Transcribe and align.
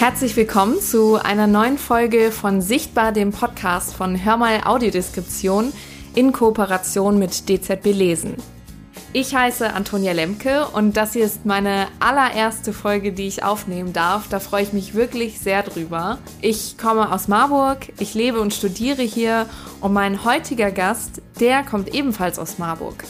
Herzlich 0.00 0.34
willkommen 0.34 0.80
zu 0.80 1.16
einer 1.16 1.46
neuen 1.46 1.76
Folge 1.76 2.32
von 2.32 2.62
Sichtbar, 2.62 3.12
dem 3.12 3.32
Podcast 3.32 3.92
von 3.92 4.24
Hörmal 4.24 4.62
Audiodeskription 4.64 5.74
in 6.14 6.32
Kooperation 6.32 7.18
mit 7.18 7.50
DZB 7.50 7.92
Lesen. 7.92 8.34
Ich 9.12 9.34
heiße 9.34 9.74
Antonia 9.74 10.12
Lemke 10.12 10.66
und 10.68 10.96
das 10.96 11.12
hier 11.12 11.26
ist 11.26 11.44
meine 11.44 11.86
allererste 12.00 12.72
Folge, 12.72 13.12
die 13.12 13.26
ich 13.26 13.44
aufnehmen 13.44 13.92
darf. 13.92 14.26
Da 14.30 14.40
freue 14.40 14.62
ich 14.62 14.72
mich 14.72 14.94
wirklich 14.94 15.38
sehr 15.38 15.62
drüber. 15.62 16.16
Ich 16.40 16.78
komme 16.78 17.12
aus 17.12 17.28
Marburg, 17.28 17.92
ich 17.98 18.14
lebe 18.14 18.40
und 18.40 18.54
studiere 18.54 19.02
hier 19.02 19.44
und 19.82 19.92
mein 19.92 20.24
heutiger 20.24 20.70
Gast, 20.70 21.20
der 21.40 21.62
kommt 21.62 21.94
ebenfalls 21.94 22.38
aus 22.38 22.56
Marburg. 22.56 23.04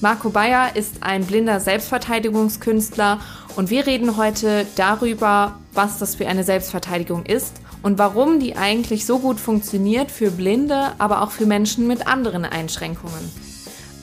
Marco 0.00 0.30
Bayer 0.30 0.76
ist 0.76 1.02
ein 1.02 1.24
blinder 1.26 1.58
Selbstverteidigungskünstler 1.58 3.18
und 3.56 3.70
wir 3.70 3.86
reden 3.86 4.16
heute 4.16 4.64
darüber, 4.76 5.58
was 5.76 5.98
das 5.98 6.14
für 6.14 6.26
eine 6.26 6.42
Selbstverteidigung 6.42 7.26
ist 7.26 7.60
und 7.82 7.98
warum 7.98 8.40
die 8.40 8.56
eigentlich 8.56 9.04
so 9.04 9.18
gut 9.18 9.38
funktioniert 9.38 10.10
für 10.10 10.30
Blinde, 10.30 10.92
aber 10.98 11.22
auch 11.22 11.30
für 11.30 11.46
Menschen 11.46 11.86
mit 11.86 12.06
anderen 12.06 12.44
Einschränkungen. 12.44 13.30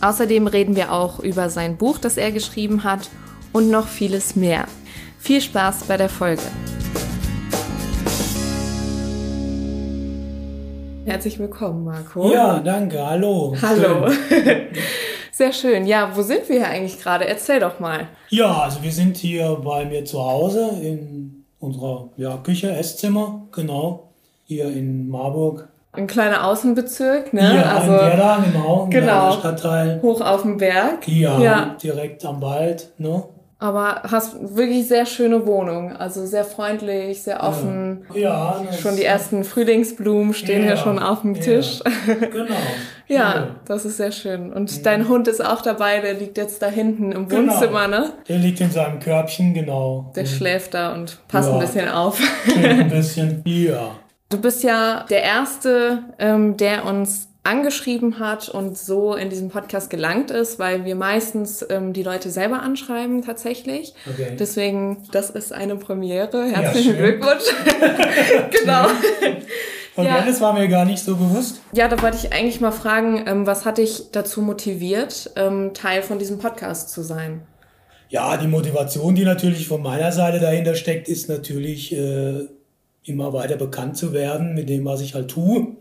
Außerdem 0.01 0.47
reden 0.47 0.75
wir 0.75 0.91
auch 0.91 1.19
über 1.19 1.49
sein 1.49 1.77
Buch, 1.77 1.97
das 1.97 2.17
er 2.17 2.31
geschrieben 2.31 2.83
hat 2.83 3.09
und 3.51 3.71
noch 3.71 3.87
vieles 3.87 4.35
mehr. 4.35 4.65
Viel 5.17 5.41
Spaß 5.41 5.85
bei 5.85 5.97
der 5.97 6.09
Folge. 6.09 6.43
Herzlich 11.05 11.39
willkommen, 11.39 11.83
Marco. 11.83 12.31
Ja, 12.31 12.59
danke. 12.59 13.05
Hallo. 13.05 13.55
Hallo. 13.61 14.09
Sehr 15.31 15.51
schön. 15.51 15.87
Ja, 15.87 16.15
wo 16.15 16.21
sind 16.21 16.47
wir 16.47 16.57
hier 16.57 16.67
eigentlich 16.67 17.01
gerade? 17.01 17.25
Erzähl 17.25 17.59
doch 17.59 17.79
mal. 17.79 18.07
Ja, 18.29 18.61
also 18.61 18.83
wir 18.83 18.91
sind 18.91 19.17
hier 19.17 19.59
bei 19.63 19.85
mir 19.85 20.05
zu 20.05 20.23
Hause 20.23 20.69
in 20.81 21.42
unserer 21.63 22.09
ja, 22.17 22.37
Küche, 22.37 22.71
Esszimmer, 22.75 23.47
genau, 23.51 24.09
hier 24.43 24.67
in 24.67 25.09
Marburg 25.09 25.69
ein 25.95 26.07
kleiner 26.07 26.47
Außenbezirk, 26.47 27.33
ne? 27.33 27.55
Ja, 27.55 27.75
also, 27.75 27.91
in 27.91 27.99
Werder, 27.99 28.43
genau, 28.51 28.87
genau, 28.89 29.31
Stadtteil. 29.33 30.01
Hoch 30.01 30.21
auf 30.21 30.41
dem 30.41 30.57
Berg. 30.57 31.07
Ja, 31.07 31.39
ja, 31.39 31.75
direkt 31.81 32.25
am 32.25 32.41
Wald, 32.41 32.89
ne? 32.97 33.23
Aber 33.59 34.01
hast 34.09 34.57
wirklich 34.57 34.87
sehr 34.87 35.05
schöne 35.05 35.45
Wohnung, 35.45 35.95
also 35.95 36.25
sehr 36.25 36.43
freundlich, 36.45 37.21
sehr 37.21 37.43
offen. 37.43 38.05
Ja. 38.13 38.61
ja 38.63 38.73
schon 38.73 38.95
die 38.95 39.05
ersten 39.05 39.43
Frühlingsblumen 39.43 40.33
stehen 40.33 40.61
ja, 40.63 40.69
hier 40.69 40.77
schon 40.77 40.97
auf 40.99 41.21
dem 41.21 41.35
Tisch. 41.35 41.79
Genau. 42.05 42.55
ja, 43.07 43.55
das 43.65 43.85
ist 43.85 43.97
sehr 43.97 44.11
schön. 44.11 44.53
Und 44.53 44.77
mhm. 44.77 44.83
dein 44.83 45.07
Hund 45.07 45.27
ist 45.27 45.43
auch 45.43 45.61
dabei, 45.61 45.99
der 45.99 46.13
liegt 46.13 46.37
jetzt 46.37 46.61
da 46.61 46.67
hinten 46.67 47.11
im 47.11 47.27
genau. 47.27 47.53
Wohnzimmer, 47.53 47.87
ne? 47.87 48.13
Der 48.27 48.37
liegt 48.37 48.61
in 48.61 48.71
seinem 48.71 48.99
Körbchen, 48.99 49.53
genau. 49.53 50.11
Der 50.15 50.23
mhm. 50.23 50.27
schläft 50.27 50.73
da 50.73 50.93
und 50.93 51.19
passt 51.27 51.51
ein 51.51 51.59
bisschen 51.59 51.89
auf. 51.89 52.19
ein 52.55 52.89
bisschen, 52.89 53.41
ja. 53.45 53.95
Du 54.29 54.41
bist 54.41 54.63
ja 54.63 55.05
der 55.09 55.21
Erste, 55.21 56.03
ähm, 56.17 56.57
der 56.57 56.85
uns 56.85 57.29
angeschrieben 57.43 58.19
hat 58.19 58.47
und 58.47 58.77
so 58.77 59.15
in 59.15 59.29
diesem 59.29 59.49
Podcast 59.49 59.89
gelangt 59.89 60.31
ist, 60.31 60.59
weil 60.59 60.85
wir 60.85 60.95
meistens 60.95 61.65
ähm, 61.69 61.91
die 61.91 62.03
Leute 62.03 62.29
selber 62.29 62.61
anschreiben 62.61 63.21
tatsächlich. 63.21 63.93
Okay. 64.09 64.37
Deswegen, 64.39 65.03
das 65.11 65.29
ist 65.29 65.51
eine 65.51 65.75
Premiere. 65.75 66.45
Herzlichen 66.45 66.95
ja, 66.95 67.01
Glückwunsch. 67.01 67.43
genau. 68.61 68.87
Okay, 69.95 70.07
ja. 70.07 70.25
das 70.25 70.41
war 70.41 70.53
mir 70.53 70.67
gar 70.67 70.85
nicht 70.85 71.03
so 71.03 71.15
bewusst. 71.15 71.61
Ja, 71.71 71.87
da 71.87 72.01
wollte 72.01 72.17
ich 72.17 72.33
eigentlich 72.33 72.59
mal 72.59 72.71
fragen, 72.71 73.25
ähm, 73.27 73.45
was 73.45 73.65
hat 73.65 73.77
dich 73.77 74.11
dazu 74.11 74.41
motiviert, 74.41 75.31
ähm, 75.35 75.73
Teil 75.73 76.01
von 76.01 76.17
diesem 76.17 76.39
Podcast 76.39 76.89
zu 76.89 77.03
sein? 77.03 77.45
Ja, 78.09 78.37
die 78.37 78.47
Motivation, 78.47 79.15
die 79.15 79.23
natürlich 79.23 79.67
von 79.67 79.81
meiner 79.81 80.11
Seite 80.11 80.39
dahinter 80.39 80.75
steckt, 80.75 81.07
ist 81.07 81.29
natürlich 81.29 81.95
äh, 81.95 82.47
immer 83.03 83.33
weiter 83.33 83.55
bekannt 83.55 83.97
zu 83.97 84.13
werden 84.13 84.55
mit 84.55 84.69
dem, 84.69 84.85
was 84.85 85.01
ich 85.01 85.13
halt 85.13 85.29
tue. 85.29 85.75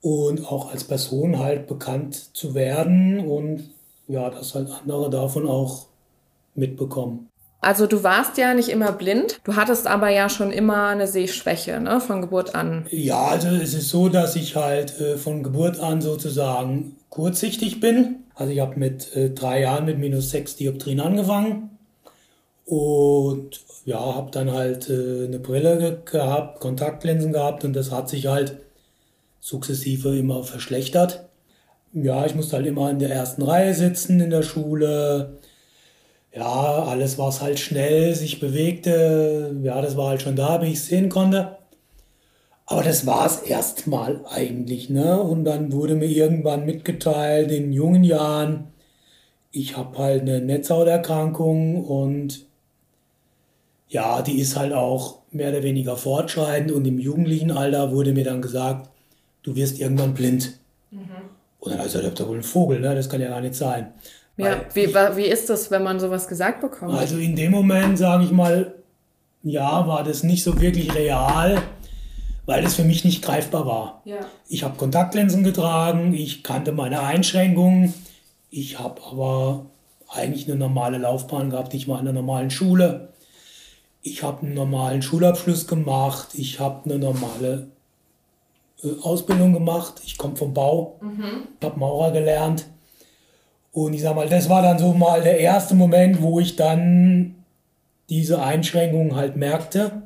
Und 0.00 0.46
auch 0.46 0.70
als 0.70 0.84
Person 0.84 1.38
halt 1.38 1.66
bekannt 1.66 2.14
zu 2.36 2.54
werden 2.54 3.20
und 3.20 3.70
ja, 4.08 4.30
dass 4.30 4.54
halt 4.54 4.68
andere 4.70 5.10
davon 5.10 5.48
auch 5.48 5.86
mitbekommen. 6.54 7.28
Also 7.66 7.88
du 7.88 8.04
warst 8.04 8.38
ja 8.38 8.54
nicht 8.54 8.68
immer 8.68 8.92
blind, 8.92 9.40
du 9.42 9.56
hattest 9.56 9.88
aber 9.88 10.08
ja 10.08 10.28
schon 10.28 10.52
immer 10.52 10.86
eine 10.86 11.08
Sehschwäche, 11.08 11.80
ne, 11.80 12.00
von 12.00 12.20
Geburt 12.22 12.54
an. 12.54 12.86
Ja, 12.92 13.26
also 13.26 13.48
es 13.48 13.74
ist 13.74 13.88
so, 13.88 14.08
dass 14.08 14.36
ich 14.36 14.54
halt 14.54 15.00
äh, 15.00 15.16
von 15.16 15.42
Geburt 15.42 15.80
an 15.80 16.00
sozusagen 16.00 16.94
kurzsichtig 17.10 17.80
bin. 17.80 18.20
Also 18.36 18.52
ich 18.52 18.60
habe 18.60 18.78
mit 18.78 19.16
äh, 19.16 19.30
drei 19.30 19.62
Jahren 19.62 19.84
mit 19.84 19.98
minus 19.98 20.30
sechs 20.30 20.54
Dioptrien 20.54 21.00
angefangen 21.00 21.70
und 22.66 23.60
ja, 23.84 23.98
habe 23.98 24.30
dann 24.30 24.52
halt 24.52 24.88
äh, 24.88 25.24
eine 25.26 25.40
Brille 25.40 26.02
gehabt, 26.04 26.60
Kontaktlinsen 26.60 27.32
gehabt 27.32 27.64
und 27.64 27.72
das 27.72 27.90
hat 27.90 28.08
sich 28.08 28.28
halt 28.28 28.58
sukzessive 29.40 30.16
immer 30.16 30.44
verschlechtert. 30.44 31.24
Ja, 31.92 32.26
ich 32.26 32.36
musste 32.36 32.58
halt 32.58 32.66
immer 32.66 32.88
in 32.90 33.00
der 33.00 33.10
ersten 33.10 33.42
Reihe 33.42 33.74
sitzen 33.74 34.20
in 34.20 34.30
der 34.30 34.42
Schule. 34.42 35.38
Ja, 36.36 36.84
alles, 36.84 37.16
was 37.16 37.40
halt 37.40 37.58
schnell 37.58 38.14
sich 38.14 38.40
bewegte, 38.40 39.56
ja, 39.62 39.80
das 39.80 39.96
war 39.96 40.10
halt 40.10 40.20
schon 40.20 40.36
da, 40.36 40.60
wie 40.60 40.66
ich 40.66 40.74
es 40.74 40.86
sehen 40.86 41.08
konnte. 41.08 41.56
Aber 42.66 42.82
das 42.82 43.06
war 43.06 43.24
es 43.24 43.38
erstmal 43.38 44.20
eigentlich, 44.28 44.90
ne? 44.90 45.18
Und 45.18 45.44
dann 45.44 45.72
wurde 45.72 45.94
mir 45.94 46.08
irgendwann 46.08 46.66
mitgeteilt, 46.66 47.50
in 47.50 47.72
jungen 47.72 48.04
Jahren, 48.04 48.68
ich 49.50 49.78
habe 49.78 49.96
halt 49.96 50.22
eine 50.22 50.42
Netzhauterkrankung 50.42 51.82
und 51.82 52.44
ja, 53.88 54.20
die 54.20 54.38
ist 54.38 54.56
halt 54.56 54.74
auch 54.74 55.20
mehr 55.30 55.50
oder 55.50 55.62
weniger 55.62 55.96
fortschreitend 55.96 56.70
und 56.70 56.84
im 56.86 56.98
jugendlichen 56.98 57.50
Alter 57.50 57.92
wurde 57.92 58.12
mir 58.12 58.24
dann 58.24 58.42
gesagt, 58.42 58.90
du 59.42 59.56
wirst 59.56 59.80
irgendwann 59.80 60.12
blind. 60.12 60.58
Mhm. 60.90 61.00
Und 61.60 61.70
dann 61.70 61.78
habe 61.78 61.88
ich 61.88 61.94
gesagt, 61.94 62.20
da 62.20 62.28
wohl 62.28 62.36
ein 62.36 62.42
Vogel, 62.42 62.80
ne? 62.80 62.94
das 62.94 63.08
kann 63.08 63.22
ja 63.22 63.28
gar 63.28 63.40
nicht 63.40 63.54
sein. 63.54 63.94
Ja, 64.36 64.60
wie, 64.74 64.94
wie 64.94 65.26
ist 65.26 65.48
das, 65.48 65.70
wenn 65.70 65.82
man 65.82 65.98
sowas 65.98 66.28
gesagt 66.28 66.60
bekommt? 66.60 66.94
Also 66.94 67.16
in 67.18 67.36
dem 67.36 67.52
Moment, 67.52 67.98
sage 67.98 68.24
ich 68.24 68.30
mal, 68.30 68.74
ja, 69.42 69.86
war 69.86 70.04
das 70.04 70.22
nicht 70.22 70.42
so 70.42 70.60
wirklich 70.60 70.94
real, 70.94 71.62
weil 72.44 72.64
es 72.64 72.74
für 72.74 72.84
mich 72.84 73.04
nicht 73.04 73.22
greifbar 73.22 73.66
war. 73.66 74.02
Ja. 74.04 74.18
Ich 74.48 74.62
habe 74.62 74.76
Kontaktlinsen 74.76 75.42
getragen, 75.42 76.12
ich 76.12 76.42
kannte 76.42 76.72
meine 76.72 77.00
Einschränkungen, 77.00 77.94
ich 78.50 78.78
habe 78.78 79.00
aber 79.10 79.66
eigentlich 80.08 80.46
eine 80.46 80.56
normale 80.56 80.98
Laufbahn 80.98 81.50
gehabt, 81.50 81.72
ich 81.74 81.88
war 81.88 82.00
in 82.00 82.08
einer 82.08 82.20
normalen 82.20 82.50
Schule 82.50 83.08
ich 84.06 84.22
habe 84.22 84.46
einen 84.46 84.54
normalen 84.54 85.02
Schulabschluss 85.02 85.66
gemacht, 85.66 86.28
ich 86.34 86.60
habe 86.60 86.88
eine 86.88 86.98
normale 87.00 87.66
äh, 88.82 89.00
Ausbildung 89.02 89.52
gemacht, 89.52 90.00
ich 90.04 90.16
komme 90.16 90.36
vom 90.36 90.54
Bau, 90.54 90.98
mhm. 91.00 91.48
habe 91.62 91.78
Maurer 91.78 92.12
gelernt. 92.12 92.66
Und 93.76 93.92
ich 93.92 94.00
sag 94.00 94.16
mal, 94.16 94.26
das 94.26 94.48
war 94.48 94.62
dann 94.62 94.78
so 94.78 94.94
mal 94.94 95.20
der 95.20 95.38
erste 95.38 95.74
Moment, 95.74 96.22
wo 96.22 96.40
ich 96.40 96.56
dann 96.56 97.34
diese 98.08 98.42
Einschränkungen 98.42 99.14
halt 99.14 99.36
merkte. 99.36 100.00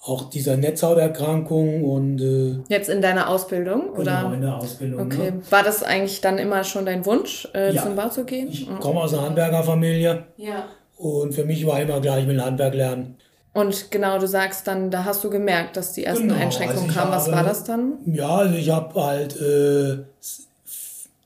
Auch 0.00 0.30
dieser 0.30 0.56
Netzhauterkrankung 0.56 1.82
und. 1.82 2.20
Äh, 2.20 2.60
Jetzt 2.68 2.90
in 2.90 3.02
deiner 3.02 3.28
Ausbildung? 3.28 3.90
Oder? 3.90 4.18
Genau, 4.18 4.32
in 4.34 4.40
der 4.42 4.56
Ausbildung. 4.56 5.00
Okay. 5.00 5.32
Ne? 5.32 5.42
War 5.50 5.64
das 5.64 5.82
eigentlich 5.82 6.20
dann 6.20 6.38
immer 6.38 6.62
schon 6.62 6.86
dein 6.86 7.04
Wunsch, 7.06 7.48
äh, 7.54 7.74
ja. 7.74 7.82
zum 7.82 7.96
Bau 7.96 8.08
zu 8.08 8.24
gehen? 8.24 8.46
Ich 8.52 8.68
komme 8.78 9.00
aus 9.00 9.14
einer 9.14 9.24
Handwerkerfamilie. 9.24 10.22
Ja. 10.36 10.66
Und 10.96 11.34
für 11.34 11.44
mich 11.44 11.66
war 11.66 11.82
immer 11.82 12.00
gleich 12.00 12.24
mit 12.24 12.40
Handwerk 12.40 12.74
lernen. 12.74 13.16
Und 13.52 13.90
genau, 13.90 14.16
du 14.20 14.28
sagst 14.28 14.64
dann, 14.68 14.92
da 14.92 15.04
hast 15.04 15.24
du 15.24 15.30
gemerkt, 15.30 15.76
dass 15.76 15.92
die 15.92 16.04
ersten 16.04 16.28
genau, 16.28 16.40
Einschränkungen 16.40 16.88
also 16.88 17.00
kamen. 17.00 17.10
Was 17.10 17.26
habe, 17.26 17.36
war 17.36 17.42
das 17.42 17.64
dann? 17.64 17.94
Ja, 18.06 18.28
also 18.28 18.54
ich 18.54 18.70
habe 18.70 19.02
halt 19.02 19.40
äh, 19.40 20.04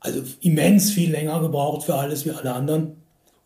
also 0.03 0.23
immens 0.41 0.91
viel 0.91 1.11
länger 1.11 1.41
gebraucht 1.41 1.85
für 1.85 1.95
alles 1.95 2.25
wie 2.25 2.31
alle 2.31 2.53
anderen. 2.53 2.97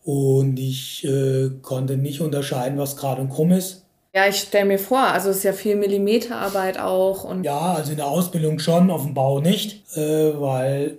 Und 0.03 0.57
ich 0.57 1.05
äh, 1.05 1.49
konnte 1.61 1.97
nicht 1.97 2.21
unterscheiden, 2.21 2.77
was 2.77 2.95
gerade 2.97 3.21
und 3.21 3.29
krumm 3.29 3.51
ist. 3.51 3.83
Ja, 4.13 4.27
ich 4.27 4.37
stelle 4.37 4.65
mir 4.65 4.79
vor, 4.79 4.99
also 4.99 5.29
es 5.29 5.37
ist 5.37 5.43
ja 5.43 5.53
viel 5.53 5.75
Millimeterarbeit 5.75 6.79
auch. 6.79 7.23
Und 7.23 7.43
ja, 7.43 7.73
also 7.73 7.91
in 7.91 7.97
der 7.97 8.07
Ausbildung 8.07 8.57
schon, 8.59 8.89
auf 8.89 9.03
dem 9.03 9.13
Bau 9.13 9.39
nicht, 9.39 9.95
äh, 9.95 10.39
weil 10.39 10.97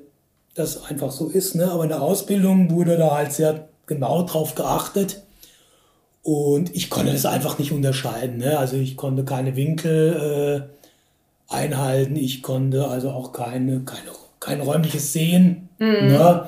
das 0.55 0.85
einfach 0.85 1.11
so 1.11 1.29
ist. 1.29 1.55
Ne? 1.55 1.71
Aber 1.71 1.85
in 1.85 1.89
der 1.89 2.03
Ausbildung 2.03 2.71
wurde 2.71 2.97
da 2.97 3.17
halt 3.17 3.33
sehr 3.33 3.69
genau 3.87 4.23
drauf 4.23 4.55
geachtet. 4.55 5.23
Und 6.23 6.75
ich 6.77 6.91
konnte 6.91 7.13
das 7.13 7.25
einfach 7.25 7.59
nicht 7.59 7.73
unterscheiden. 7.73 8.37
Ne? 8.37 8.59
Also 8.59 8.77
ich 8.77 8.97
konnte 8.97 9.25
keine 9.25 9.57
Winkel 9.57 10.69
äh, 11.51 11.53
einhalten, 11.53 12.17
ich 12.17 12.43
konnte 12.43 12.87
also 12.89 13.11
auch 13.11 13.33
keine, 13.33 13.81
keine, 13.81 14.11
kein 14.41 14.61
räumliches 14.61 15.13
Sehen. 15.13 15.69
Mhm. 15.79 15.87
Ne? 15.87 16.47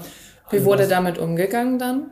Wie 0.51 0.57
also 0.57 0.67
wurde 0.67 0.83
das, 0.83 0.91
damit 0.91 1.19
umgegangen 1.19 1.79
dann? 1.79 2.11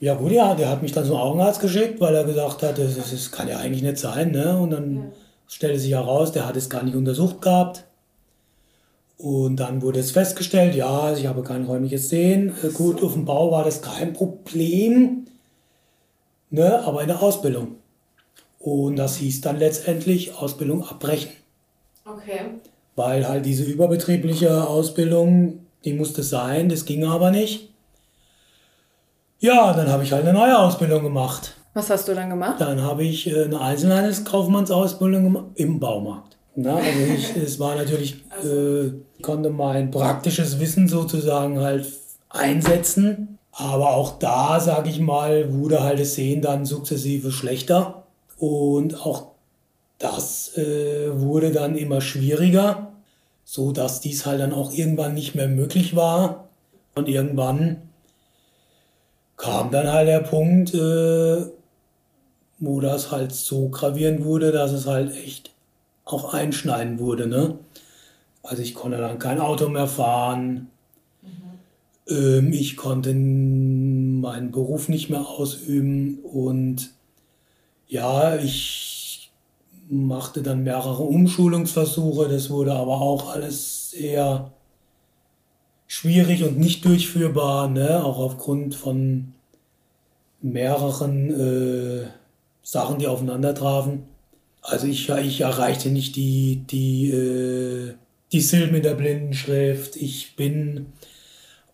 Ja 0.00 0.14
gut, 0.14 0.32
ja, 0.32 0.54
der 0.54 0.68
hat 0.68 0.82
mich 0.82 0.92
dann 0.92 1.04
zum 1.04 1.16
Augenarzt 1.16 1.60
geschickt, 1.60 2.00
weil 2.00 2.14
er 2.14 2.24
gesagt 2.24 2.62
hat, 2.62 2.78
das, 2.78 2.96
das 2.96 3.30
kann 3.30 3.48
ja 3.48 3.58
eigentlich 3.58 3.82
nicht 3.82 3.98
sein. 3.98 4.32
Ne? 4.32 4.56
Und 4.58 4.70
dann 4.70 4.94
ja. 4.96 5.02
stellte 5.48 5.78
sich 5.78 5.92
heraus, 5.92 6.32
der 6.32 6.46
hat 6.46 6.56
es 6.56 6.68
gar 6.68 6.82
nicht 6.82 6.96
untersucht 6.96 7.40
gehabt. 7.40 7.84
Und 9.16 9.56
dann 9.56 9.80
wurde 9.80 10.00
es 10.00 10.10
festgestellt, 10.10 10.74
ja, 10.74 11.14
ich 11.14 11.26
habe 11.26 11.42
kein 11.42 11.64
räumliches 11.64 12.08
Sehen. 12.08 12.52
Äh, 12.62 12.68
gut, 12.68 13.02
auf 13.02 13.12
dem 13.12 13.24
Bau 13.24 13.50
war 13.50 13.64
das 13.64 13.80
kein 13.80 14.12
Problem, 14.12 15.26
ne, 16.50 16.80
aber 16.84 17.02
in 17.02 17.08
der 17.08 17.22
Ausbildung. 17.22 17.76
Und 18.58 18.96
das 18.96 19.16
hieß 19.16 19.40
dann 19.42 19.58
letztendlich 19.58 20.34
Ausbildung 20.34 20.84
abbrechen. 20.84 21.30
Okay. 22.04 22.40
Weil 22.96 23.28
halt 23.28 23.44
diese 23.44 23.64
überbetriebliche 23.64 24.66
Ausbildung, 24.66 25.60
die 25.84 25.92
musste 25.92 26.22
sein, 26.22 26.68
das 26.68 26.84
ging 26.84 27.04
aber 27.04 27.30
nicht. 27.30 27.70
Ja, 29.40 29.72
dann 29.72 29.88
habe 29.88 30.04
ich 30.04 30.12
halt 30.12 30.24
eine 30.24 30.32
neue 30.32 30.58
Ausbildung 30.58 31.02
gemacht. 31.02 31.54
Was 31.74 31.90
hast 31.90 32.06
du 32.08 32.14
dann 32.14 32.30
gemacht? 32.30 32.60
Dann 32.60 32.80
habe 32.82 33.02
ich 33.02 33.26
äh, 33.26 33.44
eine 33.44 33.60
Einzelhandelskaufmannsausbildung 33.60 35.24
gemacht 35.24 35.44
im 35.56 35.80
Baumarkt. 35.80 36.36
Na, 36.54 36.76
also 36.76 37.00
ich, 37.14 37.36
es 37.44 37.58
war 37.58 37.74
natürlich, 37.74 38.24
äh, 38.44 38.92
konnte 39.22 39.50
mein 39.50 39.90
praktisches 39.90 40.60
Wissen 40.60 40.88
sozusagen 40.88 41.60
halt 41.60 41.86
einsetzen. 42.30 43.38
Aber 43.50 43.94
auch 43.94 44.18
da, 44.18 44.60
sage 44.60 44.88
ich 44.88 45.00
mal, 45.00 45.52
wurde 45.52 45.82
halt 45.82 46.00
das 46.00 46.14
Sehen 46.14 46.42
dann 46.42 46.64
sukzessive 46.64 47.30
schlechter. 47.30 48.04
Und 48.38 49.04
auch 49.04 49.33
das 50.04 50.54
äh, 50.58 51.18
wurde 51.18 51.50
dann 51.50 51.76
immer 51.76 52.02
schwieriger, 52.02 52.92
so 53.42 53.72
dass 53.72 54.02
dies 54.02 54.26
halt 54.26 54.40
dann 54.40 54.52
auch 54.52 54.70
irgendwann 54.70 55.14
nicht 55.14 55.34
mehr 55.34 55.48
möglich 55.48 55.96
war. 55.96 56.50
Und 56.94 57.08
irgendwann 57.08 57.78
kam 59.38 59.70
dann 59.70 59.90
halt 59.90 60.08
der 60.08 60.20
Punkt, 60.20 60.74
äh, 60.74 61.46
wo 62.58 62.80
das 62.80 63.10
halt 63.12 63.32
so 63.32 63.70
gravierend 63.70 64.24
wurde, 64.24 64.52
dass 64.52 64.72
es 64.72 64.86
halt 64.86 65.16
echt 65.16 65.52
auch 66.04 66.34
einschneiden 66.34 66.98
wurde. 66.98 67.26
Ne? 67.26 67.58
Also 68.42 68.62
ich 68.62 68.74
konnte 68.74 68.98
dann 68.98 69.18
kein 69.18 69.40
Auto 69.40 69.70
mehr 69.70 69.86
fahren. 69.86 70.70
Mhm. 71.22 72.14
Ähm, 72.14 72.52
ich 72.52 72.76
konnte 72.76 73.14
meinen 73.14 74.50
Beruf 74.52 74.90
nicht 74.90 75.08
mehr 75.08 75.26
ausüben 75.26 76.18
und 76.22 76.90
ja, 77.88 78.36
ich 78.36 78.93
machte 79.88 80.42
dann 80.42 80.62
mehrere 80.62 81.02
Umschulungsversuche. 81.02 82.28
Das 82.28 82.50
wurde 82.50 82.72
aber 82.72 83.00
auch 83.00 83.32
alles 83.32 83.90
sehr 83.90 84.52
schwierig 85.86 86.42
und 86.44 86.58
nicht 86.58 86.84
durchführbar, 86.84 87.68
ne? 87.68 88.04
auch 88.04 88.18
aufgrund 88.18 88.74
von 88.74 89.32
mehreren 90.42 91.30
äh, 91.30 92.06
Sachen, 92.62 92.98
die 92.98 93.06
aufeinander 93.06 93.54
trafen. 93.54 94.04
Also 94.62 94.86
ich, 94.86 95.08
ich 95.08 95.40
erreichte 95.42 95.90
nicht 95.90 96.16
die, 96.16 96.64
die, 96.70 97.10
äh, 97.10 97.94
die 98.32 98.40
Silben 98.40 98.76
in 98.76 98.82
der 98.82 98.94
Blindenschrift. 98.94 99.96
Ich 99.96 100.36
bin 100.36 100.86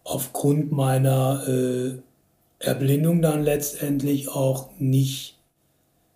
aufgrund 0.04 0.72
meiner 0.72 1.46
äh, 1.48 1.92
Erblindung 2.58 3.22
dann 3.22 3.42
letztendlich 3.42 4.28
auch 4.28 4.68
nicht 4.78 5.39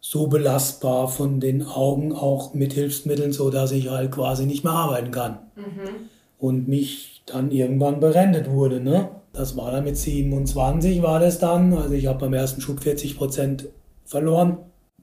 so 0.07 0.27
belastbar 0.27 1.09
von 1.09 1.41
den 1.41 1.67
Augen, 1.67 2.13
auch 2.13 2.53
mit 2.53 2.75
Hilfsmitteln, 2.75 3.33
so 3.33 3.49
dass 3.49 3.73
ich 3.73 3.89
halt 3.89 4.11
quasi 4.11 4.45
nicht 4.45 4.63
mehr 4.63 4.75
arbeiten 4.75 5.11
kann. 5.11 5.39
Mhm. 5.57 6.11
Und 6.39 6.69
mich 6.69 7.23
dann 7.25 7.51
irgendwann 7.51 8.01
berendet 8.01 8.51
wurde. 8.51 8.81
Ne? 8.81 9.09
Das 9.33 9.57
war 9.57 9.71
dann 9.71 9.85
mit 9.85 9.97
27 9.97 11.03
war 11.03 11.21
das 11.21 11.39
dann. 11.39 11.73
Also 11.73 11.95
ich 11.95 12.07
habe 12.07 12.19
beim 12.19 12.35
ersten 12.35 12.61
Schub 12.61 12.81
40 12.81 13.17
Prozent 13.17 13.69
verloren. 14.05 14.59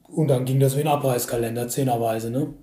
Und 0.06 0.28
dann 0.28 0.44
ging 0.44 0.60
das 0.60 0.76
wie 0.76 0.82
ein 0.82 0.88
Abreißkalender, 0.88 1.66
zehnerweise, 1.66 2.30
ne? 2.30 2.54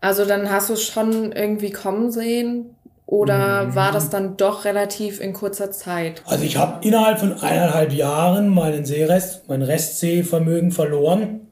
Also 0.00 0.24
dann 0.24 0.52
hast 0.52 0.68
du 0.68 0.74
es 0.74 0.82
schon 0.84 1.32
irgendwie 1.32 1.72
kommen 1.72 2.12
sehen 2.12 2.76
oder 3.04 3.64
mhm. 3.64 3.74
war 3.74 3.90
das 3.90 4.10
dann 4.10 4.36
doch 4.36 4.64
relativ 4.64 5.20
in 5.20 5.32
kurzer 5.32 5.72
Zeit? 5.72 6.22
Also 6.26 6.44
ich 6.44 6.56
habe 6.56 6.86
innerhalb 6.86 7.18
von 7.18 7.32
eineinhalb 7.32 7.92
Jahren 7.92 8.48
meinen 8.48 8.84
Seerest, 8.84 9.48
mein 9.48 9.62
Restsehvermögen 9.62 10.70
verloren 10.70 11.43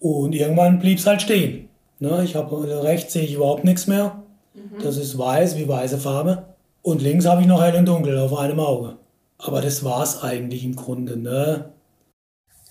und 0.00 0.34
irgendwann 0.34 0.78
blieb 0.78 0.98
es 0.98 1.06
halt 1.06 1.22
stehen. 1.22 1.68
Ne? 1.98 2.22
Ich 2.24 2.36
habe 2.36 2.82
rechts 2.82 3.12
sehe 3.12 3.24
ich 3.24 3.34
überhaupt 3.34 3.64
nichts 3.64 3.86
mehr. 3.86 4.22
Mhm. 4.54 4.82
Das 4.82 4.96
ist 4.96 5.18
weiß 5.18 5.56
wie 5.56 5.68
weiße 5.68 5.98
Farbe. 5.98 6.44
Und 6.82 7.02
links 7.02 7.26
habe 7.26 7.40
ich 7.40 7.46
noch 7.46 7.62
hell 7.62 7.74
und 7.76 7.86
dunkel 7.86 8.18
auf 8.18 8.36
einem 8.38 8.60
Auge. 8.60 8.96
Aber 9.38 9.60
das 9.60 9.84
war 9.84 10.02
es 10.02 10.22
eigentlich 10.22 10.64
im 10.64 10.76
Grunde. 10.76 11.16
Ne? 11.16 11.72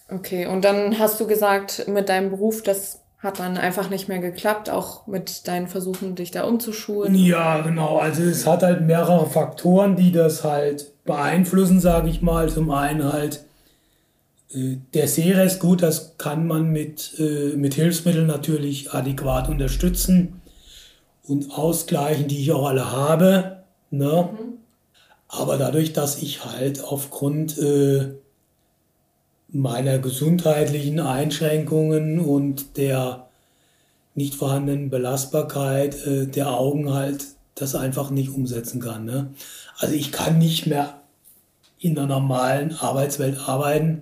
Okay, 0.10 0.48
und 0.48 0.64
dann 0.64 1.00
hast 1.00 1.20
du 1.20 1.28
gesagt, 1.28 1.88
mit 1.88 2.10
deinem 2.10 2.30
Beruf, 2.30 2.64
das 2.64 3.02
hat 3.20 3.40
dann 3.40 3.58
einfach 3.58 3.90
nicht 3.90 4.08
mehr 4.08 4.20
geklappt, 4.20 4.70
auch 4.70 5.08
mit 5.08 5.48
deinen 5.48 5.68
Versuchen, 5.68 6.16
dich 6.16 6.32
da 6.32 6.44
umzuschulen. 6.44 7.16
Ja, 7.16 7.62
genau. 7.62 7.98
Also 7.98 8.24
es 8.24 8.46
hat 8.46 8.64
halt 8.64 8.82
mehrere 8.82 9.26
Faktoren, 9.26 9.96
die 9.96 10.12
das 10.12 10.44
halt 10.44 10.94
beeinflussen, 11.04 11.80
sage 11.80 12.10
ich 12.10 12.22
mal. 12.22 12.48
Zum 12.48 12.70
einen 12.70 13.12
halt 13.12 13.47
äh, 14.54 14.78
der 14.94 15.08
Sehrest, 15.08 15.60
gut, 15.60 15.82
das 15.82 16.18
kann 16.18 16.48
man 16.48 16.70
mit, 16.70 17.16
äh, 17.20 17.56
mit 17.56 17.74
Hilfsmitteln 17.74 18.28
natürlich 18.28 18.94
adäquat 18.94 19.50
unterstützen 19.50 20.42
und 21.24 21.52
ausgleichen, 21.52 22.28
die 22.28 22.42
ich 22.42 22.52
auch 22.52 22.68
alle 22.68 22.92
habe. 22.92 23.64
Ne? 23.92 24.30
Mhm. 24.32 24.58
Aber 25.28 25.58
dadurch, 25.58 25.94
dass 25.94 26.22
ich 26.22 26.46
halt 26.46 26.84
aufgrund 26.84 27.58
äh, 27.58 28.14
meiner 29.50 30.00
gesundheitlichen 30.00 31.00
Einschränkungen 31.00 32.20
und 32.20 32.78
der 32.78 33.28
nicht 34.16 34.36
vorhandenen 34.36 34.90
Belastbarkeit 34.90 36.06
äh, 36.06 36.28
der 36.28 36.52
Augen 36.52 36.94
halt 36.94 37.26
das 37.56 37.76
einfach 37.76 38.10
nicht 38.10 38.30
umsetzen 38.30 38.80
kann. 38.80 39.06
Ne? 39.06 39.34
Also 39.78 39.94
ich 39.96 40.12
kann 40.12 40.38
nicht 40.38 40.68
mehr 40.68 41.02
in 41.80 41.96
der 41.96 42.08
normalen 42.08 42.74
Arbeitswelt 42.74 43.38
arbeiten. 43.48 44.02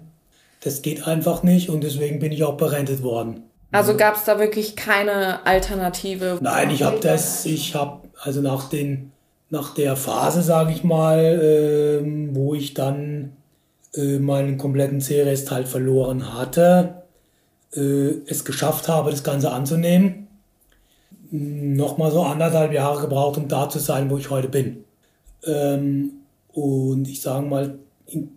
Das 0.66 0.82
geht 0.82 1.06
einfach 1.06 1.44
nicht 1.44 1.70
und 1.70 1.84
deswegen 1.84 2.18
bin 2.18 2.32
ich 2.32 2.44
auch 2.44 2.58
berentet 2.58 3.04
worden. 3.04 3.44
Also 3.72 3.96
gab 3.96 4.16
es 4.16 4.24
da 4.24 4.40
wirklich 4.40 4.76
keine 4.76 5.46
Alternative? 5.46 6.40
Nein, 6.42 6.72
ich 6.72 6.82
habe 6.82 6.98
das, 7.00 7.46
ich 7.46 7.76
habe 7.76 8.02
also 8.20 8.42
nach 8.42 8.68
den 8.68 9.12
nach 9.52 9.76
der 9.76 9.96
Phase, 9.96 10.42
sage 10.42 10.72
ich 10.72 10.84
mal, 10.84 11.20
äh, 11.20 12.36
wo 12.36 12.56
ich 12.56 12.74
dann 12.74 13.34
äh, 13.94 14.18
meinen 14.18 14.58
kompletten 14.58 15.02
C-Rest 15.02 15.52
halt 15.52 15.68
verloren 15.68 16.34
hatte, 16.34 17.04
äh, 17.76 18.10
es 18.26 18.44
geschafft 18.44 18.88
habe, 18.88 19.12
das 19.12 19.24
Ganze 19.24 19.52
anzunehmen. 19.52 20.28
Nochmal 21.30 22.10
so 22.10 22.24
anderthalb 22.24 22.74
Jahre 22.74 23.02
gebraucht, 23.02 23.38
um 23.38 23.48
da 23.48 23.70
zu 23.70 23.78
sein, 23.78 24.10
wo 24.10 24.18
ich 24.18 24.32
heute 24.32 24.50
bin. 24.50 24.84
Ähm, 25.46 26.12
und 26.54 27.08
ich 27.08 27.22
sage 27.22 27.46
mal, 27.46 27.78
in 28.08 28.36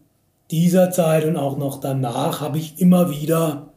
dieser 0.50 0.90
Zeit 0.90 1.24
und 1.24 1.36
auch 1.36 1.58
noch 1.58 1.80
danach 1.80 2.40
habe 2.40 2.58
ich 2.58 2.80
immer 2.80 3.10
wieder 3.10 3.68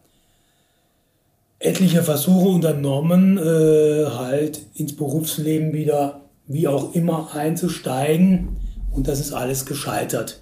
etliche 1.60 2.04
Versuche 2.04 2.50
unternommen, 2.50 3.38
äh, 3.38 4.06
halt 4.18 4.62
ins 4.74 4.96
Berufsleben 4.96 5.74
wieder 5.74 6.22
wie 6.48 6.68
auch 6.68 6.96
immer 6.96 7.30
einzusteigen. 7.34 8.58
Und 8.92 9.08
das 9.08 9.20
ist 9.20 9.32
alles 9.32 9.66
gescheitert. 9.66 10.42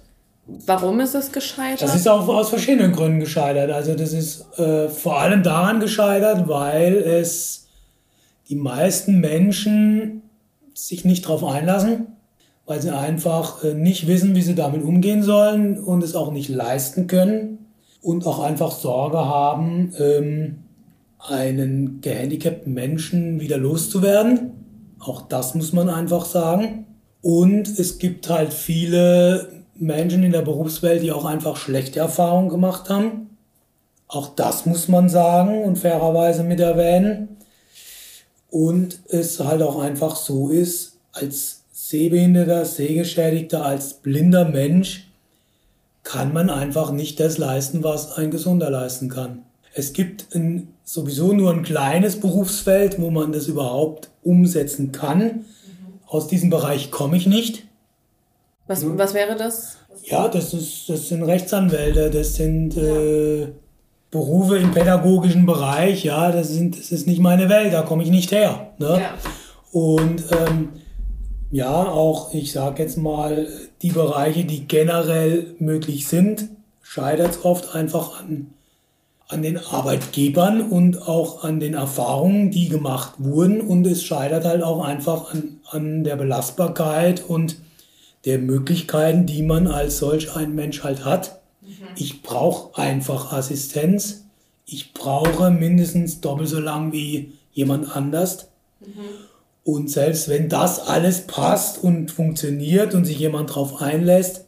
Warum 0.66 0.98
ist 1.00 1.14
es 1.14 1.30
gescheitert? 1.30 1.82
Das 1.82 1.94
ist 1.94 2.08
auch 2.08 2.26
aus 2.26 2.48
verschiedenen 2.48 2.92
Gründen 2.92 3.20
gescheitert. 3.20 3.70
Also 3.70 3.94
das 3.94 4.12
ist 4.12 4.58
äh, 4.58 4.88
vor 4.88 5.20
allem 5.20 5.42
daran 5.42 5.78
gescheitert, 5.78 6.48
weil 6.48 6.96
es 6.96 7.68
die 8.48 8.56
meisten 8.56 9.20
Menschen 9.20 10.22
sich 10.74 11.04
nicht 11.04 11.24
darauf 11.26 11.44
einlassen, 11.44 12.08
weil 12.70 12.80
sie 12.80 12.94
einfach 12.94 13.64
äh, 13.64 13.74
nicht 13.74 14.06
wissen, 14.06 14.36
wie 14.36 14.42
sie 14.42 14.54
damit 14.54 14.84
umgehen 14.84 15.24
sollen 15.24 15.76
und 15.82 16.04
es 16.04 16.14
auch 16.14 16.30
nicht 16.30 16.48
leisten 16.48 17.08
können 17.08 17.66
und 18.00 18.24
auch 18.28 18.38
einfach 18.38 18.70
Sorge 18.70 19.18
haben, 19.18 19.92
ähm, 19.98 20.58
einen 21.18 22.00
gehandicapten 22.00 22.72
Menschen 22.72 23.40
wieder 23.40 23.58
loszuwerden. 23.58 24.52
Auch 25.00 25.22
das 25.22 25.56
muss 25.56 25.72
man 25.72 25.88
einfach 25.88 26.24
sagen. 26.24 26.86
Und 27.22 27.66
es 27.66 27.98
gibt 27.98 28.30
halt 28.30 28.52
viele 28.52 29.64
Menschen 29.74 30.22
in 30.22 30.30
der 30.30 30.42
Berufswelt, 30.42 31.02
die 31.02 31.10
auch 31.10 31.24
einfach 31.24 31.56
schlechte 31.56 31.98
Erfahrungen 31.98 32.50
gemacht 32.50 32.88
haben. 32.88 33.36
Auch 34.06 34.28
das 34.36 34.64
muss 34.64 34.86
man 34.86 35.08
sagen 35.08 35.64
und 35.64 35.76
fairerweise 35.76 36.44
mit 36.44 36.60
erwähnen. 36.60 37.36
Und 38.48 39.00
es 39.08 39.40
halt 39.40 39.60
auch 39.60 39.82
einfach 39.82 40.14
so 40.14 40.50
ist, 40.50 40.98
als 41.10 41.59
Sehbehinderter, 41.90 42.64
Sehgeschädigter, 42.66 43.64
als 43.64 43.94
blinder 43.94 44.44
Mensch 44.44 45.10
kann 46.04 46.32
man 46.32 46.48
einfach 46.48 46.92
nicht 46.92 47.18
das 47.18 47.36
leisten, 47.36 47.82
was 47.82 48.12
ein 48.12 48.30
Gesunder 48.30 48.70
leisten 48.70 49.08
kann. 49.08 49.42
Es 49.74 49.92
gibt 49.92 50.32
ein, 50.32 50.68
sowieso 50.84 51.32
nur 51.32 51.52
ein 51.52 51.64
kleines 51.64 52.20
Berufsfeld, 52.20 53.00
wo 53.00 53.10
man 53.10 53.32
das 53.32 53.48
überhaupt 53.48 54.08
umsetzen 54.22 54.92
kann. 54.92 55.18
Mhm. 55.18 55.42
Aus 56.06 56.28
diesem 56.28 56.48
Bereich 56.48 56.92
komme 56.92 57.16
ich 57.16 57.26
nicht. 57.26 57.64
Was, 58.68 58.84
hm? 58.84 58.96
was 58.96 59.12
wäre 59.12 59.34
das? 59.34 59.78
Ja, 60.04 60.28
das, 60.28 60.54
ist, 60.54 60.88
das 60.88 61.08
sind 61.08 61.24
Rechtsanwälte, 61.24 62.08
das 62.08 62.36
sind 62.36 62.76
äh, 62.76 63.48
Berufe 64.12 64.58
im 64.58 64.70
pädagogischen 64.70 65.44
Bereich, 65.44 66.04
ja, 66.04 66.30
das, 66.30 66.50
sind, 66.50 66.78
das 66.78 66.92
ist 66.92 67.08
nicht 67.08 67.20
meine 67.20 67.48
Welt, 67.48 67.72
da 67.72 67.82
komme 67.82 68.04
ich 68.04 68.10
nicht 68.10 68.30
her. 68.30 68.74
Ne? 68.78 69.00
Ja. 69.00 69.14
Und 69.72 70.22
ähm, 70.30 70.68
ja, 71.50 71.88
auch, 71.88 72.32
ich 72.32 72.52
sage 72.52 72.82
jetzt 72.82 72.96
mal, 72.96 73.48
die 73.82 73.90
Bereiche, 73.90 74.44
die 74.44 74.66
generell 74.66 75.54
möglich 75.58 76.06
sind, 76.06 76.48
scheitert 76.82 77.30
es 77.30 77.44
oft 77.44 77.74
einfach 77.74 78.20
an, 78.20 78.52
an 79.28 79.42
den 79.42 79.58
Arbeitgebern 79.58 80.70
und 80.70 81.08
auch 81.08 81.42
an 81.42 81.60
den 81.60 81.74
Erfahrungen, 81.74 82.50
die 82.50 82.68
gemacht 82.68 83.14
wurden. 83.18 83.60
Und 83.60 83.86
es 83.86 84.02
scheitert 84.04 84.44
halt 84.44 84.62
auch 84.62 84.84
einfach 84.84 85.32
an, 85.32 85.60
an 85.70 86.04
der 86.04 86.16
Belastbarkeit 86.16 87.24
und 87.28 87.56
der 88.24 88.38
Möglichkeiten, 88.38 89.26
die 89.26 89.42
man 89.42 89.66
als 89.66 89.98
solch 89.98 90.36
ein 90.36 90.54
Mensch 90.54 90.84
halt 90.84 91.04
hat. 91.04 91.40
Mhm. 91.62 91.68
Ich 91.96 92.22
brauche 92.22 92.80
einfach 92.80 93.32
Assistenz. 93.32 94.24
Ich 94.66 94.92
brauche 94.92 95.50
mindestens 95.50 96.20
doppelt 96.20 96.48
so 96.48 96.60
lang 96.60 96.92
wie 96.92 97.32
jemand 97.52 97.96
anders. 97.96 98.48
Mhm. 98.80 99.29
Und 99.64 99.90
selbst 99.90 100.28
wenn 100.28 100.48
das 100.48 100.80
alles 100.80 101.26
passt 101.26 101.82
und 101.82 102.10
funktioniert 102.10 102.94
und 102.94 103.04
sich 103.04 103.18
jemand 103.18 103.50
darauf 103.50 103.80
einlässt, 103.80 104.46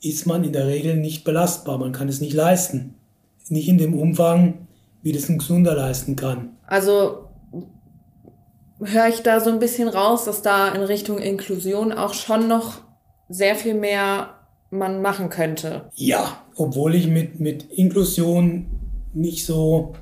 ist 0.00 0.26
man 0.26 0.44
in 0.44 0.52
der 0.52 0.66
Regel 0.66 0.96
nicht 0.96 1.24
belastbar. 1.24 1.78
Man 1.78 1.92
kann 1.92 2.08
es 2.08 2.20
nicht 2.20 2.32
leisten. 2.32 2.94
Nicht 3.48 3.68
in 3.68 3.78
dem 3.78 3.98
Umfang, 3.98 4.66
wie 5.02 5.12
das 5.12 5.28
ein 5.28 5.38
Gesunder 5.38 5.74
leisten 5.74 6.16
kann. 6.16 6.56
Also 6.66 7.28
höre 8.80 9.08
ich 9.08 9.22
da 9.22 9.40
so 9.40 9.50
ein 9.50 9.58
bisschen 9.58 9.88
raus, 9.88 10.24
dass 10.24 10.42
da 10.42 10.68
in 10.68 10.82
Richtung 10.82 11.18
Inklusion 11.18 11.92
auch 11.92 12.14
schon 12.14 12.48
noch 12.48 12.80
sehr 13.28 13.56
viel 13.56 13.74
mehr 13.74 14.30
man 14.70 15.00
machen 15.00 15.30
könnte. 15.30 15.90
Ja, 15.94 16.42
obwohl 16.56 16.94
ich 16.94 17.06
mit, 17.06 17.40
mit 17.40 17.70
Inklusion 17.72 18.66
nicht 19.14 19.46
so 19.46 19.94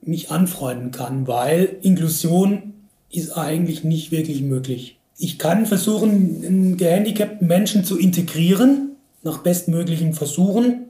mich 0.00 0.30
anfreunden 0.30 0.90
kann, 0.90 1.26
weil 1.26 1.76
Inklusion 1.82 2.73
ist 3.16 3.30
eigentlich 3.36 3.84
nicht 3.84 4.10
wirklich 4.10 4.42
möglich. 4.42 4.98
Ich 5.16 5.38
kann 5.38 5.66
versuchen, 5.66 6.44
einen 6.44 6.76
gehandicapten 6.76 7.46
Menschen 7.46 7.84
zu 7.84 7.98
integrieren, 7.98 8.96
nach 9.22 9.38
bestmöglichen 9.38 10.12
Versuchen. 10.12 10.86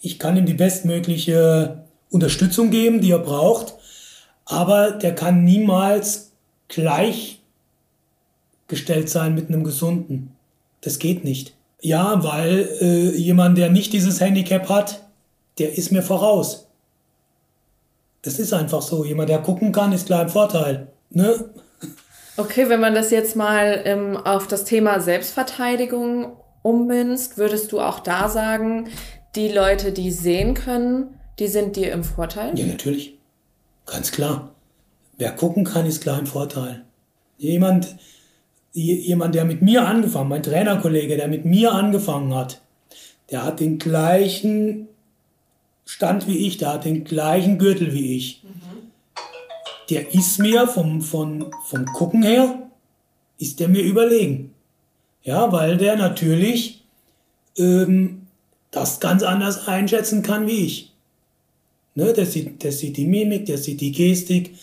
Ich 0.00 0.18
kann 0.18 0.36
ihm 0.36 0.46
die 0.46 0.54
bestmögliche 0.54 1.84
Unterstützung 2.10 2.70
geben, 2.70 3.00
die 3.00 3.12
er 3.12 3.20
braucht, 3.20 3.74
aber 4.44 4.90
der 4.92 5.14
kann 5.14 5.44
niemals 5.44 6.32
gleichgestellt 6.68 7.38
sein 9.08 9.34
mit 9.34 9.48
einem 9.48 9.64
Gesunden. 9.64 10.32
Das 10.80 10.98
geht 10.98 11.24
nicht. 11.24 11.54
Ja, 11.80 12.24
weil 12.24 12.68
äh, 12.80 13.16
jemand, 13.16 13.56
der 13.58 13.70
nicht 13.70 13.92
dieses 13.92 14.20
Handicap 14.20 14.68
hat, 14.68 15.04
der 15.58 15.76
ist 15.76 15.92
mir 15.92 16.02
voraus. 16.02 16.66
Das 18.22 18.38
ist 18.38 18.52
einfach 18.52 18.82
so. 18.82 19.04
Jemand, 19.04 19.28
der 19.28 19.38
gucken 19.38 19.70
kann, 19.72 19.92
ist 19.92 20.06
klar 20.06 20.22
ein 20.22 20.28
Vorteil. 20.28 20.88
Ne? 21.10 21.50
Okay, 22.38 22.68
wenn 22.68 22.78
man 22.78 22.94
das 22.94 23.10
jetzt 23.10 23.34
mal 23.34 23.82
ähm, 23.84 24.16
auf 24.16 24.46
das 24.46 24.64
Thema 24.64 25.00
Selbstverteidigung 25.00 26.36
ummünzt, 26.62 27.36
würdest 27.36 27.72
du 27.72 27.80
auch 27.80 27.98
da 27.98 28.28
sagen, 28.28 28.88
die 29.34 29.48
Leute, 29.48 29.90
die 29.90 30.12
sehen 30.12 30.54
können, 30.54 31.18
die 31.40 31.48
sind 31.48 31.74
dir 31.74 31.90
im 31.90 32.04
Vorteil? 32.04 32.56
Ja, 32.56 32.64
natürlich. 32.66 33.18
Ganz 33.86 34.12
klar. 34.12 34.54
Wer 35.16 35.32
gucken 35.32 35.64
kann, 35.64 35.84
ist 35.84 36.00
klar 36.00 36.20
im 36.20 36.26
Vorteil. 36.26 36.84
Jemand, 37.38 37.96
jemand, 38.72 39.34
der 39.34 39.44
mit 39.44 39.60
mir 39.60 39.84
angefangen, 39.88 40.28
mein 40.28 40.44
Trainerkollege, 40.44 41.16
der 41.16 41.26
mit 41.26 41.44
mir 41.44 41.72
angefangen 41.72 42.32
hat, 42.36 42.60
der 43.32 43.44
hat 43.44 43.58
den 43.58 43.80
gleichen 43.80 44.86
Stand 45.84 46.28
wie 46.28 46.46
ich, 46.46 46.58
der 46.58 46.74
hat 46.74 46.84
den 46.84 47.02
gleichen 47.02 47.58
Gürtel 47.58 47.92
wie 47.92 48.16
ich. 48.16 48.44
Mhm 48.44 48.67
der 49.90 50.14
ist 50.14 50.38
mir 50.38 50.66
vom, 50.66 51.00
vom, 51.00 51.50
vom 51.64 51.84
Gucken 51.86 52.22
her, 52.22 52.70
ist 53.38 53.60
der 53.60 53.68
mir 53.68 53.82
überlegen. 53.82 54.54
Ja, 55.22 55.52
weil 55.52 55.76
der 55.76 55.96
natürlich 55.96 56.84
ähm, 57.56 58.26
das 58.70 59.00
ganz 59.00 59.22
anders 59.22 59.66
einschätzen 59.66 60.22
kann 60.22 60.46
wie 60.46 60.64
ich. 60.64 60.92
Ne, 61.94 62.12
der, 62.12 62.26
sieht, 62.26 62.62
der 62.62 62.72
sieht 62.72 62.96
die 62.96 63.06
Mimik, 63.06 63.46
der 63.46 63.58
sieht 63.58 63.80
die 63.80 63.92
Gestik, 63.92 64.54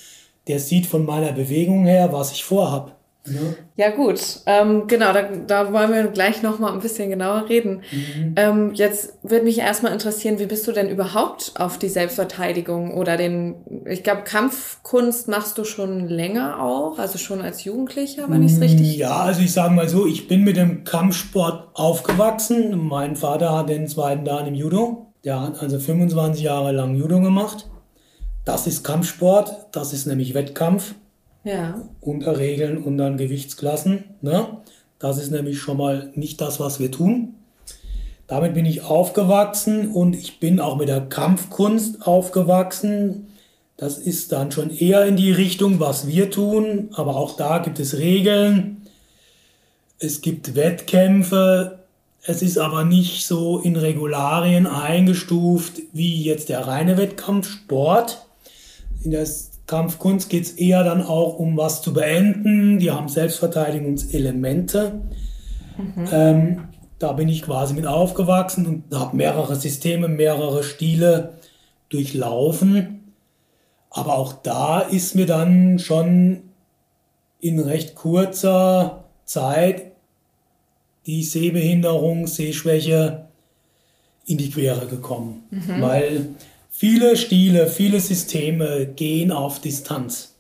der 0.48 0.60
sieht 0.60 0.86
von 0.86 1.06
meiner 1.06 1.34
Bewegung 1.34 1.86
her, 1.86 2.14
was 2.14 2.32
ich 2.32 2.44
vorhab. 2.44 2.95
Ne? 3.28 3.56
Ja 3.76 3.90
gut, 3.90 4.42
ähm, 4.46 4.88
genau, 4.88 5.12
da, 5.12 5.24
da 5.24 5.74
wollen 5.74 5.92
wir 5.92 6.04
gleich 6.08 6.44
noch 6.44 6.60
mal 6.60 6.72
ein 6.72 6.80
bisschen 6.80 7.10
genauer 7.10 7.50
reden. 7.50 7.82
Mhm. 7.92 8.36
Ähm, 8.36 8.74
jetzt 8.76 9.18
würde 9.24 9.46
mich 9.46 9.58
erstmal 9.58 9.94
interessieren, 9.94 10.38
wie 10.38 10.46
bist 10.46 10.68
du 10.68 10.72
denn 10.72 10.90
überhaupt 10.90 11.54
auf 11.58 11.80
die 11.80 11.90
Selbstverteidigung 11.90 12.94
oder 12.94 13.18
den, 13.18 13.56
ich 13.86 14.04
glaube, 14.04 14.22
Kampfkunst 14.24 15.28
machst 15.28 15.58
du 15.58 15.64
schon 15.64 16.08
länger 16.08 16.62
auch, 16.62 17.00
also 17.00 17.18
schon 17.18 17.42
als 17.42 17.64
Jugendlicher, 17.64 18.30
wenn 18.30 18.44
ich 18.44 18.54
es 18.54 18.62
richtig... 18.62 18.96
Ja, 18.98 19.22
also 19.22 19.42
ich 19.42 19.52
sage 19.52 19.74
mal 19.74 19.90
so, 19.90 20.06
ich 20.06 20.28
bin 20.28 20.44
mit 20.44 20.58
dem 20.58 20.84
Kampfsport 20.84 21.70
aufgewachsen. 21.74 22.88
Mein 22.88 23.16
Vater 23.16 23.58
hat 23.58 23.70
den 23.70 23.88
zweiten 23.88 24.24
Dan 24.24 24.48
im 24.48 24.56
Judo. 24.56 25.14
Der 25.24 25.42
hat 25.42 25.62
also 25.62 25.80
25 25.80 26.44
Jahre 26.44 26.72
lang 26.72 26.96
Judo 26.96 27.20
gemacht. 27.20 27.68
Das 28.46 28.68
ist 28.68 28.84
Kampfsport, 28.84 29.70
das 29.72 29.92
ist 29.92 30.06
nämlich 30.06 30.36
Wettkampf. 30.36 30.94
Ja. 31.46 31.88
Unter 32.02 32.38
Regeln 32.38 32.84
und 32.84 32.98
dann 32.98 33.18
Gewichtsklassen. 33.18 34.04
Ne? 34.22 34.58
Das 35.00 35.18
ist 35.20 35.32
nämlich 35.32 35.60
schon 35.60 35.78
mal 35.78 36.12
nicht 36.16 36.42
das, 36.42 36.60
was 36.60 36.80
wir 36.80 36.92
tun. 36.92 37.36
Damit 38.28 38.56
bin 38.56 38.66
ich 38.66 38.82
aufgewachsen 38.82 39.92
und 39.92 40.16
ich 40.16 40.40
bin 40.40 40.60
auch 40.60 40.76
mit 40.78 40.90
der 40.90 41.02
Kampfkunst 41.02 42.08
aufgewachsen. 42.08 43.28
Das 43.78 44.00
ist 44.00 44.32
dann 44.32 44.52
schon 44.52 44.76
eher 44.76 45.06
in 45.06 45.16
die 45.16 45.32
Richtung, 45.32 45.80
was 45.80 46.08
wir 46.08 46.32
tun. 46.32 46.90
Aber 46.94 47.16
auch 47.16 47.38
da 47.38 47.60
gibt 47.60 47.80
es 47.80 47.98
Regeln. 48.00 48.88
Es 50.00 50.22
gibt 50.22 50.56
Wettkämpfe. 50.56 51.80
Es 52.24 52.42
ist 52.42 52.58
aber 52.58 52.86
nicht 52.86 53.28
so 53.28 53.60
in 53.60 53.76
Regularien 53.76 54.66
eingestuft 54.66 55.84
wie 55.94 56.24
jetzt 56.24 56.50
der 56.50 56.66
reine 56.66 56.98
Wettkampfsport. 56.98 58.26
In 59.04 59.12
der 59.12 59.28
Kampfkunst 59.68 60.30
geht 60.30 60.44
es 60.44 60.52
eher 60.54 60.84
dann 60.84 61.02
auch 61.02 61.40
um 61.40 61.58
was 61.58 61.82
zu 61.82 61.94
beenden. 61.94 62.80
Die 62.80 62.92
haben 62.92 63.10
Selbstverteidigungselemente. 63.10 65.02
Mhm. 65.78 66.08
Ähm, 66.12 66.68
da 67.00 67.14
bin 67.14 67.28
ich 67.30 67.42
quasi 67.42 67.74
mit 67.74 67.88
aufgewachsen 67.88 68.66
und 68.66 68.98
habe 68.98 69.18
mehrere 69.18 69.56
Systeme, 69.56 70.08
mehrere 70.08 70.64
Stile 70.64 71.34
durchlaufen. 71.90 73.14
Aber 73.90 74.18
auch 74.18 74.34
da 74.34 74.82
ist 74.82 75.16
mir 75.16 75.26
dann 75.26 75.80
schon 75.80 76.42
in 77.40 77.60
recht 77.60 77.96
kurzer 77.96 79.06
Zeit 79.26 79.92
die 81.06 81.24
Sehbehinderung, 81.24 82.28
Sehschwäche 82.28 83.28
in 84.26 84.38
die 84.38 84.50
Quere 84.50 84.88
gekommen. 84.88 85.44
Mhm. 85.52 85.82
Weil 85.82 86.30
Viele 86.78 87.16
Stile, 87.16 87.68
viele 87.68 88.02
Systeme 88.02 88.86
gehen 88.86 89.32
auf 89.32 89.62
Distanz, 89.62 90.36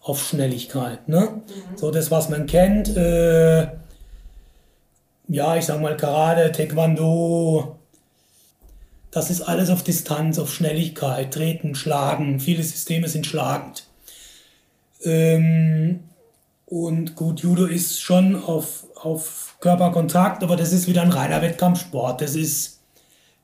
auf 0.00 0.26
Schnelligkeit. 0.26 1.06
Ne? 1.06 1.20
Mhm. 1.20 1.78
So 1.78 1.92
das, 1.92 2.10
was 2.10 2.28
man 2.28 2.46
kennt, 2.46 2.96
äh, 2.96 3.68
ja, 5.28 5.56
ich 5.56 5.66
sag 5.66 5.80
mal 5.80 5.96
Karate, 5.96 6.50
Taekwondo, 6.50 7.78
das 9.12 9.30
ist 9.30 9.42
alles 9.42 9.70
auf 9.70 9.84
Distanz, 9.84 10.40
auf 10.40 10.52
Schnelligkeit, 10.52 11.32
Treten, 11.32 11.76
Schlagen. 11.76 12.40
Viele 12.40 12.64
Systeme 12.64 13.06
sind 13.06 13.24
schlagend. 13.24 13.84
Ähm, 15.04 16.00
und 16.66 17.14
gut, 17.14 17.38
Judo 17.38 17.66
ist 17.66 18.00
schon 18.00 18.34
auf, 18.34 18.84
auf 18.96 19.58
Körperkontakt, 19.60 20.42
aber 20.42 20.56
das 20.56 20.72
ist 20.72 20.88
wieder 20.88 21.02
ein 21.02 21.12
reiner 21.12 21.40
Wettkampfsport. 21.40 22.20
Das 22.20 22.34
ist 22.34 22.79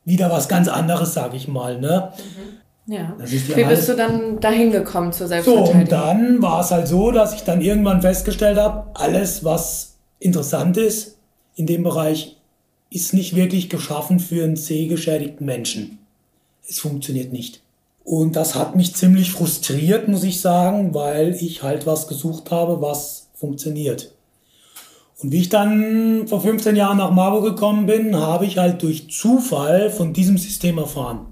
wieder 0.07 0.31
was 0.31 0.49
ganz 0.49 0.69
anderes, 0.69 1.13
sage 1.13 1.37
ich 1.37 1.49
mal. 1.49 1.79
Ne? 1.79 2.13
Mhm. 2.17 2.93
Ja. 2.93 3.15
Wie 3.19 3.65
bist 3.65 3.89
du 3.89 3.97
dann 3.97 4.41
dahin 4.41 4.71
gekommen 4.71 5.13
zur 5.13 5.27
Selbstverteidigung? 5.27 5.75
So, 5.75 5.81
und 5.81 5.93
dann 5.93 6.41
war 6.41 6.61
es 6.61 6.71
halt 6.71 6.89
so, 6.89 7.11
dass 7.11 7.35
ich 7.35 7.43
dann 7.43 7.61
irgendwann 7.61 8.01
festgestellt 8.01 8.57
habe, 8.57 8.87
alles, 8.95 9.45
was 9.45 9.97
interessant 10.21 10.77
ist 10.77 11.19
in 11.57 11.67
dem 11.67 11.83
Bereich, 11.83 12.37
ist 12.89 13.13
nicht 13.13 13.35
wirklich 13.35 13.69
geschaffen 13.69 14.21
für 14.21 14.45
einen 14.45 14.57
sehgeschädigten 14.57 15.45
Menschen. 15.45 15.99
Es 16.69 16.79
funktioniert 16.79 17.33
nicht. 17.33 17.61
Und 18.05 18.37
das 18.37 18.55
hat 18.55 18.77
mich 18.77 18.95
ziemlich 18.95 19.33
frustriert, 19.33 20.07
muss 20.07 20.23
ich 20.23 20.41
sagen, 20.41 20.95
weil 20.95 21.35
ich 21.35 21.65
halt 21.65 21.87
was 21.87 22.07
gesucht 22.07 22.53
habe, 22.53 22.81
was 22.81 23.27
funktioniert. 23.35 24.13
Und 25.23 25.33
wie 25.33 25.41
ich 25.41 25.49
dann 25.49 26.29
vor 26.29 26.41
15 26.43 26.77
Jahren 26.77 26.99
nach 26.99 27.11
Marburg 27.11 27.45
gekommen 27.45 27.87
bin, 27.87 28.17
habe 28.17 28.45
ich 28.45 28.59
halt 28.59 28.83
durch 28.83 29.11
Zufall 29.11 29.91
von 29.91 30.13
diesem 30.13 30.37
System 30.37 30.79
erfahren. 30.79 31.27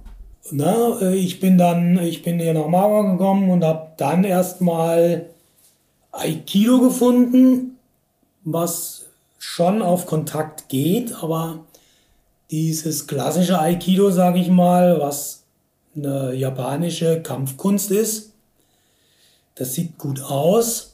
Na, 0.51 1.01
äh, 1.01 1.15
ich 1.15 1.41
bin 1.41 1.59
dann, 1.59 1.99
ich 1.99 2.23
bin 2.23 2.39
hier 2.39 2.55
nach 2.55 2.69
Marburg 2.69 3.13
gekommen 3.13 3.51
und 3.51 3.65
habe 3.65 3.93
dann 3.97 4.25
erstmal 4.25 5.27
Aikido 6.13 6.81
gefunden, 6.81 7.79
was 8.45 9.07
schon 9.39 9.83
auf 9.83 10.07
Kontakt 10.07 10.69
geht, 10.69 11.15
aber 11.23 11.61
dieses 12.51 13.07
klassische 13.07 13.59
Aikido, 13.59 14.11
sage 14.11 14.39
ich 14.39 14.49
mal, 14.49 15.01
was 15.01 15.43
eine 15.97 16.35
japanische 16.35 17.23
Kampfkunst 17.23 17.91
ist, 17.91 18.33
das 19.55 19.75
sieht 19.75 19.99
gut 19.99 20.21
aus, 20.21 20.94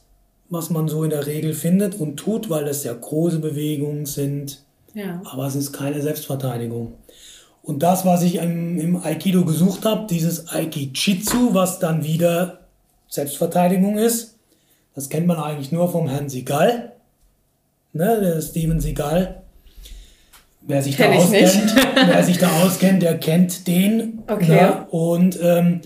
was 0.51 0.69
man 0.69 0.89
so 0.89 1.03
in 1.03 1.09
der 1.09 1.25
Regel 1.25 1.53
findet 1.53 1.95
und 1.95 2.17
tut, 2.17 2.49
weil 2.49 2.65
das 2.65 2.83
ja 2.83 2.93
große 2.93 3.39
Bewegungen 3.39 4.05
sind. 4.05 4.61
Ja. 4.93 5.21
Aber 5.23 5.47
es 5.47 5.55
ist 5.55 5.71
keine 5.71 6.01
Selbstverteidigung. 6.01 6.93
Und 7.63 7.81
das, 7.81 8.05
was 8.05 8.21
ich 8.21 8.35
im, 8.35 8.77
im 8.77 8.97
Aikido 8.97 9.45
gesucht 9.45 9.85
habe, 9.85 10.07
dieses 10.07 10.49
Aikijitsu, 10.49 11.53
was 11.53 11.79
dann 11.79 12.03
wieder 12.03 12.59
Selbstverteidigung 13.07 13.97
ist, 13.97 14.35
das 14.93 15.07
kennt 15.07 15.25
man 15.25 15.37
eigentlich 15.37 15.71
nur 15.71 15.89
vom 15.89 16.09
Herrn 16.09 16.27
Sigal, 16.27 16.91
ne, 17.93 18.19
der 18.19 18.41
Steven 18.41 18.81
Sigal. 18.81 19.43
Wer 20.63 20.83
sich, 20.83 20.97
da 20.97 21.11
auskennt, 21.11 21.75
wer 21.95 22.23
sich 22.23 22.37
da 22.37 22.61
auskennt, 22.61 23.01
der 23.01 23.17
kennt 23.17 23.67
den. 23.67 24.21
Okay. 24.27 24.51
Ne? 24.51 24.85
Und 24.91 25.39
ähm, 25.41 25.81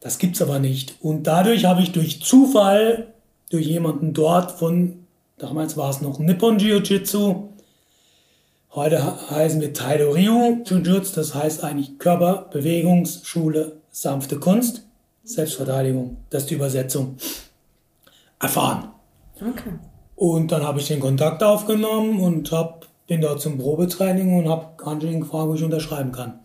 das 0.00 0.18
gibt's 0.18 0.42
aber 0.42 0.58
nicht. 0.58 0.96
Und 1.00 1.26
dadurch 1.26 1.64
habe 1.64 1.82
ich 1.82 1.92
durch 1.92 2.22
Zufall, 2.22 3.11
durch 3.52 3.66
jemanden 3.66 4.14
dort 4.14 4.50
von, 4.50 5.04
damals 5.36 5.76
war 5.76 5.90
es 5.90 6.00
noch 6.00 6.18
Nippon 6.18 6.58
Jiu-Jitsu, 6.58 7.50
heute 8.70 9.30
heißen 9.30 9.60
wir 9.60 9.74
Taido 9.74 10.10
Ryu 10.10 10.62
Jiu-Jitsu, 10.64 11.14
das 11.14 11.34
heißt 11.34 11.62
eigentlich 11.62 11.98
Körperbewegungsschule 11.98 13.76
sanfte 13.90 14.38
Kunst, 14.38 14.86
Selbstverteidigung, 15.24 16.16
das 16.30 16.44
ist 16.44 16.50
die 16.50 16.54
Übersetzung, 16.54 17.16
erfahren. 18.40 18.88
Okay. 19.36 19.74
Und 20.16 20.50
dann 20.50 20.62
habe 20.62 20.80
ich 20.80 20.88
den 20.88 21.00
Kontakt 21.00 21.42
aufgenommen 21.42 22.20
und 22.20 22.50
hab, 22.52 22.86
bin 23.06 23.20
dort 23.20 23.42
zum 23.42 23.58
Probetraining 23.58 24.38
und 24.38 24.48
habe 24.48 24.82
Angelin 24.82 25.20
gefragt, 25.20 25.48
wo 25.48 25.54
ich 25.54 25.62
unterschreiben 25.62 26.12
kann. 26.12 26.40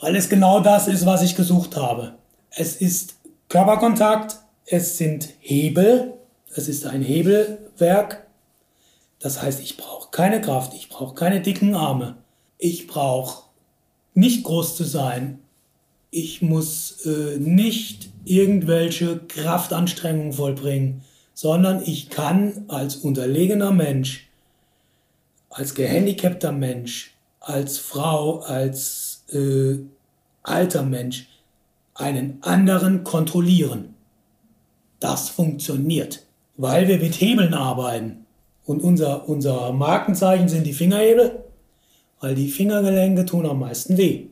Weil 0.00 0.16
es 0.16 0.28
genau 0.28 0.60
das 0.60 0.86
ist, 0.86 1.06
was 1.06 1.22
ich 1.22 1.34
gesucht 1.34 1.76
habe. 1.76 2.12
Es 2.50 2.76
ist 2.76 3.14
Körperkontakt, 3.48 4.36
es 4.66 4.98
sind 4.98 5.30
Hebel, 5.40 6.15
es 6.56 6.68
ist 6.68 6.86
ein 6.86 7.02
Hebelwerk. 7.02 8.26
Das 9.18 9.42
heißt, 9.42 9.60
ich 9.60 9.76
brauche 9.76 10.10
keine 10.10 10.40
Kraft, 10.40 10.74
ich 10.74 10.88
brauche 10.88 11.14
keine 11.14 11.40
dicken 11.40 11.74
Arme. 11.74 12.16
Ich 12.58 12.86
brauche 12.86 13.44
nicht 14.14 14.44
groß 14.44 14.76
zu 14.76 14.84
sein. 14.84 15.38
Ich 16.10 16.42
muss 16.42 17.04
äh, 17.04 17.38
nicht 17.38 18.08
irgendwelche 18.24 19.18
Kraftanstrengungen 19.28 20.32
vollbringen 20.32 21.02
sondern 21.36 21.82
ich 21.84 22.08
kann 22.08 22.64
als 22.68 22.96
unterlegener 22.96 23.70
Mensch, 23.70 24.26
als 25.50 25.74
gehandicapter 25.74 26.50
Mensch, 26.50 27.14
als 27.40 27.76
Frau, 27.76 28.38
als 28.40 29.22
äh, 29.32 29.76
alter 30.42 30.82
Mensch 30.82 31.28
einen 31.94 32.38
anderen 32.40 33.04
kontrollieren. 33.04 33.94
Das 34.98 35.28
funktioniert, 35.28 36.22
weil 36.56 36.88
wir 36.88 36.98
mit 36.98 37.14
Hebeln 37.20 37.54
arbeiten. 37.54 38.26
Und 38.64 38.82
unser, 38.82 39.28
unser 39.28 39.72
Markenzeichen 39.72 40.48
sind 40.48 40.66
die 40.66 40.72
Fingerhebel, 40.72 41.44
weil 42.20 42.34
die 42.34 42.48
Fingergelenke 42.48 43.24
tun 43.24 43.46
am 43.46 43.60
meisten 43.60 43.96
weh. 43.96 44.26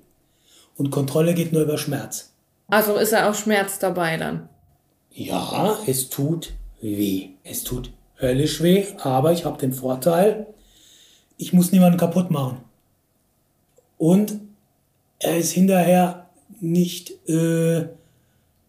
Und 0.76 0.90
Kontrolle 0.90 1.34
geht 1.34 1.52
nur 1.52 1.62
über 1.62 1.78
Schmerz. 1.78 2.32
Also 2.68 2.96
ist 2.96 3.12
ja 3.12 3.30
auch 3.30 3.34
Schmerz 3.34 3.78
dabei 3.78 4.16
dann? 4.16 4.48
Ja, 5.12 5.78
es 5.86 6.08
tut 6.10 6.54
weh. 6.80 7.28
Es 7.44 7.62
tut 7.62 7.92
höllisch 8.20 8.62
weh, 8.62 8.86
aber 8.98 9.32
ich 9.32 9.44
habe 9.44 9.58
den 9.58 9.72
Vorteil, 9.72 10.46
ich 11.36 11.52
muss 11.52 11.72
niemanden 11.72 11.98
kaputt 11.98 12.30
machen. 12.30 12.58
Und 13.98 14.40
er 15.20 15.36
ist 15.36 15.52
hinterher 15.52 16.26
nicht 16.60 17.28
äh, 17.28 17.86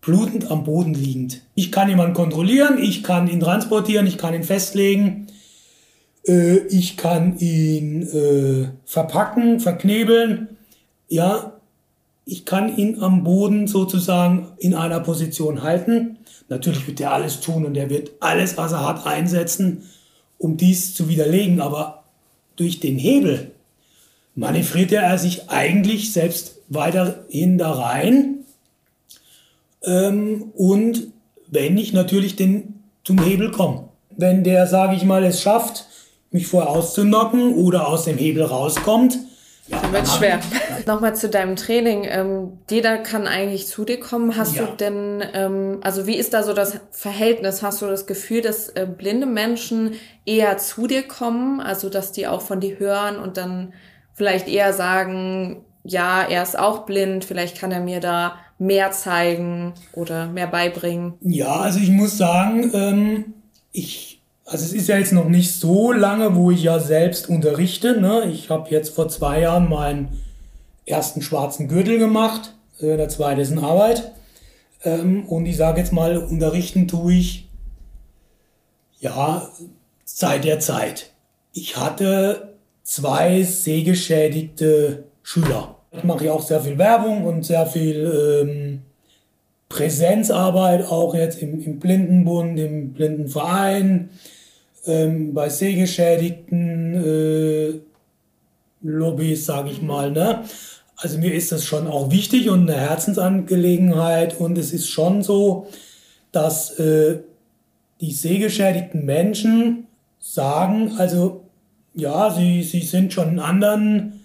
blutend 0.05 0.51
am 0.51 0.63
Boden 0.63 0.93
liegend. 0.93 1.41
Ich 1.55 1.71
kann 1.71 1.89
jemanden 1.89 2.13
kontrollieren, 2.13 2.77
ich 2.77 3.03
kann 3.03 3.27
ihn 3.27 3.39
transportieren, 3.39 4.05
ich 4.05 4.17
kann 4.17 4.35
ihn 4.35 4.43
festlegen, 4.43 5.27
äh, 6.27 6.57
ich 6.67 6.95
kann 6.95 7.37
ihn 7.39 8.03
äh, 8.03 8.69
verpacken, 8.85 9.59
verknebeln. 9.59 10.49
Ja, 11.09 11.53
ich 12.25 12.45
kann 12.45 12.75
ihn 12.77 13.01
am 13.01 13.23
Boden 13.23 13.67
sozusagen 13.67 14.47
in 14.57 14.73
einer 14.73 14.99
Position 14.99 15.63
halten. 15.63 16.17
Natürlich 16.49 16.87
wird 16.87 17.01
er 17.01 17.13
alles 17.13 17.41
tun 17.41 17.65
und 17.65 17.75
er 17.75 17.89
wird 17.89 18.11
alles, 18.19 18.57
was 18.57 18.71
er 18.71 18.87
hat, 18.87 19.05
einsetzen, 19.05 19.83
um 20.37 20.57
dies 20.57 20.93
zu 20.93 21.09
widerlegen. 21.09 21.61
Aber 21.61 22.03
durch 22.55 22.79
den 22.79 22.97
Hebel 22.97 23.51
manövriert 24.35 24.91
er 24.91 25.17
sich 25.17 25.49
eigentlich 25.49 26.13
selbst 26.13 26.59
weiterhin 26.69 27.57
da 27.57 27.71
rein. 27.71 28.44
Ähm, 29.85 30.51
und 30.55 31.07
wenn 31.47 31.77
ich 31.77 31.93
natürlich 31.93 32.35
den, 32.35 32.83
zum 33.03 33.21
Hebel 33.21 33.51
komme. 33.51 33.89
Wenn 34.17 34.43
der, 34.43 34.67
sage 34.67 34.95
ich 34.95 35.03
mal, 35.03 35.23
es 35.23 35.41
schafft, 35.41 35.85
mich 36.31 36.47
vorher 36.47 36.69
auszunocken 36.69 37.55
oder 37.55 37.87
aus 37.87 38.05
dem 38.05 38.17
Hebel 38.17 38.43
rauskommt, 38.43 39.17
ja, 39.67 39.79
dann 39.81 39.93
wird 39.93 40.07
schwer. 40.07 40.39
Nochmal 40.85 41.15
zu 41.15 41.27
deinem 41.27 41.55
Training. 41.55 42.05
Ähm, 42.07 42.59
jeder 42.69 42.97
kann 42.99 43.25
eigentlich 43.25 43.67
zu 43.67 43.83
dir 43.83 43.99
kommen. 43.99 44.37
Hast 44.37 44.55
ja. 44.55 44.65
du 44.65 44.75
denn, 44.75 45.23
ähm, 45.33 45.79
also 45.81 46.05
wie 46.05 46.15
ist 46.15 46.35
da 46.35 46.43
so 46.43 46.53
das 46.53 46.79
Verhältnis? 46.91 47.63
Hast 47.63 47.81
du 47.81 47.87
das 47.87 48.05
Gefühl, 48.05 48.41
dass 48.41 48.69
äh, 48.69 48.85
blinde 48.85 49.25
Menschen 49.25 49.93
eher 50.23 50.57
zu 50.57 50.85
dir 50.85 51.03
kommen? 51.03 51.61
Also 51.61 51.89
dass 51.89 52.11
die 52.11 52.27
auch 52.27 52.41
von 52.41 52.59
dir 52.59 52.77
hören 52.77 53.17
und 53.17 53.37
dann 53.37 53.73
vielleicht 54.13 54.47
eher 54.47 54.71
sagen, 54.71 55.65
ja, 55.83 56.21
er 56.21 56.43
ist 56.43 56.57
auch 56.57 56.85
blind, 56.85 57.25
vielleicht 57.25 57.59
kann 57.59 57.71
er 57.71 57.81
mir 57.81 57.99
da 57.99 58.37
mehr 58.57 58.91
zeigen 58.91 59.73
oder 59.93 60.27
mehr 60.27 60.47
beibringen? 60.47 61.13
Ja, 61.21 61.57
also 61.57 61.79
ich 61.79 61.89
muss 61.89 62.17
sagen, 62.17 62.71
ähm, 62.73 63.33
ich 63.71 64.15
also 64.45 64.63
es 64.63 64.73
ist 64.73 64.87
ja 64.87 64.97
jetzt 64.97 65.11
noch 65.11 65.27
nicht 65.27 65.53
so 65.53 65.91
lange, 65.91 66.35
wo 66.35 66.51
ich 66.51 66.61
ja 66.61 66.79
selbst 66.79 67.29
unterrichte. 67.29 67.99
Ne? 67.99 68.29
Ich 68.31 68.51
habe 68.51 68.69
jetzt 68.69 68.93
vor 68.93 69.09
zwei 69.09 69.41
Jahren 69.41 69.67
meinen 69.69 70.21
ersten 70.85 71.23
schwarzen 71.23 71.67
Gürtel 71.67 71.97
gemacht. 71.97 72.53
Äh, 72.79 72.97
der 72.97 73.09
zweite 73.09 73.41
ist 73.41 73.51
in 73.51 73.59
Arbeit. 73.59 74.11
Ähm, 74.83 75.25
und 75.25 75.47
ich 75.47 75.57
sage 75.57 75.81
jetzt 75.81 75.91
mal, 75.91 76.17
unterrichten 76.17 76.87
tue 76.87 77.13
ich 77.13 77.49
ja 78.99 79.49
seit 80.03 80.43
der 80.43 80.59
Zeit. 80.59 81.11
Ich 81.53 81.77
hatte 81.77 82.55
zwei 82.83 83.41
sehgeschädigte 83.41 85.05
Schüler. 85.23 85.74
Ich 85.97 86.03
mache 86.03 86.25
ja 86.25 86.33
auch 86.33 86.41
sehr 86.41 86.61
viel 86.61 86.77
Werbung 86.77 87.25
und 87.25 87.45
sehr 87.45 87.65
viel 87.65 88.41
ähm, 88.43 88.81
Präsenzarbeit, 89.69 90.85
auch 90.85 91.15
jetzt 91.15 91.41
im, 91.41 91.61
im 91.61 91.79
Blindenbund, 91.79 92.59
im 92.59 92.93
Blindenverein, 92.93 94.09
ähm, 94.85 95.33
bei 95.33 95.49
Sehgeschädigten 95.49 96.93
äh, 96.95 97.79
Lobbys, 98.81 99.45
sage 99.45 99.71
ich 99.71 99.81
mal. 99.81 100.11
Ne? 100.11 100.43
Also 100.97 101.17
mir 101.17 101.33
ist 101.33 101.51
das 101.51 101.65
schon 101.65 101.87
auch 101.87 102.11
wichtig 102.11 102.49
und 102.49 102.69
eine 102.69 102.79
Herzensangelegenheit 102.79 104.39
und 104.39 104.57
es 104.57 104.71
ist 104.71 104.89
schon 104.89 105.23
so, 105.23 105.67
dass 106.31 106.77
äh, 106.79 107.19
die 108.01 108.11
sehgeschädigten 108.11 109.05
Menschen 109.05 109.87
sagen, 110.19 110.93
also 110.97 111.41
ja, 111.93 112.29
sie, 112.29 112.61
sie 112.63 112.81
sind 112.81 113.13
schon 113.13 113.29
in 113.29 113.39
anderen 113.39 114.24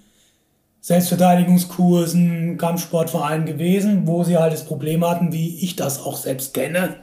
Selbstverteidigungskursen, 0.81 2.57
Kampfsportvereinen 2.57 3.47
gewesen, 3.47 4.07
wo 4.07 4.25
sie 4.25 4.39
halt 4.39 4.53
das 4.53 4.65
Problem 4.65 5.07
hatten, 5.07 5.33
wie 5.33 5.59
ich 5.59 5.77
das 5.77 6.03
auch 6.03 6.17
selbst 6.17 6.55
kenne, 6.55 6.97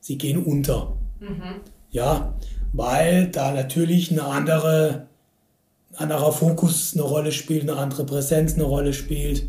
sie 0.00 0.18
gehen 0.18 0.42
unter. 0.42 0.96
Mhm. 1.20 1.60
Ja, 1.90 2.34
weil 2.72 3.28
da 3.28 3.52
natürlich 3.52 4.10
eine 4.10 4.24
andere, 4.24 5.06
ein 5.92 6.10
anderer 6.10 6.32
Fokus 6.32 6.92
eine 6.94 7.02
Rolle 7.02 7.32
spielt, 7.32 7.62
eine 7.62 7.78
andere 7.78 8.04
Präsenz 8.04 8.54
eine 8.54 8.64
Rolle 8.64 8.92
spielt. 8.92 9.46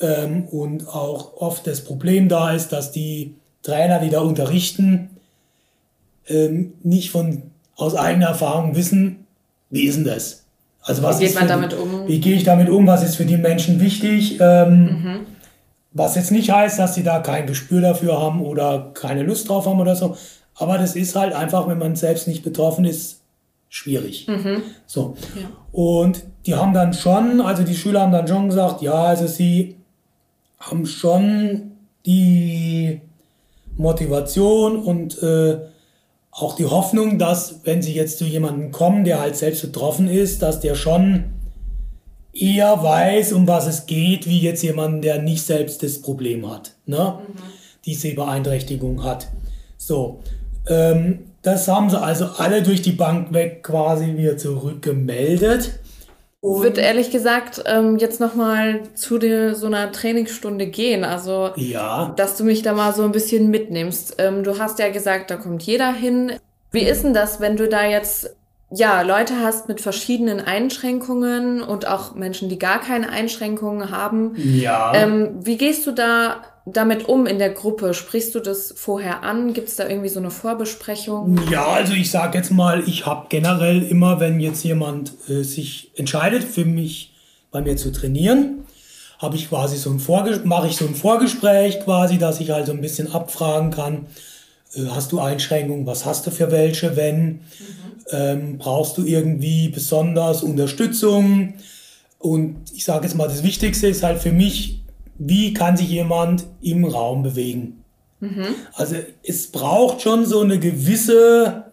Ähm, 0.00 0.46
und 0.48 0.88
auch 0.88 1.36
oft 1.36 1.66
das 1.66 1.84
Problem 1.84 2.28
da 2.28 2.52
ist, 2.52 2.68
dass 2.72 2.92
die 2.92 3.34
Trainer, 3.62 3.98
die 4.00 4.10
da 4.10 4.20
unterrichten, 4.20 5.10
ähm, 6.28 6.74
nicht 6.82 7.10
von, 7.10 7.42
aus 7.76 7.94
eigener 7.94 8.28
Erfahrung 8.28 8.76
wissen, 8.76 9.26
wie 9.70 9.84
ist 9.84 9.96
denn 9.96 10.04
das? 10.04 10.44
Also 10.88 11.02
was 11.02 11.20
wie 11.20 11.26
geht 11.26 11.34
man 11.34 11.46
damit 11.46 11.74
um? 11.74 12.08
Wie 12.08 12.18
gehe 12.18 12.34
ich 12.34 12.44
damit 12.44 12.70
um? 12.70 12.86
Was 12.86 13.02
ist 13.02 13.16
für 13.16 13.26
die 13.26 13.36
Menschen 13.36 13.78
wichtig? 13.78 14.38
Ähm, 14.40 14.82
mhm. 14.84 15.20
Was 15.92 16.16
jetzt 16.16 16.32
nicht 16.32 16.50
heißt, 16.50 16.78
dass 16.78 16.94
sie 16.94 17.02
da 17.02 17.20
kein 17.20 17.46
Gespür 17.46 17.80
dafür 17.80 18.20
haben 18.20 18.40
oder 18.40 18.90
keine 18.94 19.22
Lust 19.22 19.48
drauf 19.48 19.66
haben 19.66 19.80
oder 19.80 19.96
so, 19.96 20.16
aber 20.54 20.78
das 20.78 20.96
ist 20.96 21.14
halt 21.14 21.34
einfach, 21.34 21.68
wenn 21.68 21.78
man 21.78 21.94
selbst 21.94 22.26
nicht 22.26 22.42
betroffen 22.42 22.84
ist, 22.84 23.20
schwierig. 23.68 24.26
Mhm. 24.28 24.62
So. 24.86 25.16
Ja. 25.36 25.48
Und 25.72 26.24
die 26.46 26.54
haben 26.54 26.72
dann 26.72 26.94
schon, 26.94 27.40
also 27.40 27.62
die 27.62 27.74
Schüler 27.74 28.00
haben 28.00 28.12
dann 28.12 28.26
schon 28.26 28.48
gesagt, 28.48 28.80
ja, 28.82 28.94
also 28.94 29.26
sie 29.26 29.76
haben 30.58 30.86
schon 30.86 31.72
die 32.06 33.00
Motivation 33.76 34.76
und 34.82 35.22
äh, 35.22 35.58
auch 36.40 36.54
die 36.54 36.66
Hoffnung, 36.66 37.18
dass 37.18 37.60
wenn 37.64 37.82
sie 37.82 37.94
jetzt 37.94 38.18
zu 38.18 38.24
jemandem 38.24 38.70
kommen, 38.70 39.04
der 39.04 39.20
halt 39.20 39.36
selbst 39.36 39.62
betroffen 39.62 40.08
ist, 40.08 40.42
dass 40.42 40.60
der 40.60 40.74
schon 40.74 41.24
eher 42.32 42.82
weiß, 42.82 43.32
um 43.32 43.48
was 43.48 43.66
es 43.66 43.86
geht, 43.86 44.28
wie 44.28 44.40
jetzt 44.40 44.62
jemand, 44.62 45.04
der 45.04 45.20
nicht 45.20 45.42
selbst 45.42 45.82
das 45.82 46.00
Problem 46.00 46.48
hat, 46.50 46.74
ne? 46.86 47.18
Mhm. 47.18 47.40
die 47.84 47.94
Sehbeeinträchtigung 47.94 49.02
hat. 49.02 49.28
So. 49.76 50.20
Ähm, 50.68 51.20
das 51.42 51.68
haben 51.68 51.88
sie 51.88 52.00
also 52.00 52.26
alle 52.36 52.62
durch 52.62 52.82
die 52.82 52.92
Bank 52.92 53.32
weg 53.32 53.62
quasi 53.62 54.16
wieder 54.16 54.36
zurückgemeldet. 54.36 55.78
Und 56.40 56.62
würde 56.62 56.80
ehrlich 56.80 57.10
gesagt 57.10 57.64
ähm, 57.66 57.98
jetzt 57.98 58.20
nochmal 58.20 58.82
zu 58.94 59.18
dir, 59.18 59.56
so 59.56 59.66
einer 59.66 59.90
Trainingsstunde 59.90 60.68
gehen. 60.68 61.04
Also, 61.04 61.50
ja. 61.56 62.12
dass 62.16 62.36
du 62.36 62.44
mich 62.44 62.62
da 62.62 62.74
mal 62.74 62.94
so 62.94 63.02
ein 63.02 63.12
bisschen 63.12 63.50
mitnimmst. 63.50 64.16
Ähm, 64.18 64.44
du 64.44 64.58
hast 64.58 64.78
ja 64.78 64.88
gesagt, 64.90 65.30
da 65.30 65.36
kommt 65.36 65.64
jeder 65.64 65.92
hin. 65.92 66.32
Wie 66.70 66.82
ist 66.82 67.02
denn 67.02 67.14
das, 67.14 67.40
wenn 67.40 67.56
du 67.56 67.68
da 67.68 67.84
jetzt 67.84 68.36
ja, 68.70 69.00
Leute 69.02 69.40
hast 69.40 69.68
mit 69.68 69.80
verschiedenen 69.80 70.40
Einschränkungen 70.40 71.62
und 71.62 71.88
auch 71.88 72.14
Menschen, 72.14 72.48
die 72.48 72.58
gar 72.58 72.80
keine 72.80 73.08
Einschränkungen 73.08 73.90
haben. 73.90 74.34
Ja. 74.36 74.92
Ähm, 74.94 75.36
wie 75.40 75.56
gehst 75.56 75.86
du 75.86 75.92
da 75.92 76.42
damit 76.72 77.08
um 77.08 77.26
in 77.26 77.38
der 77.38 77.50
Gruppe? 77.50 77.94
Sprichst 77.94 78.34
du 78.34 78.40
das 78.40 78.74
vorher 78.76 79.22
an? 79.22 79.52
Gibt 79.52 79.68
es 79.68 79.76
da 79.76 79.88
irgendwie 79.88 80.08
so 80.08 80.20
eine 80.20 80.30
Vorbesprechung? 80.30 81.38
Ja, 81.50 81.66
also 81.66 81.92
ich 81.92 82.10
sage 82.10 82.38
jetzt 82.38 82.50
mal, 82.50 82.82
ich 82.86 83.06
habe 83.06 83.26
generell 83.28 83.82
immer, 83.82 84.20
wenn 84.20 84.40
jetzt 84.40 84.64
jemand 84.64 85.12
äh, 85.28 85.42
sich 85.42 85.90
entscheidet, 85.96 86.44
für 86.44 86.64
mich 86.64 87.14
bei 87.50 87.60
mir 87.60 87.76
zu 87.76 87.92
trainieren, 87.92 88.64
habe 89.18 89.36
ich 89.36 89.48
quasi 89.48 89.76
so 89.76 89.90
ein 89.90 90.00
mache 90.44 90.68
ich 90.68 90.76
so 90.76 90.86
ein 90.86 90.94
Vorgespräch 90.94 91.80
quasi, 91.80 92.18
dass 92.18 92.40
ich 92.40 92.52
also 92.52 92.72
ein 92.72 92.80
bisschen 92.80 93.12
abfragen 93.12 93.70
kann, 93.70 94.06
äh, 94.74 94.86
hast 94.90 95.12
du 95.12 95.20
Einschränkungen, 95.20 95.86
was 95.86 96.04
hast 96.04 96.26
du 96.26 96.30
für 96.30 96.50
welche, 96.50 96.96
wenn, 96.96 97.26
mhm. 97.26 97.40
ähm, 98.10 98.58
brauchst 98.58 98.98
du 98.98 99.04
irgendwie 99.04 99.68
besonders 99.68 100.42
Unterstützung? 100.42 101.54
Und 102.18 102.56
ich 102.74 102.84
sage 102.84 103.06
jetzt 103.06 103.14
mal, 103.14 103.28
das 103.28 103.42
Wichtigste 103.42 103.86
ist 103.86 104.02
halt 104.02 104.20
für 104.20 104.32
mich, 104.32 104.77
wie 105.18 105.52
kann 105.52 105.76
sich 105.76 105.88
jemand 105.88 106.44
im 106.60 106.84
Raum 106.84 107.22
bewegen? 107.22 107.84
Mhm. 108.20 108.54
Also 108.74 108.96
es 109.22 109.46
braucht 109.48 110.02
schon 110.02 110.26
so 110.26 110.40
eine 110.40 110.58
gewisse 110.58 111.64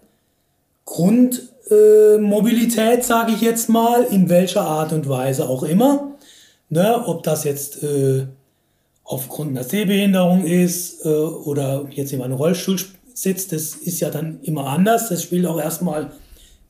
Grundmobilität, 0.86 3.00
äh, 3.00 3.04
sage 3.04 3.34
ich 3.34 3.42
jetzt 3.42 3.68
mal, 3.70 4.04
in 4.04 4.30
welcher 4.30 4.62
Art 4.62 4.94
und 4.94 5.10
Weise 5.10 5.50
auch 5.50 5.64
immer. 5.64 6.12
Ne, 6.70 7.04
ob 7.06 7.24
das 7.24 7.44
jetzt 7.44 7.84
äh, 7.84 8.28
aufgrund 9.04 9.50
einer 9.52 9.64
Sehbehinderung 9.64 10.46
ist 10.46 11.06
äh, 11.06 11.10
oder 11.10 11.86
jetzt 11.92 12.12
in 12.12 12.24
einem 12.24 12.34
Rollstuhl 12.34 12.80
sitzt, 13.14 13.52
das 13.52 13.76
ist 13.76 14.00
ja 14.00 14.10
dann 14.10 14.40
immer 14.42 14.66
anders. 14.68 15.10
Das 15.10 15.22
spielt 15.22 15.46
auch 15.46 15.60
erstmal 15.60 16.12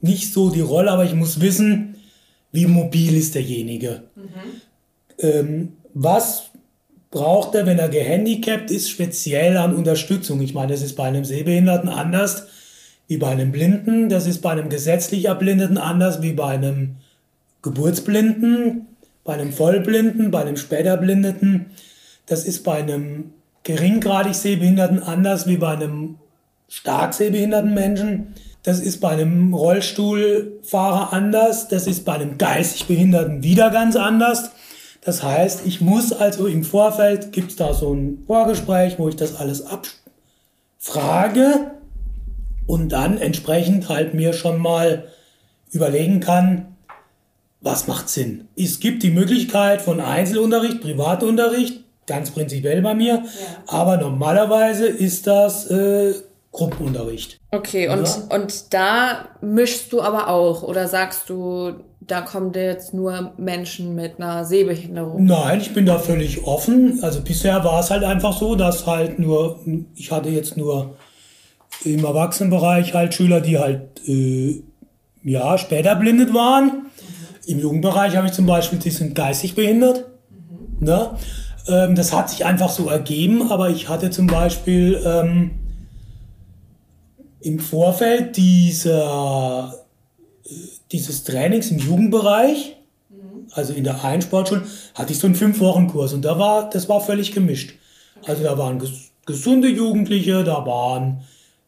nicht 0.01 0.33
so 0.33 0.49
die 0.49 0.59
Rolle, 0.61 0.91
aber 0.91 1.05
ich 1.05 1.15
muss 1.15 1.39
wissen, 1.39 1.95
wie 2.51 2.67
mobil 2.67 3.15
ist 3.15 3.35
derjenige. 3.35 4.03
Mhm. 4.15 4.61
Ähm, 5.17 5.73
was 5.93 6.44
braucht 7.15 7.56
er, 7.56 7.65
wenn 7.65 7.80
er 7.80 7.88
gehandicapt 7.88 8.69
ist, 8.69 8.89
speziell 8.89 9.56
an 9.56 9.73
Unterstützung? 9.73 10.41
Ich 10.41 10.54
meine, 10.54 10.73
das 10.73 10.82
ist 10.82 10.97
bei 10.97 11.06
einem 11.06 11.23
Sehbehinderten 11.23 11.88
anders 11.88 12.47
wie 13.08 13.15
bei 13.15 13.30
einem 13.30 13.54
Blinden, 13.54 14.10
das 14.10 14.28
ist 14.28 14.41
bei 14.41 14.51
einem 14.51 14.67
gesetzlich 14.67 15.25
Erblindeten 15.25 15.78
anders 15.78 16.21
wie 16.21 16.34
bei 16.34 16.47
einem 16.47 16.97
Geburtsblinden, 17.62 18.88
bei 19.23 19.34
einem 19.34 19.54
Vollblinden, 19.54 20.30
bei 20.30 20.41
einem 20.41 20.58
Späterblindeten. 20.58 21.67
Das 22.25 22.43
ist 22.43 22.65
bei 22.65 22.80
einem 22.80 23.32
geringgradig 23.63 24.36
Sehbehinderten 24.36 25.01
anders 25.01 25.47
wie 25.47 25.58
bei 25.58 25.69
einem 25.69 26.17
stark 26.67 27.13
sehbehinderten 27.13 27.73
Menschen. 27.73 28.34
Das 28.62 28.82
ist 28.82 28.99
bei 28.99 29.12
einem 29.12 29.54
Rollstuhlfahrer 29.54 31.13
anders. 31.13 31.69
Das 31.69 31.88
ist 31.88 32.04
bei 32.04 32.15
einem 32.15 32.38
geistig 32.38 32.88
Behinderten 32.88 33.41
wieder 33.41 33.69
ganz 33.69 33.95
anders. 33.95 34.51
Das 35.05 35.21
heißt, 35.21 35.67
ich 35.67 35.81
muss 35.81 36.11
also 36.11 36.47
im 36.47 36.63
Vorfeld, 36.63 37.31
gibt 37.31 37.51
es 37.51 37.55
da 37.55 37.75
so 37.75 37.93
ein 37.93 38.23
Vorgespräch, 38.25 38.97
wo 38.97 39.07
ich 39.07 39.15
das 39.15 39.35
alles 39.35 39.63
abfrage 40.81 41.71
und 42.65 42.89
dann 42.89 43.19
entsprechend 43.19 43.87
halt 43.87 44.15
mir 44.15 44.33
schon 44.33 44.59
mal 44.59 45.05
überlegen 45.71 46.21
kann, 46.21 46.75
was 47.61 47.87
macht 47.87 48.09
Sinn. 48.09 48.47
Es 48.57 48.79
gibt 48.79 49.03
die 49.03 49.11
Möglichkeit 49.11 49.83
von 49.83 50.01
Einzelunterricht, 50.01 50.81
Privatunterricht, 50.81 51.83
ganz 52.07 52.31
prinzipiell 52.31 52.81
bei 52.81 52.95
mir. 52.95 53.13
Ja. 53.13 53.23
Aber 53.67 53.97
normalerweise 53.97 54.87
ist 54.87 55.27
das 55.27 55.69
äh, 55.69 56.15
Gruppenunterricht. 56.51 57.39
Okay, 57.51 57.89
und, 57.89 58.07
ja? 58.07 58.35
und 58.35 58.73
da 58.73 59.27
mischst 59.41 59.93
du 59.93 60.01
aber 60.01 60.29
auch 60.29 60.63
oder 60.63 60.87
sagst 60.87 61.29
du, 61.29 61.75
da 62.07 62.21
kommen 62.21 62.53
jetzt 62.53 62.93
nur 62.93 63.33
Menschen 63.37 63.95
mit 63.95 64.19
einer 64.19 64.45
Sehbehinderung? 64.45 65.25
Nein, 65.25 65.59
ich 65.61 65.73
bin 65.73 65.85
da 65.85 65.97
völlig 65.97 66.43
offen. 66.45 66.99
Also 67.01 67.21
bisher 67.21 67.63
war 67.63 67.79
es 67.79 67.89
halt 67.89 68.03
einfach 68.03 68.37
so, 68.37 68.55
dass 68.55 68.85
halt 68.85 69.19
nur, 69.19 69.59
ich 69.95 70.11
hatte 70.11 70.29
jetzt 70.29 70.57
nur 70.57 70.95
im 71.83 72.03
Erwachsenenbereich 72.03 72.93
halt 72.93 73.13
Schüler, 73.13 73.41
die 73.41 73.57
halt 73.57 74.07
äh, 74.07 74.61
ja 75.23 75.57
später 75.57 75.95
blindet 75.95 76.33
waren. 76.33 76.87
Im 77.47 77.59
Jugendbereich 77.59 78.15
habe 78.15 78.27
ich 78.27 78.33
zum 78.33 78.45
Beispiel, 78.45 78.79
die 78.79 78.91
sind 78.91 79.15
geistig 79.15 79.55
behindert. 79.55 80.05
Mhm. 80.29 80.85
Ne? 80.85 81.11
Ähm, 81.67 81.95
das 81.95 82.13
hat 82.13 82.29
sich 82.29 82.45
einfach 82.45 82.69
so 82.69 82.89
ergeben, 82.89 83.51
aber 83.51 83.69
ich 83.69 83.89
hatte 83.89 84.09
zum 84.11 84.27
Beispiel 84.27 85.01
ähm, 85.05 85.51
im 87.39 87.59
Vorfeld 87.59 88.37
dieser, 88.37 89.85
dieses 90.91 91.24
Trainings 91.24 91.71
im 91.71 91.80
Jugendbereich, 91.80 92.78
mhm. 93.10 93.48
also 93.52 93.74
in 93.74 93.84
der 93.84 94.04
Einsportschule, 94.04 94.63
hatte 94.93 95.13
ich 95.13 95.19
so 95.19 95.28
einen 95.28 95.36
Fünf-Wochen-Kurs 95.36 96.13
und 96.13 96.24
da 96.24 96.38
war, 96.38 96.69
das 96.69 96.89
war 96.89 97.02
völlig 97.02 97.32
gemischt. 97.32 97.76
Also 98.26 98.43
da 98.43 98.58
waren 98.58 98.80
ges 98.80 99.12
gesunde 99.26 99.67
Jugendliche, 99.67 100.43
da 100.43 100.63
waren 100.67 101.21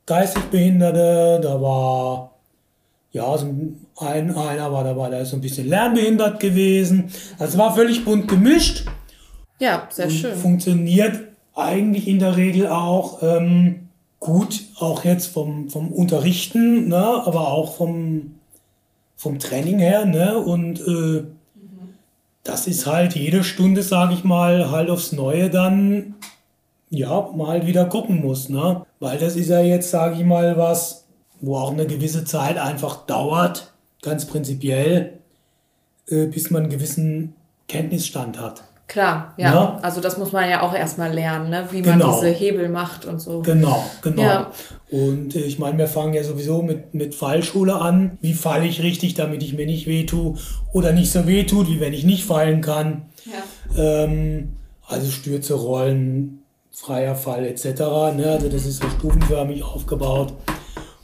geistig 0.05 0.43
Behinderte, 0.51 1.39
da 1.41 1.59
war 1.59 2.37
ja, 3.11 3.37
so 3.37 3.47
ein, 3.47 3.87
einer 3.99 4.71
war 4.71 4.83
dabei, 4.83 5.09
der 5.09 5.21
ist 5.21 5.31
so 5.31 5.37
ein 5.37 5.41
bisschen 5.41 5.67
lernbehindert 5.67 6.39
gewesen. 6.39 7.05
Also 7.39 7.53
es 7.53 7.57
war 7.57 7.73
völlig 7.73 8.05
bunt 8.05 8.27
gemischt. 8.27 8.85
Ja, 9.59 9.87
sehr 9.89 10.09
schön. 10.09 10.35
Funktioniert 10.35 11.19
eigentlich 11.55 12.07
in 12.07 12.19
der 12.19 12.37
Regel 12.37 12.67
auch 12.67 13.23
ähm, 13.23 13.89
gut, 14.19 14.61
auch 14.79 15.03
jetzt 15.03 15.27
vom, 15.27 15.69
vom 15.69 15.91
Unterrichten, 15.91 16.89
ne, 16.89 16.97
aber 16.97 17.51
auch 17.51 17.75
vom, 17.75 18.35
vom 19.17 19.39
Training 19.39 19.79
her. 19.79 20.05
Ne, 20.05 20.37
und 20.37 20.79
äh, 20.79 21.23
das 22.47 22.67
ist 22.67 22.85
halt 22.85 23.15
jede 23.15 23.43
Stunde, 23.43 23.83
sage 23.83 24.13
ich 24.13 24.23
mal, 24.23 24.71
halt 24.71 24.89
aufs 24.89 25.11
Neue 25.11 25.49
dann 25.49 26.15
ja 26.89 27.29
mal 27.35 27.67
wieder 27.67 27.85
gucken 27.85 28.21
muss. 28.21 28.47
Ne? 28.47 28.85
Weil 29.01 29.17
das 29.17 29.35
ist 29.35 29.49
ja 29.49 29.59
jetzt, 29.59 29.91
sage 29.91 30.15
ich 30.15 30.25
mal, 30.25 30.55
was, 30.55 31.05
wo 31.41 31.57
auch 31.57 31.71
eine 31.71 31.85
gewisse 31.85 32.23
Zeit 32.23 32.57
einfach 32.57 33.05
dauert, 33.05 33.73
ganz 34.01 34.25
prinzipiell, 34.25 35.19
äh, 36.07 36.27
bis 36.27 36.49
man 36.49 36.63
einen 36.63 36.71
gewissen 36.71 37.35
Kenntnisstand 37.67 38.39
hat. 38.39 38.63
Klar, 38.87 39.33
ja. 39.35 39.53
ja. 39.53 39.79
Also 39.81 39.99
das 39.99 40.17
muss 40.17 40.31
man 40.31 40.49
ja 40.49 40.61
auch 40.61 40.73
erstmal 40.73 41.11
lernen, 41.11 41.49
ne? 41.49 41.67
wie 41.71 41.81
man 41.81 41.99
genau. 41.99 42.13
diese 42.13 42.29
Hebel 42.29 42.69
macht 42.69 43.03
und 43.03 43.19
so. 43.19 43.41
Genau, 43.41 43.83
genau. 44.01 44.21
Ja. 44.21 44.51
Und 44.89 45.35
äh, 45.35 45.39
ich 45.39 45.59
meine, 45.59 45.77
wir 45.77 45.87
fangen 45.87 46.13
ja 46.13 46.23
sowieso 46.23 46.61
mit, 46.61 46.93
mit 46.93 47.13
Fallschule 47.13 47.75
an. 47.75 48.17
Wie 48.21 48.33
falle 48.33 48.65
ich 48.65 48.81
richtig, 48.81 49.13
damit 49.13 49.43
ich 49.43 49.53
mir 49.53 49.65
nicht 49.65 49.87
wehtue 49.87 50.37
oder 50.71 50.93
nicht 50.93 51.11
so 51.11 51.27
wehtut, 51.27 51.67
wie 51.67 51.81
wenn 51.81 51.91
ich 51.91 52.05
nicht 52.05 52.23
fallen 52.23 52.61
kann. 52.61 53.07
Ja. 53.25 54.03
Ähm, 54.05 54.55
also 54.87 55.11
Stürze, 55.11 55.55
Rollen, 55.55 56.43
freier 56.71 57.15
Fall 57.15 57.45
etc. 57.45 57.65
Ne? 58.15 58.31
Also 58.31 58.47
das 58.47 58.65
ist 58.65 58.81
so 58.81 58.89
stufenförmig 58.89 59.63
aufgebaut. 59.63 60.33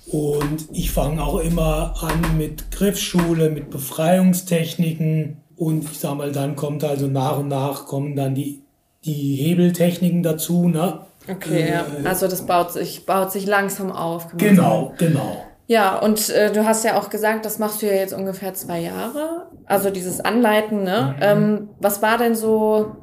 Und 0.08 0.68
ich 0.72 0.92
fange 0.92 1.22
auch 1.22 1.40
immer 1.40 1.96
an 2.02 2.38
mit 2.38 2.72
Griffschule, 2.72 3.50
mit 3.50 3.72
Befreiungstechniken 3.72 5.43
und 5.58 5.84
ich 5.84 6.00
sag 6.00 6.16
mal, 6.16 6.32
dann 6.32 6.56
kommt 6.56 6.84
also 6.84 7.08
nach 7.08 7.38
und 7.38 7.48
nach 7.48 7.86
kommen 7.86 8.16
dann 8.16 8.36
die, 8.36 8.64
die 9.06 9.36
Hebeltechniken 9.36 10.24
dazu, 10.24 10.68
ne? 10.68 11.00
Okay, 11.30 11.62
äh, 11.62 11.72
ja. 11.72 11.86
Also 12.04 12.28
das 12.28 12.46
baut 12.46 12.72
sich, 12.74 13.06
baut 13.06 13.32
sich 13.32 13.46
langsam 13.46 13.92
auf. 13.92 14.28
Genau, 14.38 14.86
sagen. 14.86 14.96
genau. 14.98 15.38
Ja, 15.68 15.98
und 15.98 16.30
äh, 16.30 16.52
du 16.52 16.66
hast 16.66 16.84
ja 16.84 17.00
auch 17.00 17.10
gesagt, 17.10 17.46
das 17.46 17.58
machst 17.58 17.82
du 17.82 17.88
ja 17.88 17.94
jetzt 17.94 18.14
ungefähr 18.14 18.54
zwei 18.54 18.80
Jahre. 18.80 19.48
Also 19.66 19.90
dieses 19.90 20.20
Anleiten, 20.20 20.84
ne? 20.84 21.16
Mhm. 21.16 21.22
Ähm, 21.22 21.70
was 21.80 22.02
war 22.02 22.18
denn 22.18 22.36
so 22.36 23.03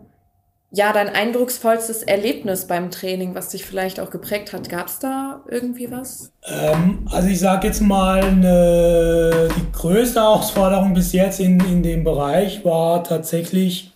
ja, 0.72 0.92
dein 0.92 1.08
eindrucksvollstes 1.08 2.04
Erlebnis 2.04 2.66
beim 2.66 2.90
Training, 2.92 3.34
was 3.34 3.48
dich 3.48 3.64
vielleicht 3.64 3.98
auch 3.98 4.10
geprägt 4.10 4.52
hat? 4.52 4.68
Gab 4.68 4.86
es 4.86 5.00
da 5.00 5.42
irgendwie 5.48 5.90
was? 5.90 6.32
Ähm, 6.46 7.08
also 7.10 7.28
ich 7.28 7.40
sage 7.40 7.66
jetzt 7.66 7.80
mal, 7.80 8.22
eine, 8.22 9.48
die 9.56 9.72
größte 9.72 10.20
Herausforderung 10.20 10.94
bis 10.94 11.12
jetzt 11.12 11.40
in, 11.40 11.58
in 11.60 11.82
dem 11.82 12.04
Bereich 12.04 12.64
war 12.64 13.02
tatsächlich 13.02 13.92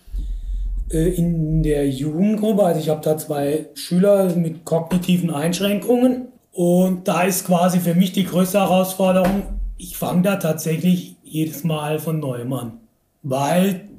äh, 0.89 1.15
in 1.15 1.63
der 1.63 1.87
Jugendgruppe. 1.87 2.63
Also 2.63 2.81
ich 2.81 2.89
habe 2.89 3.01
da 3.01 3.17
zwei 3.17 3.67
Schüler 3.73 4.35
mit 4.35 4.65
kognitiven 4.65 5.31
Einschränkungen. 5.31 6.27
Und 6.51 7.07
da 7.07 7.23
ist 7.23 7.47
quasi 7.47 7.79
für 7.79 7.95
mich 7.95 8.11
die 8.11 8.25
größte 8.25 8.59
Herausforderung, 8.59 9.43
ich 9.77 9.97
fange 9.97 10.23
da 10.23 10.35
tatsächlich 10.37 11.15
jedes 11.23 11.63
Mal 11.63 11.99
von 11.99 12.19
neuem 12.19 12.51
an. 12.53 12.79
Weil 13.23 13.89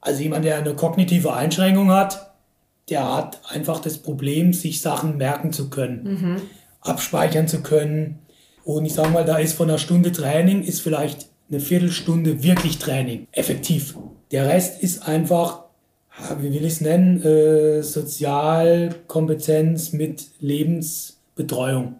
also 0.00 0.22
jemand, 0.22 0.44
der 0.44 0.58
eine 0.58 0.74
kognitive 0.74 1.32
Einschränkung 1.32 1.90
hat, 1.90 2.32
der 2.88 3.12
hat 3.14 3.40
einfach 3.48 3.80
das 3.80 3.98
Problem, 3.98 4.52
sich 4.52 4.80
Sachen 4.80 5.16
merken 5.16 5.52
zu 5.52 5.70
können, 5.70 6.04
mhm. 6.04 6.36
abspeichern 6.80 7.48
zu 7.48 7.62
können. 7.62 8.20
Und 8.64 8.84
ich 8.84 8.94
sage 8.94 9.10
mal, 9.10 9.24
da 9.24 9.38
ist 9.38 9.54
von 9.54 9.68
einer 9.68 9.78
Stunde 9.78 10.12
Training 10.12 10.62
ist 10.62 10.80
vielleicht 10.80 11.28
eine 11.48 11.60
Viertelstunde 11.60 12.42
wirklich 12.42 12.78
Training, 12.78 13.26
effektiv. 13.32 13.96
Der 14.30 14.46
Rest 14.46 14.82
ist 14.82 15.06
einfach, 15.06 15.64
wie 16.38 16.52
will 16.52 16.64
ich 16.64 16.74
es 16.74 16.80
nennen, 16.80 17.22
äh, 17.22 17.82
Sozialkompetenz 17.82 19.92
mit 19.92 20.26
Lebensbetreuung. 20.40 21.96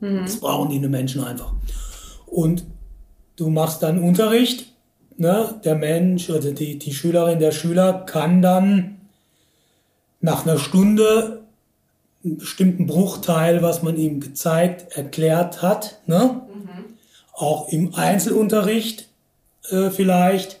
Mhm. 0.00 0.22
Das 0.22 0.38
brauchen 0.38 0.70
die 0.70 0.78
Menschen 0.80 1.24
einfach. 1.24 1.52
Und 2.26 2.64
du 3.36 3.50
machst 3.50 3.82
dann 3.82 4.02
Unterricht, 4.02 4.72
ne? 5.16 5.60
der 5.64 5.74
Mensch 5.74 6.30
oder 6.30 6.52
die, 6.52 6.78
die 6.78 6.94
Schülerin, 6.94 7.38
der 7.38 7.52
Schüler 7.52 8.04
kann 8.06 8.42
dann 8.42 9.00
nach 10.20 10.46
einer 10.46 10.58
Stunde 10.58 11.42
einen 12.24 12.38
bestimmten 12.38 12.86
Bruchteil, 12.86 13.62
was 13.62 13.82
man 13.82 13.96
ihm 13.96 14.20
gezeigt, 14.20 14.96
erklärt 14.96 15.62
hat, 15.62 16.00
ne? 16.06 16.42
Mhm. 16.52 16.84
auch 17.32 17.68
im 17.68 17.94
Einzelunterricht 17.94 19.08
äh, 19.70 19.90
vielleicht. 19.90 20.60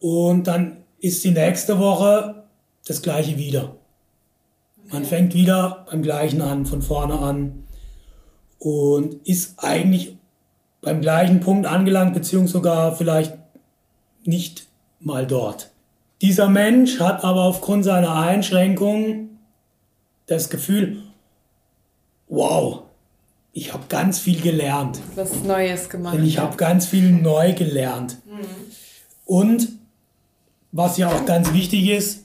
Und 0.00 0.46
dann 0.46 0.78
ist 1.00 1.24
die 1.24 1.30
nächste 1.30 1.78
Woche 1.78 2.44
das 2.86 3.02
gleiche 3.02 3.36
wieder. 3.36 3.76
Man 4.90 5.04
fängt 5.04 5.34
wieder 5.34 5.86
beim 5.90 6.02
gleichen 6.02 6.40
an, 6.40 6.64
von 6.64 6.80
vorne 6.80 7.18
an 7.18 7.64
und 8.58 9.26
ist 9.26 9.54
eigentlich 9.58 10.16
beim 10.86 11.00
gleichen 11.00 11.40
Punkt 11.40 11.66
angelangt, 11.66 12.14
beziehungsweise 12.14 12.52
sogar 12.52 12.94
vielleicht 12.94 13.36
nicht 14.24 14.68
mal 15.00 15.26
dort. 15.26 15.72
Dieser 16.22 16.48
Mensch 16.48 17.00
hat 17.00 17.24
aber 17.24 17.42
aufgrund 17.42 17.84
seiner 17.84 18.14
Einschränkungen 18.14 19.40
das 20.26 20.48
Gefühl, 20.48 21.02
wow, 22.28 22.84
ich 23.52 23.72
habe 23.72 23.82
ganz 23.88 24.20
viel 24.20 24.40
gelernt. 24.40 25.00
Was 25.16 25.42
Neues 25.42 25.88
gemacht. 25.88 26.18
Ich 26.22 26.38
habe 26.38 26.56
ganz 26.56 26.86
viel 26.86 27.10
neu 27.10 27.52
gelernt. 27.52 28.18
Mhm. 28.24 28.46
Und 29.24 29.68
was 30.70 30.98
ja 30.98 31.08
auch 31.08 31.26
ganz 31.26 31.52
wichtig 31.52 31.88
ist, 31.88 32.22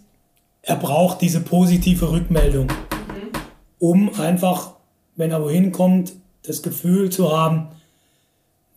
er 0.62 0.76
braucht 0.76 1.22
diese 1.22 1.42
positive 1.42 2.12
Rückmeldung, 2.12 2.68
mhm. 2.68 3.32
um 3.80 4.14
einfach, 4.20 4.76
wenn 5.16 5.32
er 5.32 5.42
wohin 5.42 5.72
kommt, 5.72 6.14
das 6.44 6.62
Gefühl 6.62 7.10
zu 7.10 7.36
haben, 7.36 7.70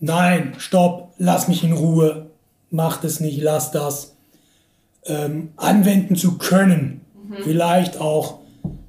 nein, 0.05 0.55
stopp, 0.59 1.15
lass 1.19 1.49
mich 1.49 1.65
in 1.65 1.73
Ruhe, 1.73 2.31
mach 2.71 2.99
das 2.99 3.21
nicht, 3.21 3.41
lass 3.41 3.71
das, 3.71 4.17
ähm, 5.07 5.51
anwenden 5.57 6.17
zu 6.17 6.39
können. 6.39 7.01
Mhm. 7.29 7.37
Vielleicht 7.43 8.01
auch, 8.01 8.41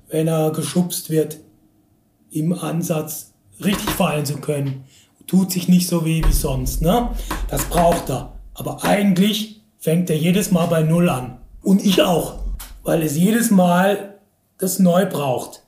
wenn 0.09 0.27
er 0.27 0.51
geschubst 0.51 1.09
wird, 1.09 1.37
im 2.31 2.53
Ansatz 2.53 3.33
richtig 3.63 3.89
fallen 3.91 4.25
zu 4.25 4.37
können. 4.37 4.85
Tut 5.27 5.51
sich 5.51 5.67
nicht 5.67 5.87
so 5.87 6.05
weh 6.05 6.23
wie 6.25 6.33
sonst. 6.33 6.81
Ne? 6.81 7.09
Das 7.49 7.65
braucht 7.65 8.09
er. 8.09 8.33
Aber 8.53 8.83
eigentlich 8.83 9.61
fängt 9.79 10.09
er 10.09 10.17
jedes 10.17 10.51
Mal 10.51 10.67
bei 10.67 10.83
Null 10.83 11.09
an. 11.09 11.39
Und 11.63 11.83
ich 11.83 12.03
auch, 12.03 12.39
weil 12.83 13.01
es 13.01 13.17
jedes 13.17 13.51
Mal 13.51 14.19
das 14.57 14.79
neu 14.79 15.05
braucht. 15.05 15.63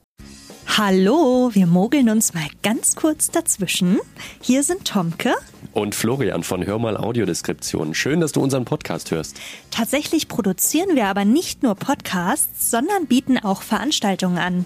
Hallo, 0.76 1.50
wir 1.54 1.66
mogeln 1.66 2.10
uns 2.10 2.34
mal 2.34 2.48
ganz 2.62 2.96
kurz 2.96 3.32
dazwischen. 3.32 3.98
Hier 4.42 4.62
sind 4.62 4.86
Tomke 4.86 5.34
und 5.74 5.96
Florian 5.96 6.44
von 6.44 6.66
Hör 6.66 6.78
mal 6.78 6.98
Audiodeskription. 6.98 7.96
Schön, 7.96 8.20
dass 8.20 8.32
du 8.32 8.42
unseren 8.42 8.66
Podcast 8.66 9.10
hörst. 9.10 9.40
Tatsächlich 9.72 10.28
produzieren 10.28 10.96
wir 10.96 11.08
aber 11.08 11.26
nicht 11.26 11.64
nur 11.64 11.76
Podcasts, 11.76 12.70
sondern 12.70 13.08
bieten 13.08 13.40
auch 13.40 13.64
Veranstaltungen 13.64 14.38
an. 14.38 14.66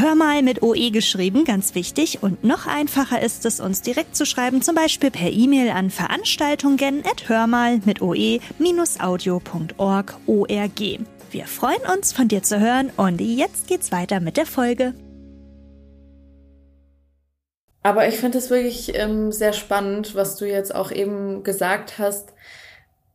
Hör 0.00 0.14
mal 0.14 0.42
mit 0.44 0.62
OE 0.62 0.90
geschrieben, 0.92 1.44
ganz 1.44 1.74
wichtig. 1.74 2.22
Und 2.22 2.44
noch 2.44 2.68
einfacher 2.68 3.20
ist 3.20 3.44
es, 3.44 3.58
uns 3.58 3.82
direkt 3.82 4.14
zu 4.14 4.26
schreiben, 4.26 4.62
zum 4.62 4.76
Beispiel 4.76 5.10
per 5.10 5.28
E-Mail 5.28 5.70
an 5.70 5.90
veranstaltungen 5.90 7.02
at 7.04 7.28
hörmal 7.28 7.80
mit 7.84 8.00
oe-audio.org 8.00 9.72
org. 9.76 10.14
Wir 11.32 11.46
freuen 11.46 11.80
uns, 11.92 12.12
von 12.12 12.28
dir 12.28 12.44
zu 12.44 12.60
hören 12.60 12.92
und 12.96 13.20
jetzt 13.20 13.66
geht's 13.66 13.90
weiter 13.90 14.20
mit 14.20 14.36
der 14.36 14.46
Folge. 14.46 14.94
Aber 17.82 18.06
ich 18.06 18.18
finde 18.18 18.38
es 18.38 18.50
wirklich 18.50 18.96
ähm, 18.96 19.32
sehr 19.32 19.52
spannend, 19.52 20.14
was 20.14 20.36
du 20.36 20.46
jetzt 20.46 20.72
auch 20.72 20.92
eben 20.92 21.42
gesagt 21.42 21.98
hast. 21.98 22.34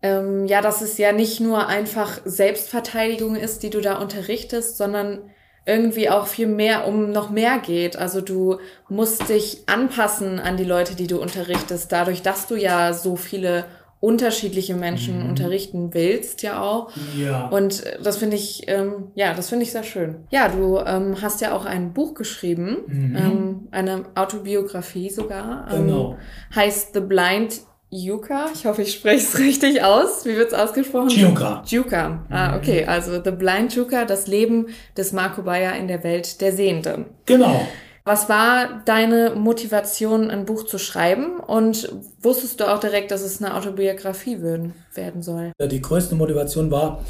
Ähm, 0.01 0.47
ja, 0.47 0.59
dass 0.59 0.81
es 0.81 0.97
ja 0.97 1.13
nicht 1.13 1.39
nur 1.39 1.67
einfach 1.67 2.19
Selbstverteidigung 2.25 3.37
ist, 3.37 3.63
die 3.63 3.69
du 3.69 3.79
da 3.79 3.99
unterrichtest, 3.99 4.75
sondern 4.75 5.29
irgendwie 5.65 6.09
auch 6.09 6.27
viel 6.27 6.47
mehr 6.47 6.87
um 6.87 7.11
noch 7.11 7.29
mehr 7.29 7.59
geht. 7.59 7.95
Also 7.95 8.21
du 8.21 8.57
musst 8.89 9.29
dich 9.29 9.63
anpassen 9.67 10.39
an 10.39 10.57
die 10.57 10.65
Leute, 10.65 10.95
die 10.95 11.07
du 11.07 11.21
unterrichtest, 11.21 11.91
dadurch, 11.91 12.21
dass 12.21 12.47
du 12.47 12.55
ja 12.55 12.93
so 12.93 13.15
viele 13.15 13.65
unterschiedliche 14.03 14.75
Menschen 14.75 15.23
mhm. 15.23 15.29
unterrichten 15.29 15.93
willst, 15.93 16.41
ja 16.41 16.61
auch. 16.61 16.91
Ja. 17.17 17.47
Und 17.47 17.83
das 18.03 18.17
finde 18.17 18.35
ich, 18.35 18.63
ähm, 18.67 19.11
ja, 19.15 19.33
das 19.33 19.47
finde 19.47 19.63
ich 19.63 19.71
sehr 19.71 19.83
schön. 19.83 20.27
Ja, 20.29 20.49
du 20.49 20.77
ähm, 20.79 21.21
hast 21.21 21.39
ja 21.39 21.55
auch 21.55 21.63
ein 21.63 21.93
Buch 21.93 22.13
geschrieben, 22.13 22.79
mhm. 22.85 23.15
ähm, 23.15 23.67
eine 23.71 24.03
Autobiografie 24.15 25.09
sogar. 25.09 25.69
Ähm, 25.71 25.87
genau. 25.87 26.17
Heißt 26.53 26.93
The 26.93 26.99
Blind 26.99 27.61
Yuka, 27.93 28.47
ich 28.51 28.65
hoffe, 28.65 28.81
ich 28.81 28.93
spreche 28.93 29.17
es 29.17 29.37
richtig 29.37 29.83
aus. 29.83 30.25
Wie 30.25 30.35
wird 30.35 30.47
es 30.47 30.53
ausgesprochen? 30.53 31.09
Juka. 31.09 31.63
Juka. 31.67 32.25
Ah, 32.29 32.49
mhm. 32.49 32.57
okay. 32.57 32.85
Also 32.85 33.23
The 33.23 33.31
Blind 33.31 33.75
Juka, 33.75 34.05
das 34.05 34.25
Leben 34.25 34.67
des 34.97 35.11
Marco 35.11 35.43
Bayer 35.43 35.75
in 35.75 35.87
der 35.87 36.03
Welt 36.03 36.41
der 36.41 36.53
Sehenden. 36.53 37.05
Genau. 37.27 37.67
Was 38.03 38.27
war 38.29 38.81
deine 38.85 39.35
Motivation, 39.35 40.31
ein 40.31 40.45
Buch 40.45 40.65
zu 40.65 40.79
schreiben? 40.79 41.39
Und 41.39 41.87
wusstest 42.19 42.59
du 42.59 42.73
auch 42.73 42.79
direkt, 42.79 43.11
dass 43.11 43.21
es 43.21 43.41
eine 43.41 43.55
Autobiografie 43.55 44.41
werden, 44.41 44.73
werden 44.95 45.21
soll? 45.21 45.51
Die 45.61 45.81
größte 45.81 46.15
Motivation 46.15 46.71
war, 46.71 47.05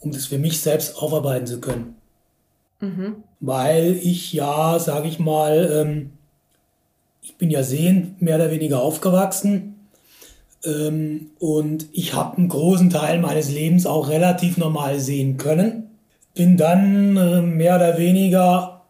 um 0.00 0.10
das 0.10 0.24
für 0.24 0.38
mich 0.38 0.60
selbst 0.60 0.96
aufarbeiten 0.96 1.46
zu 1.46 1.60
können. 1.60 1.96
Mhm. 2.80 3.16
Weil 3.40 3.92
ich 4.02 4.32
ja, 4.32 4.78
sage 4.78 5.06
ich 5.06 5.18
mal, 5.18 5.70
ähm, 5.70 6.12
ich 7.20 7.36
bin 7.36 7.50
ja 7.50 7.62
sehend 7.62 8.22
mehr 8.22 8.36
oder 8.36 8.50
weniger 8.50 8.80
aufgewachsen 8.80 9.77
ähm, 10.64 11.30
und 11.38 11.86
ich 11.92 12.14
habe 12.14 12.36
einen 12.36 12.48
großen 12.48 12.90
Teil 12.90 13.20
meines 13.20 13.50
Lebens 13.50 13.86
auch 13.86 14.08
relativ 14.08 14.56
normal 14.56 14.98
sehen 14.98 15.36
können. 15.36 15.90
Bin 16.34 16.56
dann 16.56 17.16
äh, 17.16 17.42
mehr 17.42 17.76
oder 17.76 17.98
weniger 17.98 18.82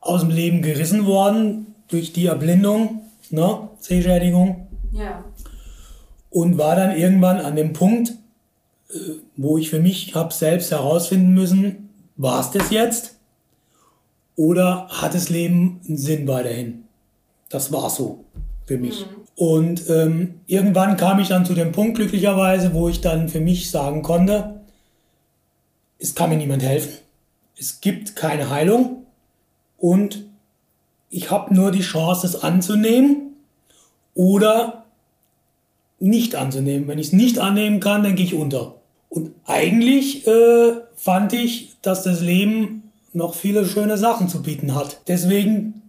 aus 0.00 0.22
dem 0.22 0.30
Leben 0.30 0.62
gerissen 0.62 1.06
worden 1.06 1.74
durch 1.88 2.12
die 2.12 2.26
Erblindung, 2.26 3.02
ne, 3.30 3.68
Sehschädigung. 3.80 4.68
Ja. 4.92 5.24
Und 6.30 6.58
war 6.58 6.76
dann 6.76 6.96
irgendwann 6.96 7.40
an 7.40 7.56
dem 7.56 7.72
Punkt, 7.72 8.14
äh, 8.90 8.98
wo 9.36 9.58
ich 9.58 9.68
für 9.70 9.80
mich 9.80 10.14
habe 10.14 10.32
selbst 10.32 10.70
herausfinden 10.70 11.34
müssen, 11.34 11.90
war 12.16 12.40
es 12.40 12.50
das 12.50 12.70
jetzt? 12.70 13.16
Oder 14.36 14.88
hat 14.88 15.14
das 15.14 15.28
Leben 15.28 15.80
einen 15.86 15.96
Sinn 15.96 16.26
weiterhin? 16.26 16.84
Das 17.50 17.72
war 17.72 17.90
so 17.90 18.24
für 18.70 18.78
mich. 18.78 19.00
Mhm. 19.00 19.16
Und 19.34 19.90
ähm, 19.90 20.34
irgendwann 20.46 20.96
kam 20.96 21.18
ich 21.18 21.26
dann 21.26 21.44
zu 21.44 21.54
dem 21.54 21.72
Punkt 21.72 21.96
glücklicherweise, 21.96 22.72
wo 22.72 22.88
ich 22.88 23.00
dann 23.00 23.28
für 23.28 23.40
mich 23.40 23.68
sagen 23.68 24.02
konnte, 24.02 24.60
es 25.98 26.14
kann 26.14 26.30
mir 26.30 26.36
niemand 26.36 26.62
helfen, 26.62 26.92
es 27.58 27.80
gibt 27.80 28.14
keine 28.14 28.48
Heilung 28.48 29.06
und 29.76 30.24
ich 31.10 31.32
habe 31.32 31.52
nur 31.52 31.72
die 31.72 31.80
Chance, 31.80 32.28
es 32.28 32.44
anzunehmen 32.44 33.34
oder 34.14 34.84
nicht 35.98 36.36
anzunehmen. 36.36 36.86
Wenn 36.86 37.00
ich 37.00 37.08
es 37.08 37.12
nicht 37.12 37.40
annehmen 37.40 37.80
kann, 37.80 38.04
dann 38.04 38.14
gehe 38.14 38.26
ich 38.26 38.34
unter. 38.34 38.76
Und 39.08 39.32
eigentlich 39.46 40.28
äh, 40.28 40.74
fand 40.94 41.32
ich, 41.32 41.74
dass 41.82 42.04
das 42.04 42.20
Leben 42.20 42.84
noch 43.12 43.34
viele 43.34 43.66
schöne 43.66 43.98
Sachen 43.98 44.28
zu 44.28 44.42
bieten 44.42 44.76
hat. 44.76 45.00
Deswegen 45.08 45.82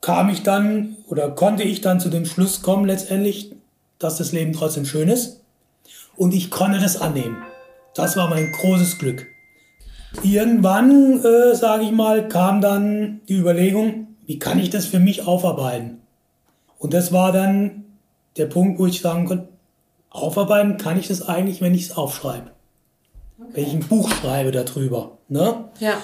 kam 0.00 0.30
ich 0.30 0.42
dann 0.42 0.96
oder 1.06 1.30
konnte 1.30 1.62
ich 1.62 1.80
dann 1.80 2.00
zu 2.00 2.08
dem 2.08 2.24
Schluss 2.24 2.62
kommen 2.62 2.86
letztendlich, 2.86 3.52
dass 3.98 4.16
das 4.16 4.32
Leben 4.32 4.52
trotzdem 4.52 4.84
schön 4.84 5.08
ist. 5.08 5.40
Und 6.16 6.34
ich 6.34 6.50
konnte 6.50 6.78
das 6.78 7.00
annehmen. 7.00 7.38
Das 7.94 8.16
war 8.16 8.28
mein 8.28 8.52
großes 8.52 8.98
Glück. 8.98 9.26
Irgendwann, 10.22 11.24
äh, 11.24 11.54
sage 11.54 11.84
ich 11.84 11.92
mal, 11.92 12.28
kam 12.28 12.60
dann 12.60 13.20
die 13.28 13.36
Überlegung, 13.36 14.08
wie 14.26 14.38
kann 14.38 14.58
ich 14.58 14.70
das 14.70 14.86
für 14.86 14.98
mich 14.98 15.26
aufarbeiten? 15.26 16.00
Und 16.78 16.94
das 16.94 17.12
war 17.12 17.32
dann 17.32 17.84
der 18.36 18.46
Punkt, 18.46 18.78
wo 18.78 18.86
ich 18.86 19.00
sagen 19.00 19.26
konnte, 19.26 19.48
aufarbeiten 20.08 20.76
kann 20.78 20.98
ich 20.98 21.08
das 21.08 21.22
eigentlich, 21.22 21.60
wenn 21.60 21.74
ich 21.74 21.84
es 21.84 21.96
aufschreibe. 21.96 22.50
Okay. 23.38 23.50
Wenn 23.52 23.64
ich 23.66 23.72
ein 23.74 23.88
Buch 23.88 24.10
schreibe 24.10 24.50
darüber. 24.50 25.18
Ne? 25.28 25.64
Ja. 25.78 25.94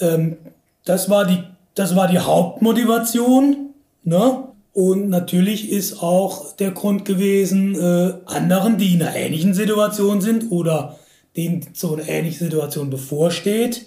Ähm, 0.00 0.38
das, 0.84 1.08
war 1.08 1.24
die, 1.24 1.42
das 1.74 1.96
war 1.96 2.08
die 2.08 2.18
Hauptmotivation. 2.18 3.70
Ne? 4.04 4.48
Und 4.72 5.08
natürlich 5.08 5.70
ist 5.70 6.02
auch 6.02 6.56
der 6.56 6.70
Grund 6.70 7.04
gewesen, 7.04 7.74
äh, 7.74 8.14
anderen, 8.26 8.78
die 8.78 8.94
in 8.94 9.02
einer 9.02 9.14
ähnlichen 9.14 9.54
Situation 9.54 10.20
sind 10.20 10.50
oder 10.50 10.98
denen 11.36 11.66
so 11.72 11.94
eine 11.94 12.08
ähnliche 12.08 12.44
Situation 12.44 12.90
bevorsteht, 12.90 13.86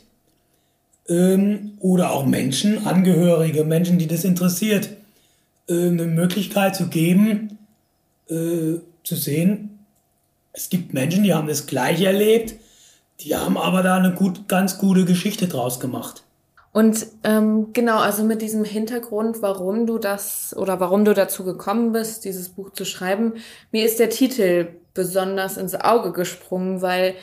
ähm, 1.08 1.78
oder 1.80 2.12
auch 2.12 2.26
Menschen, 2.26 2.86
Angehörige, 2.86 3.64
Menschen, 3.64 4.00
die 4.00 4.08
das 4.08 4.24
interessiert, 4.24 4.90
äh, 5.68 5.88
eine 5.88 6.06
Möglichkeit 6.06 6.76
zu 6.76 6.88
geben, 6.88 7.58
äh, 8.30 8.80
zu 9.04 9.16
sehen, 9.16 9.80
es 10.54 10.70
gibt 10.70 10.94
Menschen, 10.94 11.24
die 11.24 11.34
haben 11.34 11.48
das 11.48 11.68
gleiche 11.68 12.08
erlebt, 12.08 12.56
die 13.20 13.36
haben 13.36 13.58
aber 13.58 13.84
da 13.84 13.98
eine 13.98 14.14
gut, 14.14 14.48
ganz 14.48 14.78
gute 14.78 15.06
Geschichte 15.06 15.48
draus 15.48 15.80
gemacht. 15.80 16.24
Und 16.76 17.08
ähm, 17.24 17.72
genau, 17.72 18.00
also 18.00 18.26
mit 18.26 18.42
diesem 18.42 18.66
Hintergrund, 18.66 19.42
warum 19.42 19.86
du 19.86 19.98
das 19.98 20.54
oder 20.58 20.78
warum 20.82 21.06
du 21.06 21.14
dazu 21.14 21.46
gekommen 21.46 21.94
bist, 21.94 22.26
dieses 22.26 22.50
Buch 22.50 22.74
zu 22.74 22.84
schreiben, 22.84 23.36
mir 23.72 23.86
ist 23.86 23.98
der 23.98 24.10
Titel 24.10 24.68
besonders 24.94 25.56
ins 25.56 25.74
Auge 25.74 26.12
gesprungen, 26.12 26.82
weil 26.82 27.16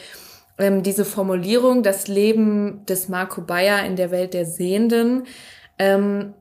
ähm, 0.57 0.83
diese 0.83 1.05
Formulierung, 1.05 1.83
das 1.83 2.09
Leben 2.09 2.87
des 2.87 3.11
Marco 3.11 3.43
Bayer 3.43 3.85
in 3.85 3.97
der 3.97 4.11
Welt 4.11 4.33
der 4.33 4.47
Sehenden, 4.47 5.25
ähm, 5.79 6.33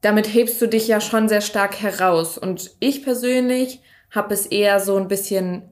damit 0.00 0.34
hebst 0.34 0.60
du 0.60 0.66
dich 0.66 0.88
ja 0.88 1.00
schon 1.00 1.28
sehr 1.28 1.42
stark 1.42 1.80
heraus. 1.80 2.38
Und 2.38 2.72
ich 2.80 3.04
persönlich 3.04 3.82
habe 4.10 4.34
es 4.34 4.46
eher 4.46 4.80
so 4.80 4.96
ein 4.96 5.06
bisschen, 5.06 5.62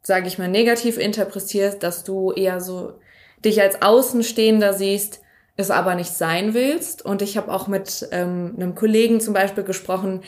sage 0.00 0.28
ich 0.28 0.38
mal, 0.38 0.46
negativ 0.46 0.96
interpretiert, 0.96 1.82
dass 1.82 2.04
du 2.04 2.30
eher 2.30 2.60
so 2.60 3.00
dich 3.44 3.60
als 3.60 3.82
Außenstehender 3.82 4.74
siehst, 4.74 5.22
es 5.56 5.70
aber 5.70 5.94
nicht 5.94 6.12
sein 6.12 6.54
willst. 6.54 7.04
Und 7.04 7.22
ich 7.22 7.36
habe 7.36 7.52
auch 7.52 7.66
mit 7.66 8.08
ähm, 8.12 8.54
einem 8.56 8.74
Kollegen 8.74 9.20
zum 9.20 9.34
Beispiel 9.34 9.64
gesprochen, 9.64 10.22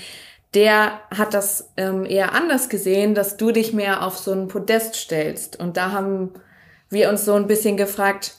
der 0.54 1.00
hat 1.10 1.34
das 1.34 1.70
ähm, 1.76 2.06
eher 2.06 2.34
anders 2.34 2.68
gesehen, 2.68 3.14
dass 3.14 3.36
du 3.36 3.50
dich 3.52 3.72
mehr 3.72 4.06
auf 4.06 4.18
so 4.18 4.32
ein 4.32 4.48
Podest 4.48 4.96
stellst. 4.96 5.60
Und 5.60 5.76
da 5.76 5.92
haben 5.92 6.32
wir 6.88 7.10
uns 7.10 7.24
so 7.24 7.34
ein 7.34 7.46
bisschen 7.46 7.76
gefragt, 7.76 8.34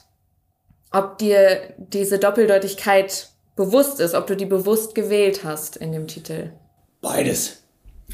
ob 0.90 1.18
dir 1.18 1.74
diese 1.76 2.18
Doppeldeutigkeit 2.18 3.28
bewusst 3.54 4.00
ist, 4.00 4.14
ob 4.14 4.26
du 4.26 4.36
die 4.36 4.46
bewusst 4.46 4.94
gewählt 4.94 5.44
hast 5.44 5.76
in 5.76 5.92
dem 5.92 6.08
Titel. 6.08 6.50
Beides. 7.00 7.62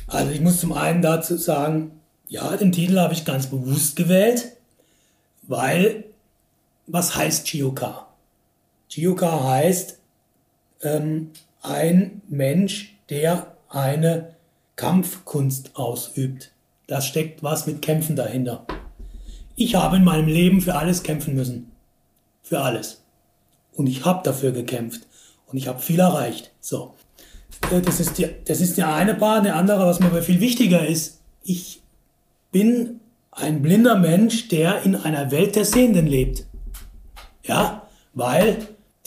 Also 0.08 0.30
ich 0.30 0.40
muss 0.40 0.60
zum 0.60 0.74
einen 0.74 1.00
dazu 1.00 1.36
sagen, 1.36 2.00
ja, 2.28 2.56
den 2.56 2.72
Titel 2.72 2.98
habe 2.98 3.14
ich 3.14 3.24
ganz 3.24 3.46
bewusst 3.46 3.96
gewählt, 3.96 4.52
weil 5.42 6.04
was 6.86 7.16
heißt 7.16 7.46
Chioka? 7.46 8.05
Chiyoka 8.88 9.44
heißt 9.44 9.98
ähm, 10.82 11.30
ein 11.62 12.22
Mensch, 12.28 12.96
der 13.10 13.56
eine 13.68 14.34
Kampfkunst 14.76 15.76
ausübt. 15.76 16.52
Da 16.86 17.00
steckt 17.00 17.42
was 17.42 17.66
mit 17.66 17.82
Kämpfen 17.82 18.14
dahinter. 18.14 18.66
Ich 19.56 19.74
habe 19.74 19.96
in 19.96 20.04
meinem 20.04 20.28
Leben 20.28 20.60
für 20.60 20.74
alles 20.74 21.02
kämpfen 21.02 21.34
müssen. 21.34 21.72
Für 22.42 22.60
alles. 22.60 23.02
Und 23.72 23.86
ich 23.88 24.04
habe 24.04 24.22
dafür 24.22 24.52
gekämpft. 24.52 25.06
Und 25.46 25.56
ich 25.56 25.68
habe 25.68 25.80
viel 25.80 25.98
erreicht. 25.98 26.52
So. 26.60 26.94
Äh, 27.70 27.80
das 27.80 28.00
ist, 28.00 28.18
die, 28.18 28.28
das 28.44 28.60
ist 28.60 28.76
der 28.76 28.92
eine 28.92 29.14
Part. 29.14 29.46
Der 29.46 29.56
andere, 29.56 29.86
was 29.86 30.00
mir 30.00 30.06
aber 30.06 30.22
viel 30.22 30.40
wichtiger 30.40 30.86
ist, 30.86 31.20
ich 31.42 31.82
bin 32.52 33.00
ein 33.30 33.62
blinder 33.62 33.96
Mensch, 33.96 34.48
der 34.48 34.82
in 34.82 34.94
einer 34.94 35.30
Welt 35.30 35.56
der 35.56 35.64
Sehenden 35.64 36.06
lebt. 36.06 36.46
Ja, 37.44 37.88
weil 38.14 38.56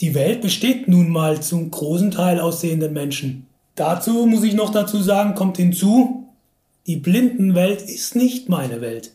die 0.00 0.14
Welt 0.14 0.40
besteht 0.40 0.88
nun 0.88 1.10
mal 1.10 1.40
zum 1.42 1.70
großen 1.70 2.10
Teil 2.10 2.40
aus 2.40 2.60
sehenden 2.60 2.92
Menschen. 2.92 3.46
Dazu 3.74 4.26
muss 4.26 4.44
ich 4.44 4.54
noch 4.54 4.70
dazu 4.70 5.00
sagen, 5.00 5.34
kommt 5.34 5.58
hinzu, 5.58 6.28
die 6.86 6.96
Blindenwelt 6.96 7.82
ist 7.82 8.16
nicht 8.16 8.48
meine 8.48 8.80
Welt. 8.80 9.12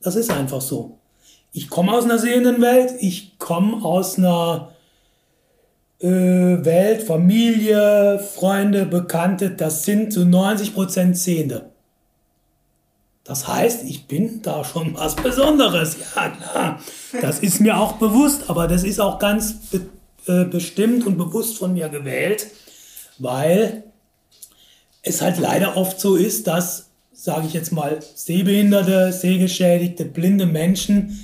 Das 0.00 0.16
ist 0.16 0.30
einfach 0.30 0.60
so. 0.60 0.98
Ich 1.52 1.68
komme 1.70 1.92
aus 1.92 2.04
einer 2.04 2.18
sehenden 2.18 2.60
Welt, 2.60 2.94
ich 3.00 3.38
komme 3.38 3.84
aus 3.84 4.18
einer 4.18 4.72
äh, 6.00 6.08
Welt, 6.08 7.02
Familie, 7.02 8.18
Freunde, 8.18 8.86
Bekannte, 8.86 9.50
das 9.50 9.84
sind 9.84 10.12
zu 10.12 10.20
90% 10.22 11.14
Sehende. 11.14 11.70
Das 13.24 13.48
heißt, 13.48 13.84
ich 13.84 14.06
bin 14.06 14.42
da 14.42 14.64
schon 14.64 14.94
was 14.94 15.16
Besonderes. 15.16 15.96
Ja, 16.14 16.28
klar. 16.28 16.80
Das 17.22 17.40
ist 17.40 17.60
mir 17.60 17.78
auch 17.78 17.92
bewusst, 17.92 18.48
aber 18.48 18.68
das 18.68 18.84
ist 18.84 19.00
auch 19.00 19.18
ganz 19.18 19.54
be 19.70 19.80
äh, 20.26 20.44
bestimmt 20.44 21.06
und 21.06 21.18
bewusst 21.18 21.58
von 21.58 21.74
mir 21.74 21.88
gewählt, 21.88 22.46
weil 23.18 23.84
es 25.02 25.20
halt 25.20 25.38
leider 25.38 25.76
oft 25.76 26.00
so 26.00 26.16
ist, 26.16 26.46
dass, 26.46 26.90
sage 27.12 27.46
ich 27.46 27.52
jetzt 27.52 27.72
mal, 27.72 27.98
sehbehinderte, 28.14 29.12
sehgeschädigte, 29.12 30.06
blinde 30.06 30.46
Menschen, 30.46 31.18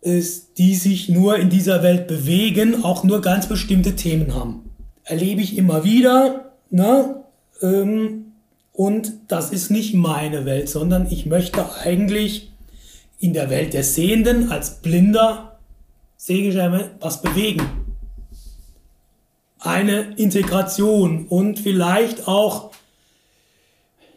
ist, 0.00 0.58
die 0.58 0.74
sich 0.74 1.08
nur 1.08 1.36
in 1.36 1.48
dieser 1.48 1.82
Welt 1.82 2.06
bewegen, 2.06 2.84
auch 2.84 3.04
nur 3.04 3.22
ganz 3.22 3.46
bestimmte 3.46 3.96
Themen 3.96 4.34
haben. 4.34 4.70
Erlebe 5.02 5.40
ich 5.40 5.56
immer 5.56 5.84
wieder, 5.84 6.52
ne? 6.70 7.24
Ähm, 7.62 8.33
und 8.74 9.12
das 9.28 9.52
ist 9.52 9.70
nicht 9.70 9.94
meine 9.94 10.44
Welt, 10.44 10.68
sondern 10.68 11.06
ich 11.10 11.26
möchte 11.26 11.76
eigentlich 11.76 12.50
in 13.20 13.32
der 13.32 13.48
Welt 13.48 13.72
der 13.72 13.84
Sehenden 13.84 14.50
als 14.50 14.82
blinder 14.82 15.58
Sehgeschäme 16.16 16.90
was 17.00 17.22
bewegen. 17.22 17.62
Eine 19.60 20.14
Integration 20.16 21.28
und 21.28 21.60
vielleicht 21.60 22.26
auch, 22.26 22.72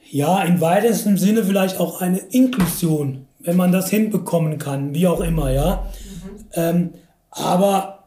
ja, 0.10 0.42
im 0.42 0.60
weitesten 0.60 1.18
Sinne 1.18 1.44
vielleicht 1.44 1.80
auch 1.80 2.02
eine 2.02 2.18
Inklusion, 2.18 3.28
wenn 3.40 3.58
man 3.58 3.72
das 3.72 3.92
hinbekommen 3.92 4.58
kann, 4.58 4.96
wie 4.96 5.08
auch 5.08 5.22
immer, 5.22 5.52
ja. 5.52 5.86
Mhm. 6.04 6.46
Ähm, 6.54 6.94
aber 7.30 8.06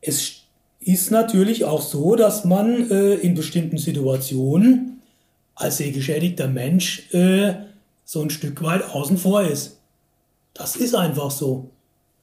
es 0.00 0.42
ist 0.80 1.12
natürlich 1.12 1.64
auch 1.66 1.82
so, 1.82 2.16
dass 2.16 2.44
man 2.44 2.90
äh, 2.90 3.14
in 3.14 3.36
bestimmten 3.36 3.78
Situationen 3.78 4.91
als 5.54 5.76
sehgeschädigter 5.78 6.48
Mensch 6.48 7.12
äh, 7.12 7.54
so 8.04 8.22
ein 8.22 8.30
Stück 8.30 8.62
weit 8.62 8.82
außen 8.84 9.18
vor 9.18 9.42
ist. 9.42 9.78
Das 10.54 10.76
ist 10.76 10.94
einfach 10.94 11.30
so. 11.30 11.70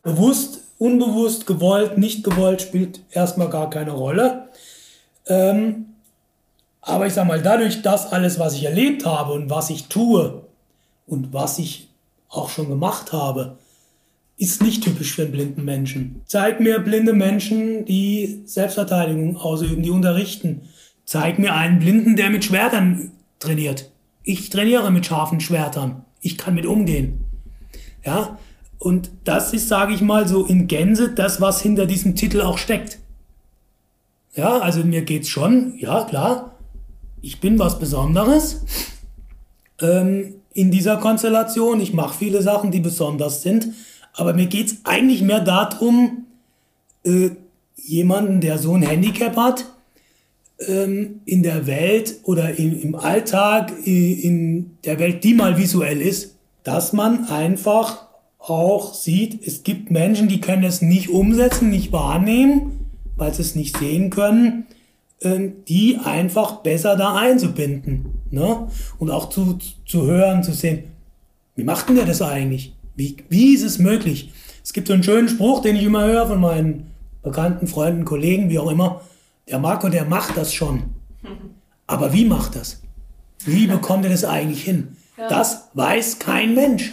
Bewusst, 0.04 0.62
unbewusst, 0.78 1.48
gewollt, 1.48 1.98
nicht 1.98 2.24
gewollt 2.24 2.62
spielt 2.62 3.02
erstmal 3.12 3.50
gar 3.50 3.70
keine 3.70 3.92
Rolle. 3.92 4.50
Ähm, 5.28 5.86
aber 6.82 7.08
ich 7.08 7.14
sag 7.14 7.28
mal, 7.28 7.42
dadurch, 7.42 7.82
dass 7.82 8.12
alles, 8.12 8.40
was 8.40 8.56
ich 8.56 8.66
erlebt 8.66 9.06
habe 9.06 9.34
und 9.34 9.50
was 9.50 9.70
ich 9.70 9.88
tue 9.88 10.44
und 11.06 11.34
was 11.34 11.60
ich 11.60 11.90
auch 12.30 12.50
schon 12.50 12.70
gemacht 12.70 13.12
habe, 13.12 13.58
ist 14.38 14.64
nicht 14.64 14.84
typisch 14.84 15.14
für 15.14 15.24
einen 15.24 15.34
blinden 15.34 15.66
Menschen. 15.66 16.22
Zeig 16.26 16.62
mir 16.62 16.80
blinde 16.80 17.14
Menschen, 17.14 17.84
die 17.84 18.42
Selbstverteidigung 18.46 19.36
ausüben, 19.36 19.84
die 19.84 19.90
unterrichten. 19.90 20.62
Zeig 21.04 21.40
mir 21.40 21.54
einen 21.56 21.80
Blinden, 21.80 22.16
der 22.16 22.30
mit 22.30 22.46
Schwertern 22.46 23.12
trainiert. 23.40 23.92
Ich 24.24 24.50
trainiere 24.50 24.92
mit 24.92 25.06
scharfen 25.06 25.40
Schwertern. 25.40 26.06
Ich 26.22 26.38
kann 26.38 26.56
mit 26.56 26.66
umgehen. 26.66 27.26
Ja, 28.06 28.38
und 28.78 29.12
das 29.24 29.54
ist, 29.54 29.68
sage 29.68 29.94
ich 29.94 30.02
mal, 30.02 30.28
so 30.28 30.46
in 30.46 30.68
Gänse 30.68 31.10
das, 31.14 31.42
was 31.42 31.62
hinter 31.62 31.86
diesem 31.86 32.16
Titel 32.16 32.42
auch 32.42 32.58
steckt. 32.58 33.00
Ja, 34.36 34.60
also 34.60 34.84
mir 34.84 35.02
geht's 35.02 35.28
schon, 35.28 35.78
ja 35.78 36.06
klar, 36.06 36.56
ich 37.22 37.42
bin 37.42 37.60
was 37.60 37.80
Besonderes 37.80 38.64
ähm, 39.82 40.36
in 40.54 40.72
dieser 40.72 40.98
Konstellation. 40.98 41.82
Ich 41.82 41.94
mache 41.94 42.18
viele 42.18 42.42
Sachen, 42.42 42.72
die 42.72 42.80
besonders 42.80 43.42
sind, 43.42 43.70
aber 44.14 44.34
mir 44.34 44.48
geht's 44.48 44.78
eigentlich 44.86 45.22
mehr 45.22 45.42
darum, 45.42 46.26
äh, 47.04 47.32
jemanden, 47.76 48.40
der 48.40 48.58
so 48.58 48.74
ein 48.76 48.82
Handicap 48.84 49.36
hat, 49.36 49.66
ähm, 50.68 51.22
in 51.26 51.44
der 51.44 51.68
Welt 51.68 52.20
oder 52.24 52.58
in, 52.58 52.82
im 52.82 52.96
Alltag, 52.96 53.72
in 53.86 54.78
der 54.84 55.00
Welt, 55.00 55.24
die 55.24 55.34
mal 55.34 55.58
visuell 55.58 56.02
ist, 56.02 56.36
dass 56.64 56.94
man 56.94 57.26
einfach 57.26 58.08
auch 58.40 58.94
sieht, 58.94 59.46
es 59.46 59.64
gibt 59.64 59.92
Menschen, 59.92 60.28
die 60.28 60.42
können 60.42 60.64
es 60.64 60.82
nicht 60.82 61.10
umsetzen, 61.10 61.70
nicht 61.70 61.92
wahrnehmen, 61.92 62.86
weil 63.16 63.34
sie 63.34 63.42
es 63.42 63.56
nicht 63.56 63.78
sehen 63.78 64.10
können, 64.10 64.66
ähm, 65.22 65.54
die 65.68 65.98
einfach 66.04 66.58
besser 66.58 66.96
da 66.96 67.16
einzubinden. 67.16 68.06
Ne? 68.32 68.68
Und 68.98 69.12
auch 69.12 69.30
zu, 69.30 69.60
zu 69.86 70.06
hören, 70.06 70.44
zu 70.44 70.54
sehen, 70.54 70.84
wie 71.56 71.64
macht 71.64 71.90
denn 71.90 71.96
der 71.96 72.06
das 72.06 72.22
eigentlich? 72.22 72.74
Wie, 72.96 73.18
wie 73.28 73.54
ist 73.54 73.64
es 73.64 73.80
möglich? 73.80 74.32
Es 74.64 74.72
gibt 74.72 74.88
so 74.88 74.94
einen 74.94 75.04
schönen 75.04 75.28
Spruch, 75.28 75.62
den 75.62 75.76
ich 75.76 75.84
immer 75.84 76.06
höre 76.06 76.28
von 76.28 76.40
meinen 76.40 76.92
bekannten 77.22 77.68
Freunden, 77.68 78.06
Kollegen, 78.06 78.50
wie 78.50 78.60
auch 78.60 78.72
immer. 78.72 79.02
Der 79.50 79.60
Marco, 79.60 79.90
der 79.90 80.06
macht 80.06 80.38
das 80.38 80.54
schon. 80.54 80.96
Aber 81.88 82.14
wie 82.14 82.26
macht 82.26 82.56
das? 82.56 82.82
Wie 83.46 83.68
bekommt 83.68 84.06
er 84.06 84.12
das 84.12 84.24
eigentlich 84.26 84.64
hin? 84.64 84.96
Das 85.18 85.70
weiß 85.74 86.20
kein 86.20 86.54
Mensch, 86.56 86.92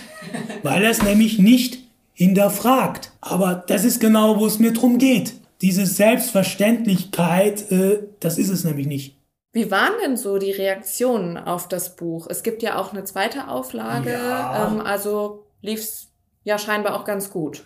weil 0.62 0.82
er 0.82 0.90
es 0.90 1.02
nämlich 1.02 1.38
nicht 1.38 1.78
hinterfragt. 2.12 3.12
Aber 3.20 3.54
das 3.54 3.84
ist 3.84 4.00
genau, 4.00 4.40
wo 4.40 4.46
es 4.46 4.58
mir 4.58 4.72
drum 4.72 4.98
geht. 4.98 5.34
Diese 5.60 5.86
Selbstverständlichkeit, 5.86 7.70
äh, 7.70 8.00
das 8.20 8.38
ist 8.38 8.48
es 8.50 8.64
nämlich 8.64 8.86
nicht. 8.86 9.16
Wie 9.52 9.70
waren 9.70 9.92
denn 10.04 10.16
so 10.16 10.38
die 10.38 10.50
Reaktionen 10.50 11.38
auf 11.38 11.68
das 11.68 11.96
Buch? 11.96 12.26
Es 12.28 12.42
gibt 12.42 12.62
ja 12.62 12.78
auch 12.78 12.92
eine 12.92 13.04
zweite 13.04 13.48
Auflage, 13.48 14.12
Ja. 14.12 14.68
ähm, 14.68 14.80
also 14.80 15.44
lief 15.62 15.80
es 15.80 16.08
ja 16.44 16.58
scheinbar 16.58 16.94
auch 17.00 17.04
ganz 17.04 17.30
gut. 17.30 17.64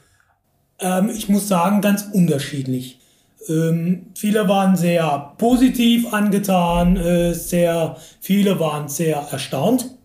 Ähm, 0.79 1.11
ich 1.11 1.29
muss 1.29 1.49
sagen, 1.49 1.81
ganz 1.81 2.07
unterschiedlich. 2.13 3.00
Ähm, 3.49 4.07
viele 4.15 4.49
waren 4.49 4.77
sehr 4.77 5.35
positiv 5.39 6.13
angetan, 6.13 6.97
äh, 6.97 7.33
sehr, 7.33 7.97
viele 8.21 8.61
waren 8.61 8.89
sehr 8.89 9.17
erstaunt, 9.31 9.97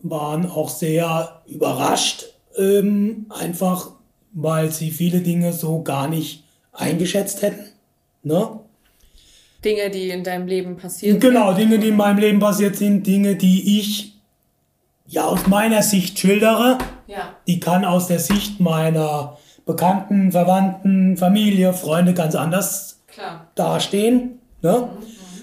waren 0.00 0.46
auch 0.46 0.68
sehr 0.68 1.42
überrascht, 1.46 2.26
ähm, 2.58 3.26
einfach 3.30 3.92
weil 4.32 4.70
sie 4.70 4.90
viele 4.90 5.20
Dinge 5.20 5.52
so 5.52 5.82
gar 5.82 6.08
nicht 6.08 6.44
eingeschätzt 6.72 7.42
hätten. 7.42 7.64
Ne? 8.22 8.60
Dinge, 9.64 9.90
die 9.90 10.10
in 10.10 10.24
deinem 10.24 10.46
Leben 10.46 10.76
passiert 10.76 11.20
Genau, 11.20 11.54
Dinge, 11.54 11.78
die 11.78 11.88
in 11.88 11.96
meinem 11.96 12.18
Leben 12.18 12.38
passiert 12.38 12.76
sind, 12.76 13.06
Dinge, 13.06 13.36
die 13.36 13.78
ich 13.80 14.14
ja 15.06 15.24
aus 15.24 15.46
meiner 15.46 15.82
Sicht 15.82 16.18
schildere. 16.18 16.78
Ja. 17.06 17.36
Die 17.46 17.60
kann 17.60 17.84
aus 17.84 18.08
der 18.08 18.18
Sicht 18.18 18.60
meiner 18.60 19.38
Bekannten, 19.66 20.32
Verwandten, 20.32 21.16
Familie, 21.16 21.72
Freunde 21.72 22.14
ganz 22.14 22.34
anders 22.34 23.00
Klar. 23.06 23.48
dastehen. 23.54 24.40
Ne? 24.62 24.88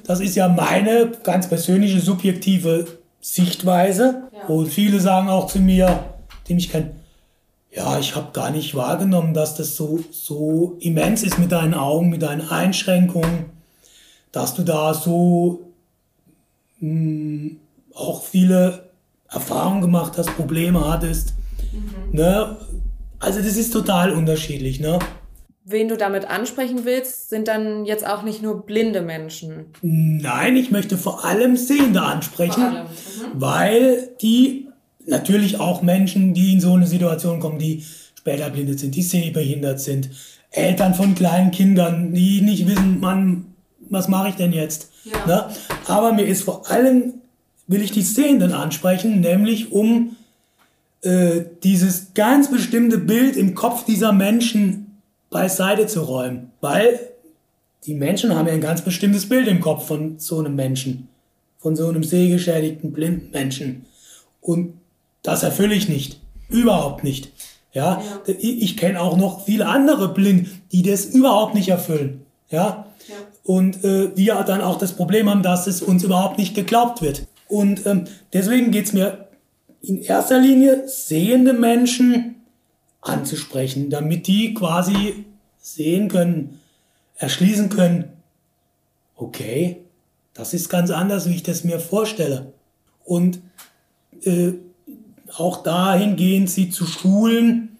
Das 0.05 0.19
ist 0.19 0.35
ja 0.35 0.47
meine 0.47 1.11
ganz 1.23 1.47
persönliche, 1.47 1.99
subjektive 1.99 2.85
Sichtweise. 3.19 4.23
Ja. 4.33 4.47
Und 4.47 4.67
viele 4.67 4.99
sagen 4.99 5.29
auch 5.29 5.47
zu 5.47 5.59
mir, 5.59 5.99
die 6.47 6.53
mich 6.53 6.71
kennen, 6.71 6.91
ja, 7.73 7.97
ich 7.99 8.15
habe 8.15 8.31
gar 8.33 8.51
nicht 8.51 8.75
wahrgenommen, 8.75 9.33
dass 9.33 9.55
das 9.55 9.75
so, 9.77 9.99
so 10.11 10.77
immens 10.81 11.23
ist 11.23 11.39
mit 11.39 11.51
deinen 11.53 11.73
Augen, 11.73 12.09
mit 12.09 12.21
deinen 12.21 12.49
Einschränkungen, 12.49 13.45
dass 14.33 14.55
du 14.55 14.63
da 14.63 14.93
so 14.93 15.61
mh, 16.79 17.51
auch 17.93 18.23
viele 18.23 18.89
Erfahrungen 19.29 19.81
gemacht 19.81 20.17
hast, 20.17 20.35
Probleme 20.35 20.89
hattest. 20.89 21.33
Ne? 22.11 22.57
Also 23.21 23.39
das 23.39 23.55
ist 23.55 23.71
total 23.71 24.11
unterschiedlich. 24.11 24.79
Ne? 24.79 24.99
Wen 25.63 25.87
du 25.87 25.95
damit 25.95 26.25
ansprechen 26.25 26.85
willst, 26.85 27.29
sind 27.29 27.47
dann 27.47 27.85
jetzt 27.85 28.05
auch 28.05 28.23
nicht 28.23 28.41
nur 28.41 28.65
blinde 28.65 29.01
Menschen. 29.01 29.67
Nein, 29.81 30.55
ich 30.55 30.71
möchte 30.71 30.97
vor 30.97 31.23
allem 31.23 31.55
Sehende 31.55 32.01
ansprechen, 32.01 32.63
allem, 32.63 32.85
mhm. 32.85 32.87
weil 33.35 34.09
die 34.21 34.67
natürlich 35.05 35.59
auch 35.59 35.83
Menschen, 35.83 36.33
die 36.33 36.53
in 36.53 36.61
so 36.61 36.73
eine 36.73 36.87
Situation 36.87 37.39
kommen, 37.39 37.59
die 37.59 37.85
später 38.15 38.49
blindet 38.49 38.79
sind, 38.79 38.95
die 38.95 39.03
sehbehindert 39.03 39.79
sind, 39.79 40.09
Eltern 40.49 40.95
von 40.95 41.15
kleinen 41.15 41.51
Kindern, 41.51 42.13
die 42.13 42.41
nicht 42.41 42.67
wissen, 42.67 42.99
Mann, 42.99 43.45
was 43.89 44.07
mache 44.07 44.29
ich 44.29 44.35
denn 44.35 44.53
jetzt? 44.53 44.89
Ja. 45.05 45.25
Ne? 45.25 45.45
Aber 45.87 46.11
mir 46.11 46.25
ist 46.25 46.43
vor 46.43 46.69
allem, 46.69 47.13
will 47.67 47.81
ich 47.81 47.91
die 47.91 48.01
Sehenden 48.01 48.53
ansprechen, 48.53 49.21
nämlich 49.21 49.71
um 49.71 50.15
äh, 51.01 51.41
dieses 51.63 52.13
ganz 52.13 52.49
bestimmte 52.51 52.97
Bild 52.97 53.35
im 53.35 53.55
Kopf 53.55 53.85
dieser 53.85 54.11
Menschen 54.11 55.01
beiseite 55.29 55.87
zu 55.87 56.01
räumen. 56.01 56.51
Weil 56.61 56.99
die 57.85 57.93
Menschen 57.95 58.35
haben 58.35 58.47
ja 58.47 58.53
ein 58.53 58.61
ganz 58.61 58.81
bestimmtes 58.81 59.27
Bild 59.27 59.47
im 59.47 59.61
Kopf 59.61 59.87
von 59.87 60.19
so 60.19 60.39
einem 60.39 60.55
Menschen. 60.55 61.07
Von 61.59 61.75
so 61.75 61.87
einem 61.87 62.03
sehgeschädigten, 62.03 62.91
blinden 62.91 63.31
Menschen. 63.31 63.85
Und 64.41 64.73
das 65.23 65.43
erfülle 65.43 65.75
ich 65.75 65.89
nicht. 65.89 66.19
Überhaupt 66.49 67.03
nicht. 67.03 67.31
Ja, 67.73 68.01
ich, 68.27 68.61
ich 68.61 68.77
kenne 68.77 68.99
auch 68.99 69.15
noch 69.15 69.45
viele 69.45 69.67
andere 69.67 70.13
Blind, 70.13 70.49
die 70.73 70.81
das 70.81 71.05
überhaupt 71.05 71.55
nicht 71.55 71.69
erfüllen. 71.69 72.25
Ja, 72.49 72.85
Ja. 73.07 73.15
und 73.45 73.83
äh, 73.85 74.15
wir 74.17 74.43
dann 74.45 74.59
auch 74.59 74.77
das 74.77 74.91
Problem 74.93 75.29
haben, 75.29 75.41
dass 75.41 75.67
es 75.67 75.81
uns 75.81 76.03
überhaupt 76.03 76.37
nicht 76.37 76.53
geglaubt 76.53 77.01
wird. 77.01 77.27
Und 77.47 77.85
ähm, 77.85 78.05
deswegen 78.33 78.71
geht's 78.71 78.91
mir 78.91 79.27
in 79.81 80.01
erster 80.01 80.39
Linie, 80.39 80.87
sehende 80.87 81.53
Menschen 81.53 82.35
anzusprechen, 83.01 83.89
damit 83.89 84.27
die 84.27 84.53
quasi 84.53 85.25
sehen 85.57 86.07
können, 86.07 86.59
erschließen 87.15 87.69
können, 87.69 88.13
okay, 89.15 89.83
das 90.33 90.53
ist 90.53 90.69
ganz 90.69 90.91
anders, 90.91 91.27
wie 91.27 91.35
ich 91.35 91.43
das 91.43 91.63
mir 91.63 91.79
vorstelle. 91.79 92.53
Und 93.03 93.41
äh, 94.23 94.53
auch 95.35 95.63
dahingehend, 95.63 96.49
sie 96.49 96.69
zu 96.69 96.85
schulen, 96.85 97.77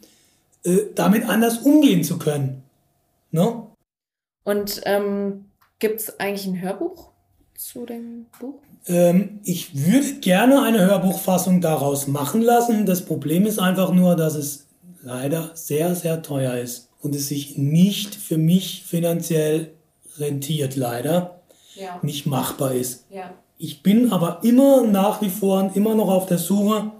äh, 0.63 0.77
damit 0.95 1.27
anders 1.27 1.59
umgehen 1.59 2.03
zu 2.03 2.17
können. 2.17 2.63
Ne? 3.31 3.67
Und 4.43 4.81
ähm, 4.85 5.45
gibt 5.79 6.01
es 6.01 6.19
eigentlich 6.19 6.47
ein 6.47 6.61
Hörbuch 6.61 7.11
zu 7.55 7.85
dem 7.85 8.25
Buch? 8.39 8.61
Ähm, 8.87 9.39
ich 9.43 9.85
würde 9.87 10.13
gerne 10.21 10.61
eine 10.63 10.79
Hörbuchfassung 10.79 11.61
daraus 11.61 12.07
machen 12.07 12.41
lassen. 12.41 12.85
Das 12.85 13.05
Problem 13.05 13.45
ist 13.45 13.59
einfach 13.59 13.93
nur, 13.93 14.15
dass 14.15 14.35
es 14.35 14.65
leider 15.03 15.51
sehr, 15.53 15.95
sehr 15.95 16.21
teuer 16.21 16.55
ist 16.55 16.89
und 17.01 17.15
es 17.15 17.27
sich 17.27 17.57
nicht 17.57 18.15
für 18.15 18.37
mich 18.37 18.83
finanziell 18.85 19.71
rentiert, 20.17 20.75
leider 20.75 21.41
Ja. 21.75 21.99
nicht 22.01 22.25
machbar 22.25 22.73
ist. 22.73 23.05
Ja. 23.11 23.31
Ich 23.57 23.81
bin 23.83 24.11
aber 24.11 24.39
immer 24.43 24.85
nach 24.85 25.21
wie 25.21 25.29
vor 25.29 25.71
immer 25.75 25.95
noch 25.95 26.09
auf 26.09 26.25
der 26.25 26.37
Suche 26.37 26.91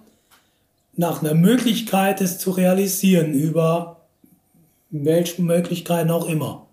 nach 0.96 1.22
einer 1.22 1.34
Möglichkeit, 1.34 2.22
es 2.22 2.38
zu 2.38 2.52
realisieren, 2.52 3.34
über 3.34 4.02
welche 4.92 5.42
Möglichkeiten 5.42 6.12
auch 6.12 6.28
immer. 6.28 6.68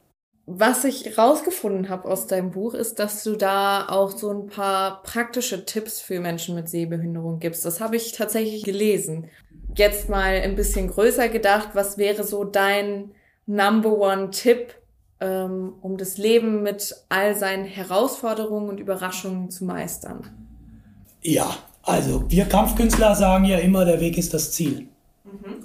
Was 0.51 0.85
ich 0.85 1.19
rausgefunden 1.19 1.91
habe 1.91 2.09
aus 2.09 2.27
deinem 2.27 2.53
Buch, 2.53 2.73
ist, 2.73 2.99
dass 2.99 3.23
du 3.23 3.37
da 3.37 3.87
auch 3.91 4.11
so 4.11 4.31
ein 4.31 4.47
paar 4.47 5.03
praktische 5.03 5.67
Tipps 5.67 6.01
für 6.01 6.21
Menschen 6.21 6.55
mit 6.55 6.71
Sehbehinderung 6.71 7.39
gibst. 7.39 7.67
Das 7.67 7.83
habe 7.83 7.97
ich 7.97 8.13
tatsächlich 8.13 8.63
gelesen. 8.63 9.27
Jetzt 9.77 10.09
mal 10.09 10.41
ein 10.41 10.57
bisschen 10.57 10.89
größer 10.89 11.29
gedacht, 11.29 11.71
was 11.75 11.99
wäre 11.99 12.25
so 12.25 12.45
dein 12.45 13.11
Number 13.45 13.99
One 13.99 14.31
Tipp, 14.31 14.75
ähm, 15.21 15.75
um 15.83 15.99
das 15.99 16.17
Leben 16.17 16.63
mit 16.63 16.97
all 17.11 17.37
seinen 17.37 17.67
Herausforderungen 17.67 18.71
und 18.71 18.81
Überraschungen 18.81 19.51
zu 19.51 19.67
meistern? 19.67 20.31
Ja, 21.21 21.57
also 21.83 22.25
wir 22.31 22.47
Kampfkünstler 22.47 23.15
sagen 23.15 23.45
ja 23.45 23.59
immer, 23.59 23.85
der 23.85 24.01
Weg 24.01 24.17
ist 24.17 24.33
das 24.33 24.53
Ziel. 24.53 24.89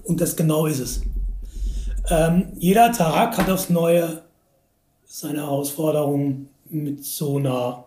Und 0.03 0.19
das 0.19 0.35
genau 0.35 0.65
ist 0.65 0.79
es. 0.79 1.01
Ähm, 2.09 2.51
jeder 2.57 2.91
Tag 2.91 3.37
hat 3.37 3.49
aufs 3.49 3.69
Neue 3.69 4.23
seine 5.15 5.41
Herausforderungen 5.41 6.49
mit 6.69 7.05
so 7.05 7.37
einer 7.37 7.85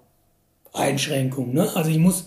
Einschränkung. 0.73 1.55
Ne? 1.55 1.69
Also 1.75 1.91
ich 1.91 1.99
muss 1.99 2.27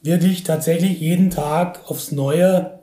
wirklich 0.00 0.44
tatsächlich 0.44 1.00
jeden 1.00 1.30
Tag 1.30 1.90
aufs 1.90 2.12
Neue 2.12 2.78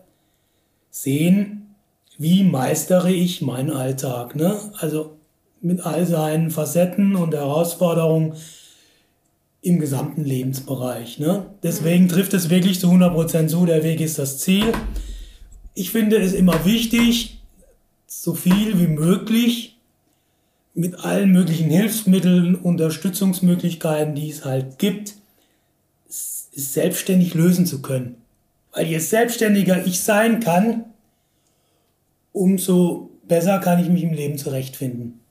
sehen, 0.89 1.75
wie 2.17 2.43
meistere 2.43 3.09
ich 3.09 3.41
meinen 3.41 3.71
Alltag. 3.71 4.35
Ne? 4.35 4.59
Also 4.79 5.15
mit 5.61 5.85
all 5.85 6.05
seinen 6.05 6.51
Facetten 6.51 7.15
und 7.15 7.33
Herausforderungen 7.33 8.33
im 9.61 9.79
gesamten 9.79 10.25
Lebensbereich. 10.25 11.19
Ne? 11.19 11.45
Deswegen 11.63 12.09
trifft 12.09 12.33
es 12.33 12.49
wirklich 12.49 12.81
zu 12.81 12.87
100% 12.87 13.47
zu, 13.47 13.65
der 13.65 13.81
Weg 13.81 14.01
ist 14.01 14.19
das 14.19 14.39
Ziel. 14.39 14.73
Ich 15.73 15.91
finde 15.91 16.17
es 16.17 16.33
immer 16.33 16.65
wichtig, 16.65 17.39
so 18.07 18.33
viel 18.33 18.77
wie 18.77 18.87
möglich 18.87 19.74
mit 20.75 21.05
allen 21.05 21.31
möglichen 21.31 21.69
Hilfsmitteln, 21.69 22.55
Unterstützungsmöglichkeiten, 22.55 24.13
die 24.13 24.29
es 24.29 24.43
halt 24.43 24.77
gibt, 24.77 25.15
selbstständig 26.07 27.33
lösen 27.33 27.65
zu 27.65 27.81
können. 27.81 28.17
Weil 28.73 28.87
je 28.87 28.99
selbstständiger 28.99 29.85
ich 29.85 30.01
sein 30.01 30.41
kann, 30.41 30.83
umso 32.33 33.09
besser 33.23 33.59
kann 33.59 33.79
ich 33.81 33.89
mich 33.89 34.03
im 34.03 34.13
Leben 34.13 34.37
zurechtfinden. 34.37 35.21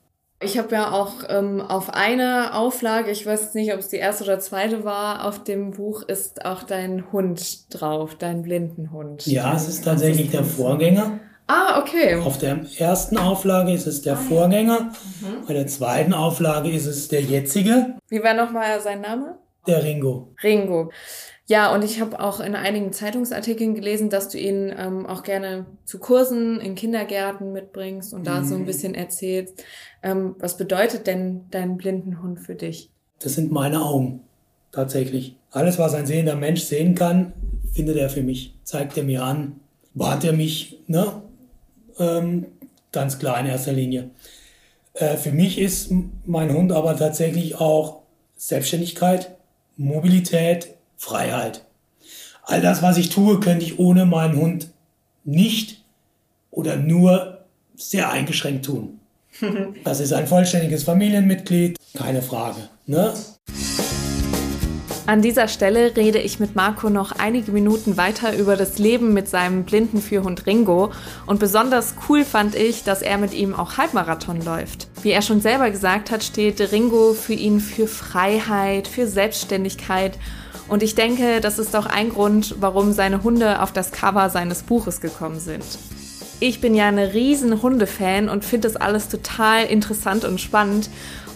Ich 0.41 0.59
habe 0.59 0.75
ja 0.75 0.93
auch 0.93 1.23
ähm, 1.29 1.61
auf 1.61 1.91
eine 1.91 2.55
Auflage, 2.55 3.11
ich 3.11 3.25
weiß 3.25 3.55
nicht, 3.55 3.73
ob 3.73 3.79
es 3.79 3.89
die 3.89 3.97
erste 3.97 4.25
oder 4.25 4.41
zweite 4.41 4.85
war, 4.85 5.27
auf 5.27 5.45
dem 5.45 5.73
Buch 5.73 6.03
ist 6.03 6.45
auch 6.45 6.65
dein 6.65 7.13
Hund 7.13 7.67
drauf, 7.73 8.15
dein 8.19 8.43
Blindenhund. 8.43 9.27
Ja, 9.27 9.55
es 9.55 9.69
ist 9.69 9.85
tatsächlich 9.85 10.31
der 10.31 10.45
Vorgänger. 10.45 11.21
Ah, 11.47 11.79
okay. 11.81 12.15
Auf 12.17 12.39
der 12.39 12.61
ersten 12.79 13.19
Auflage 13.19 13.73
ist 13.73 13.87
es 13.87 14.01
der 14.03 14.17
Vorgänger, 14.17 14.93
bei 15.47 15.53
der 15.53 15.67
zweiten 15.67 16.15
Auflage 16.15 16.71
ist 16.71 16.87
es 16.87 17.09
der 17.09 17.21
jetzige. 17.21 17.97
Wie 18.09 18.23
war 18.23 18.33
nochmal 18.35 18.81
sein 18.81 19.03
Name? 19.03 19.37
Der 19.67 19.83
Ringo. 19.85 20.29
Ringo. 20.43 20.91
Ja, 21.47 21.75
und 21.75 21.85
ich 21.85 22.01
habe 22.01 22.21
auch 22.21 22.41
in 22.41 22.55
einigen 22.57 22.93
Zeitungsartikeln 22.95 23.75
gelesen, 23.75 24.09
dass 24.09 24.31
du 24.31 24.39
ihn 24.39 24.73
ähm, 24.79 25.05
auch 25.05 25.23
gerne 25.23 25.67
zu 25.85 25.99
Kursen 25.99 26.59
in 26.61 26.75
Kindergärten 26.75 27.53
mitbringst 27.53 28.15
und 28.15 28.27
da 28.27 28.43
so 28.43 28.55
ein 28.55 28.63
Mhm. 28.63 28.67
bisschen 28.67 28.95
erzählst. 28.95 29.63
Ähm, 30.03 30.37
was 30.39 30.57
bedeutet 30.57 31.07
denn 31.07 31.45
dein 31.51 31.77
Blindenhund 31.77 32.41
für 32.41 32.55
dich? 32.55 32.89
Das 33.19 33.35
sind 33.35 33.53
meine 33.53 33.83
Augen. 33.83 34.21
Tatsächlich. 34.73 35.37
Alles, 35.51 35.79
was 35.79 35.93
ein 35.95 36.07
sehender 36.07 36.35
Mensch 36.37 36.63
sehen 36.63 36.95
kann, 36.95 37.35
findet 37.75 37.97
er 37.99 38.09
für 38.09 38.23
mich. 38.23 38.55
Zeigt 38.65 38.97
er 38.97 39.05
mir 39.05 39.23
an. 39.23 39.61
Warnt 39.93 40.25
er 40.25 40.33
mich, 40.33 40.81
ne? 40.87 41.23
Ähm, 41.99 42.47
ganz 42.93 43.19
klar 43.19 43.39
in 43.41 43.47
erster 43.47 43.73
Linie. 43.73 44.11
Äh, 44.95 45.17
für 45.17 45.33
mich 45.33 45.59
ist 45.59 45.91
mein 46.25 46.53
Hund 46.53 46.73
aber 46.73 46.97
tatsächlich 46.97 47.57
auch 47.57 48.03
Selbstständigkeit, 48.37 49.35
Mobilität, 49.77 50.75
Freiheit. 50.97 51.65
All 52.45 52.61
das, 52.61 52.83
was 52.83 52.99
ich 52.99 53.09
tue, 53.09 53.41
könnte 53.41 53.65
ich 53.65 53.79
ohne 53.79 54.07
meinen 54.07 54.37
Hund 54.37 54.71
nicht 55.25 55.83
oder 56.51 56.77
nur 56.77 57.45
sehr 57.77 58.11
eingeschränkt 58.11 58.67
tun. 58.67 59.01
Das 59.85 60.01
ist 60.01 60.13
ein 60.13 60.29
vollständiges 60.29 60.85
Familienmitglied, 60.85 61.77
keine 61.95 62.23
Frage. 62.23 62.69
Ne? 62.87 63.13
An 65.07 65.21
dieser 65.21 65.49
Stelle 65.49 65.95
rede 65.97 66.19
ich 66.19 66.41
mit 66.41 66.57
Marco 66.57 66.89
noch 66.89 67.13
einige 67.13 67.53
Minuten 67.53 67.99
weiter 67.99 68.35
über 68.35 68.57
das 68.57 68.79
Leben 68.79 69.13
mit 69.13 69.29
seinem 69.29 69.65
blinden 69.65 70.01
Führhund 70.01 70.47
Ringo 70.47 70.93
und 71.27 71.39
besonders 71.39 71.95
cool 72.09 72.25
fand 72.25 72.55
ich, 72.55 72.85
dass 72.85 73.03
er 73.03 73.19
mit 73.19 73.35
ihm 73.35 73.55
auch 73.55 73.77
Halbmarathon 73.77 74.41
läuft. 74.43 74.89
Wie 75.03 75.11
er 75.11 75.21
schon 75.21 75.43
selber 75.43 75.71
gesagt 75.71 76.11
hat, 76.11 76.25
steht 76.25 76.59
Ringo 76.73 77.13
für 77.13 77.35
ihn 77.35 77.61
für 77.61 77.87
Freiheit, 77.87 78.89
für 78.89 79.07
Selbstständigkeit 79.07 80.19
und 80.69 80.83
ich 80.83 80.95
denke, 80.95 81.43
das 81.43 81.59
ist 81.59 81.77
auch 81.77 81.87
ein 81.87 82.09
Grund, 82.09 82.55
warum 82.61 82.93
seine 82.93 83.23
Hunde 83.23 83.61
auf 83.61 83.73
das 83.73 83.93
Cover 83.93 84.31
seines 84.31 84.63
Buches 84.63 85.03
gekommen 85.03 85.39
sind. 85.39 85.65
Ich 86.41 86.61
bin 86.63 86.75
ja 86.75 86.89
eine 86.89 87.13
riesen 87.13 87.63
Hundefan 87.63 88.31
und 88.31 88.45
finde 88.45 88.69
das 88.69 88.77
alles 88.77 89.09
total 89.09 89.67
interessant 89.67 90.25
und 90.25 90.41
spannend. 90.41 90.89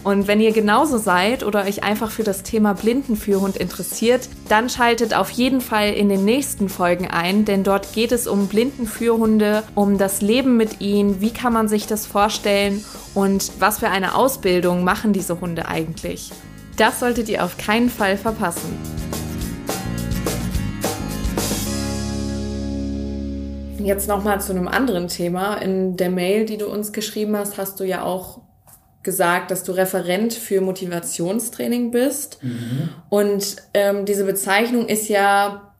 Und 0.03 0.27
wenn 0.27 0.39
ihr 0.39 0.53
genauso 0.53 0.97
seid 0.97 1.43
oder 1.43 1.65
euch 1.65 1.83
einfach 1.83 2.09
für 2.09 2.23
das 2.23 2.43
Thema 2.43 2.73
Blindenführhund 2.73 3.57
interessiert, 3.57 4.29
dann 4.47 4.69
schaltet 4.69 5.13
auf 5.13 5.29
jeden 5.29 5.59
Fall 5.59 5.91
in 5.93 6.07
den 6.07 6.23
nächsten 6.23 6.69
Folgen 6.69 7.07
ein, 7.07 7.43
denn 7.43 7.63
dort 7.63 7.91
geht 7.93 8.13
es 8.13 8.25
um 8.25 8.47
Blindenführhunde, 8.47 9.63
um 9.75 9.97
das 9.97 10.21
Leben 10.21 10.55
mit 10.55 10.79
ihnen, 10.79 11.19
wie 11.19 11.31
kann 11.31 11.51
man 11.51 11.67
sich 11.67 11.85
das 11.85 12.05
vorstellen 12.05 12.83
und 13.13 13.51
was 13.59 13.79
für 13.79 13.89
eine 13.89 14.15
Ausbildung 14.15 14.85
machen 14.85 15.11
diese 15.11 15.41
Hunde 15.41 15.67
eigentlich. 15.67 16.31
Das 16.77 17.01
solltet 17.01 17.27
ihr 17.27 17.43
auf 17.43 17.57
keinen 17.57 17.89
Fall 17.89 18.15
verpassen. 18.15 18.77
Jetzt 23.79 24.07
nochmal 24.07 24.39
zu 24.39 24.53
einem 24.53 24.69
anderen 24.69 25.09
Thema. 25.09 25.55
In 25.55 25.97
der 25.97 26.09
Mail, 26.09 26.45
die 26.45 26.57
du 26.57 26.67
uns 26.67 26.93
geschrieben 26.93 27.35
hast, 27.35 27.57
hast 27.57 27.79
du 27.79 27.83
ja 27.83 28.03
auch 28.03 28.41
gesagt, 29.03 29.51
dass 29.51 29.63
du 29.63 29.71
Referent 29.71 30.33
für 30.33 30.61
Motivationstraining 30.61 31.91
bist. 31.91 32.39
Und 33.09 33.55
ähm, 33.73 34.05
diese 34.05 34.25
Bezeichnung 34.25 34.87
ist 34.87 35.07
ja 35.07 35.73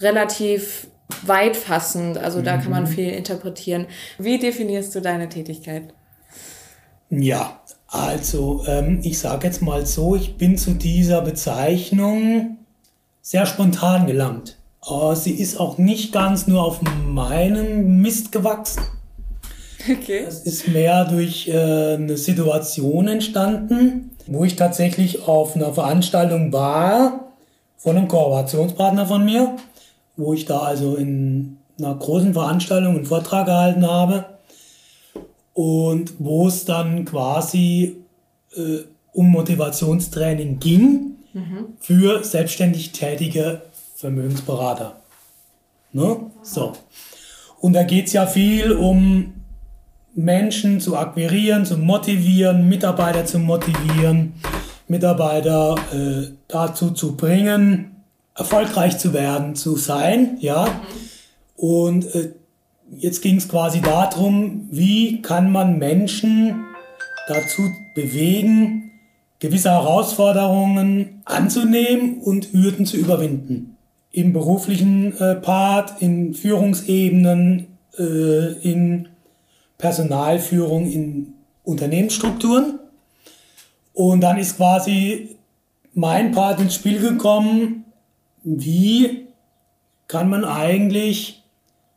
relativ 0.00 0.86
weitfassend, 1.22 2.18
also 2.18 2.40
da 2.40 2.56
kann 2.58 2.70
man 2.70 2.86
viel 2.86 3.10
interpretieren. 3.10 3.86
Wie 4.18 4.38
definierst 4.38 4.94
du 4.94 5.00
deine 5.00 5.28
Tätigkeit? 5.28 5.92
Ja, 7.10 7.60
also 7.88 8.64
ähm, 8.68 9.00
ich 9.02 9.18
sage 9.18 9.48
jetzt 9.48 9.62
mal 9.62 9.84
so, 9.84 10.14
ich 10.14 10.36
bin 10.36 10.56
zu 10.56 10.74
dieser 10.74 11.22
Bezeichnung 11.22 12.58
sehr 13.20 13.46
spontan 13.46 14.06
gelangt. 14.06 14.56
Aber 14.80 15.14
sie 15.16 15.32
ist 15.32 15.58
auch 15.58 15.76
nicht 15.76 16.12
ganz 16.12 16.46
nur 16.46 16.64
auf 16.64 16.80
meinem 16.82 18.00
Mist 18.00 18.32
gewachsen. 18.32 18.82
Okay. 19.88 20.24
Es 20.26 20.40
ist 20.40 20.68
mehr 20.68 21.04
durch 21.04 21.48
äh, 21.48 21.94
eine 21.94 22.16
Situation 22.16 23.08
entstanden, 23.08 24.10
wo 24.26 24.44
ich 24.44 24.56
tatsächlich 24.56 25.26
auf 25.26 25.56
einer 25.56 25.72
Veranstaltung 25.72 26.52
war 26.52 27.32
von 27.76 27.96
einem 27.96 28.08
Kooperationspartner 28.08 29.06
von 29.06 29.24
mir, 29.24 29.56
wo 30.16 30.34
ich 30.34 30.44
da 30.44 30.58
also 30.58 30.96
in 30.96 31.56
einer 31.78 31.94
großen 31.94 32.34
Veranstaltung 32.34 32.96
einen 32.96 33.06
Vortrag 33.06 33.46
gehalten 33.46 33.86
habe 33.86 34.26
und 35.54 36.12
wo 36.18 36.48
es 36.48 36.64
dann 36.64 37.06
quasi 37.06 37.96
äh, 38.54 38.80
um 39.12 39.30
Motivationstraining 39.30 40.58
ging 40.58 41.16
für 41.80 42.24
selbstständig 42.24 42.92
tätige 42.92 43.62
Vermögensberater. 43.94 44.96
Ne? 45.92 46.16
So. 46.42 46.72
Und 47.60 47.74
da 47.74 47.82
geht 47.82 48.06
es 48.06 48.12
ja 48.12 48.26
viel 48.26 48.72
um 48.72 49.39
Menschen 50.14 50.80
zu 50.80 50.96
akquirieren, 50.96 51.64
zu 51.64 51.78
motivieren, 51.78 52.68
Mitarbeiter 52.68 53.24
zu 53.24 53.38
motivieren, 53.38 54.34
Mitarbeiter 54.88 55.76
äh, 55.92 56.32
dazu 56.48 56.90
zu 56.90 57.16
bringen, 57.16 57.96
erfolgreich 58.36 58.98
zu 58.98 59.12
werden, 59.12 59.54
zu 59.54 59.76
sein, 59.76 60.36
ja. 60.40 60.66
Und 61.56 62.12
äh, 62.14 62.32
jetzt 62.96 63.22
ging 63.22 63.36
es 63.36 63.48
quasi 63.48 63.80
darum, 63.80 64.68
wie 64.70 65.22
kann 65.22 65.52
man 65.52 65.78
Menschen 65.78 66.64
dazu 67.28 67.62
bewegen, 67.94 68.90
gewisse 69.38 69.70
Herausforderungen 69.70 71.22
anzunehmen 71.24 72.20
und 72.20 72.52
Hürden 72.52 72.86
zu 72.86 72.96
überwinden. 72.96 73.76
Im 74.12 74.32
beruflichen 74.32 75.16
äh, 75.18 75.36
Part, 75.36 76.02
in 76.02 76.34
Führungsebenen, 76.34 77.68
äh, 77.96 78.52
in 78.62 79.08
Personalführung, 79.80 80.90
in 80.90 81.34
Unternehmensstrukturen. 81.64 82.78
Und 83.92 84.20
dann 84.20 84.38
ist 84.38 84.56
quasi 84.56 85.36
mein 85.94 86.32
Part 86.32 86.60
ins 86.60 86.74
Spiel 86.74 87.00
gekommen, 87.00 87.84
wie 88.42 89.26
kann 90.06 90.28
man 90.28 90.44
eigentlich 90.44 91.42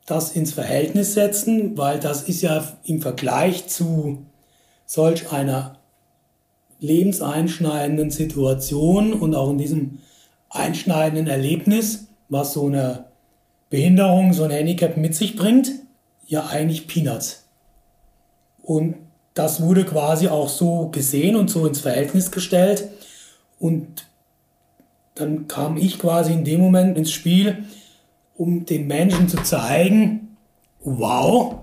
das 0.06 0.32
ins 0.32 0.52
Verhältnis 0.52 1.14
setzen, 1.14 1.78
weil 1.78 1.98
das 1.98 2.24
ist 2.24 2.42
ja 2.42 2.62
im 2.84 3.00
Vergleich 3.00 3.66
zu 3.68 4.18
solch 4.84 5.32
einer 5.32 5.78
lebenseinschneidenden 6.80 8.10
Situation 8.10 9.14
und 9.14 9.34
auch 9.34 9.50
in 9.50 9.58
diesem 9.58 9.98
einschneidenden 10.50 11.26
Erlebnis, 11.26 12.08
was 12.28 12.52
so 12.52 12.66
eine 12.66 13.06
Behinderung, 13.70 14.32
so 14.34 14.44
ein 14.44 14.50
Handicap 14.50 14.96
mit 14.96 15.14
sich 15.14 15.36
bringt, 15.36 15.70
ja 16.26 16.46
eigentlich 16.46 16.86
Peanuts. 16.86 17.43
Und 18.64 18.96
das 19.34 19.60
wurde 19.62 19.84
quasi 19.84 20.28
auch 20.28 20.48
so 20.48 20.88
gesehen 20.88 21.36
und 21.36 21.50
so 21.50 21.66
ins 21.66 21.80
Verhältnis 21.80 22.30
gestellt. 22.30 22.88
Und 23.58 24.06
dann 25.14 25.48
kam 25.48 25.76
ich 25.76 25.98
quasi 25.98 26.32
in 26.32 26.44
dem 26.44 26.60
Moment 26.60 26.96
ins 26.96 27.12
Spiel, 27.12 27.64
um 28.36 28.66
den 28.66 28.86
Menschen 28.86 29.28
zu 29.28 29.42
zeigen, 29.42 30.36
wow, 30.80 31.56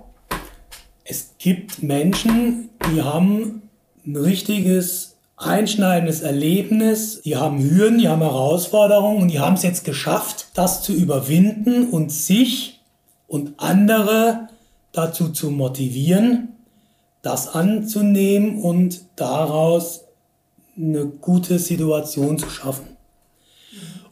es 1.04 1.36
gibt 1.38 1.84
Menschen, 1.84 2.70
die 2.92 3.02
haben 3.02 3.64
ein 4.06 4.16
richtiges 4.16 5.18
einschneidendes 5.36 6.22
Erlebnis, 6.22 7.22
die 7.24 7.36
haben 7.36 7.62
Hürden, 7.62 7.98
die 7.98 8.08
haben 8.08 8.22
Herausforderungen 8.22 9.24
und 9.24 9.28
die 9.30 9.40
haben 9.40 9.56
es 9.56 9.64
jetzt 9.64 9.84
geschafft, 9.84 10.48
das 10.54 10.84
zu 10.84 10.94
überwinden 10.94 11.90
und 11.90 12.12
sich 12.12 12.82
und 13.28 13.54
andere 13.58 14.50
dazu 14.92 15.30
zu 15.30 15.50
motivieren, 15.50 16.50
das 17.22 17.50
anzunehmen 17.50 18.62
und 18.62 19.02
daraus 19.16 20.06
eine 20.78 21.06
gute 21.06 21.60
Situation 21.60 22.38
zu 22.40 22.50
schaffen. 22.50 22.98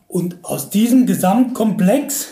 Und 0.07 0.37
aus 0.43 0.69
diesem 0.69 1.05
Gesamtkomplex, 1.05 2.27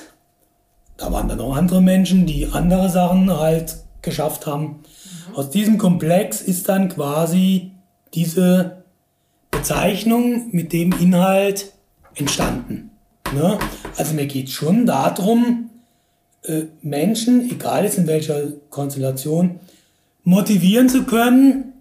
da 0.98 1.12
waren 1.12 1.28
dann 1.28 1.38
noch 1.38 1.56
andere 1.56 1.82
Menschen, 1.82 2.26
die 2.26 2.48
andere 2.48 2.90
Sachen 2.90 3.32
halt 3.32 3.78
geschafft 4.02 4.46
haben, 4.46 4.80
aus 5.36 5.50
diesem 5.52 5.78
Komplex 5.78 6.42
ist 6.42 6.68
dann 6.70 6.90
quasi 6.90 7.72
diese 8.14 8.84
Bezeichnung 9.52 10.50
mit 10.52 10.74
dem 10.74 10.92
Inhalt 10.94 11.74
entstanden. 12.16 12.92
Ne? 13.34 13.60
Also 13.98 14.14
mir 14.16 14.26
geht 14.26 14.50
schon 14.50 14.86
darum, 14.86 15.70
äh, 16.44 16.64
Menschen, 16.82 17.50
egal 17.52 17.84
jetzt 17.84 17.98
in 17.98 18.08
welcher 18.08 18.52
Konstellation, 18.70 19.60
motivieren 20.28 20.90
zu 20.90 21.06
können 21.06 21.72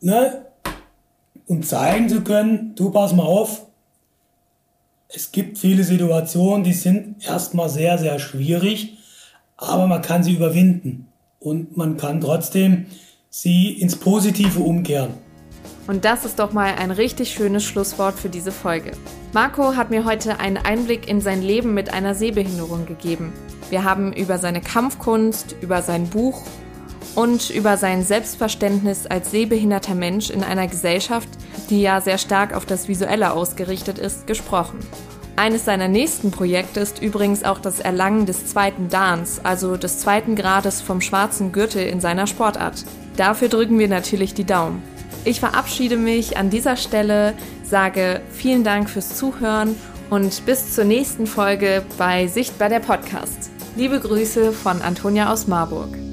ne? 0.00 0.46
und 1.46 1.64
zeigen 1.64 2.08
zu 2.08 2.22
können, 2.22 2.74
du 2.74 2.90
pass 2.90 3.12
mal 3.12 3.22
auf, 3.22 3.66
es 5.08 5.30
gibt 5.30 5.58
viele 5.58 5.84
Situationen, 5.84 6.64
die 6.64 6.72
sind 6.72 7.24
erstmal 7.24 7.68
sehr, 7.68 7.96
sehr 7.98 8.18
schwierig, 8.18 8.98
aber 9.56 9.86
man 9.86 10.02
kann 10.02 10.24
sie 10.24 10.32
überwinden 10.32 11.06
und 11.38 11.76
man 11.76 11.96
kann 11.96 12.20
trotzdem 12.20 12.86
sie 13.30 13.70
ins 13.74 13.94
Positive 13.94 14.58
umkehren. 14.58 15.14
Und 15.86 16.04
das 16.04 16.24
ist 16.24 16.40
doch 16.40 16.52
mal 16.52 16.74
ein 16.74 16.90
richtig 16.90 17.30
schönes 17.30 17.62
Schlusswort 17.62 18.18
für 18.18 18.28
diese 18.28 18.50
Folge. 18.50 18.90
Marco 19.32 19.76
hat 19.76 19.90
mir 19.90 20.04
heute 20.04 20.40
einen 20.40 20.56
Einblick 20.56 21.08
in 21.08 21.20
sein 21.20 21.42
Leben 21.42 21.74
mit 21.74 21.92
einer 21.92 22.16
Sehbehinderung 22.16 22.86
gegeben. 22.86 23.32
Wir 23.70 23.84
haben 23.84 24.12
über 24.12 24.38
seine 24.38 24.60
Kampfkunst, 24.60 25.54
über 25.62 25.80
sein 25.80 26.10
Buch 26.10 26.42
und 27.14 27.50
über 27.50 27.76
sein 27.76 28.02
Selbstverständnis 28.02 29.06
als 29.06 29.30
sehbehinderter 29.30 29.94
Mensch 29.94 30.30
in 30.30 30.42
einer 30.42 30.66
Gesellschaft, 30.68 31.28
die 31.70 31.82
ja 31.82 32.00
sehr 32.00 32.18
stark 32.18 32.54
auf 32.54 32.66
das 32.66 32.88
Visuelle 32.88 33.32
ausgerichtet 33.32 33.98
ist, 33.98 34.26
gesprochen. 34.26 34.78
Eines 35.36 35.64
seiner 35.64 35.86
nächsten 35.86 36.32
Projekte 36.32 36.80
ist 36.80 37.00
übrigens 37.00 37.44
auch 37.44 37.60
das 37.60 37.78
Erlangen 37.78 38.26
des 38.26 38.46
zweiten 38.46 38.88
Dans, 38.88 39.40
also 39.44 39.76
des 39.76 40.00
zweiten 40.00 40.34
Grades 40.34 40.80
vom 40.80 41.00
schwarzen 41.00 41.52
Gürtel 41.52 41.86
in 41.86 42.00
seiner 42.00 42.26
Sportart. 42.26 42.84
Dafür 43.16 43.48
drücken 43.48 43.78
wir 43.78 43.88
natürlich 43.88 44.34
die 44.34 44.44
Daumen. 44.44 44.82
Ich 45.24 45.40
verabschiede 45.40 45.96
mich 45.96 46.36
an 46.36 46.50
dieser 46.50 46.76
Stelle, 46.76 47.34
sage 47.62 48.20
vielen 48.32 48.64
Dank 48.64 48.90
fürs 48.90 49.16
Zuhören 49.16 49.76
und 50.10 50.44
bis 50.46 50.74
zur 50.74 50.84
nächsten 50.84 51.26
Folge 51.26 51.84
bei 51.98 52.26
Sichtbar 52.26 52.68
der 52.68 52.80
Podcast. 52.80 53.50
Liebe 53.76 54.00
Grüße 54.00 54.52
von 54.52 54.82
Antonia 54.82 55.32
aus 55.32 55.46
Marburg. 55.46 56.07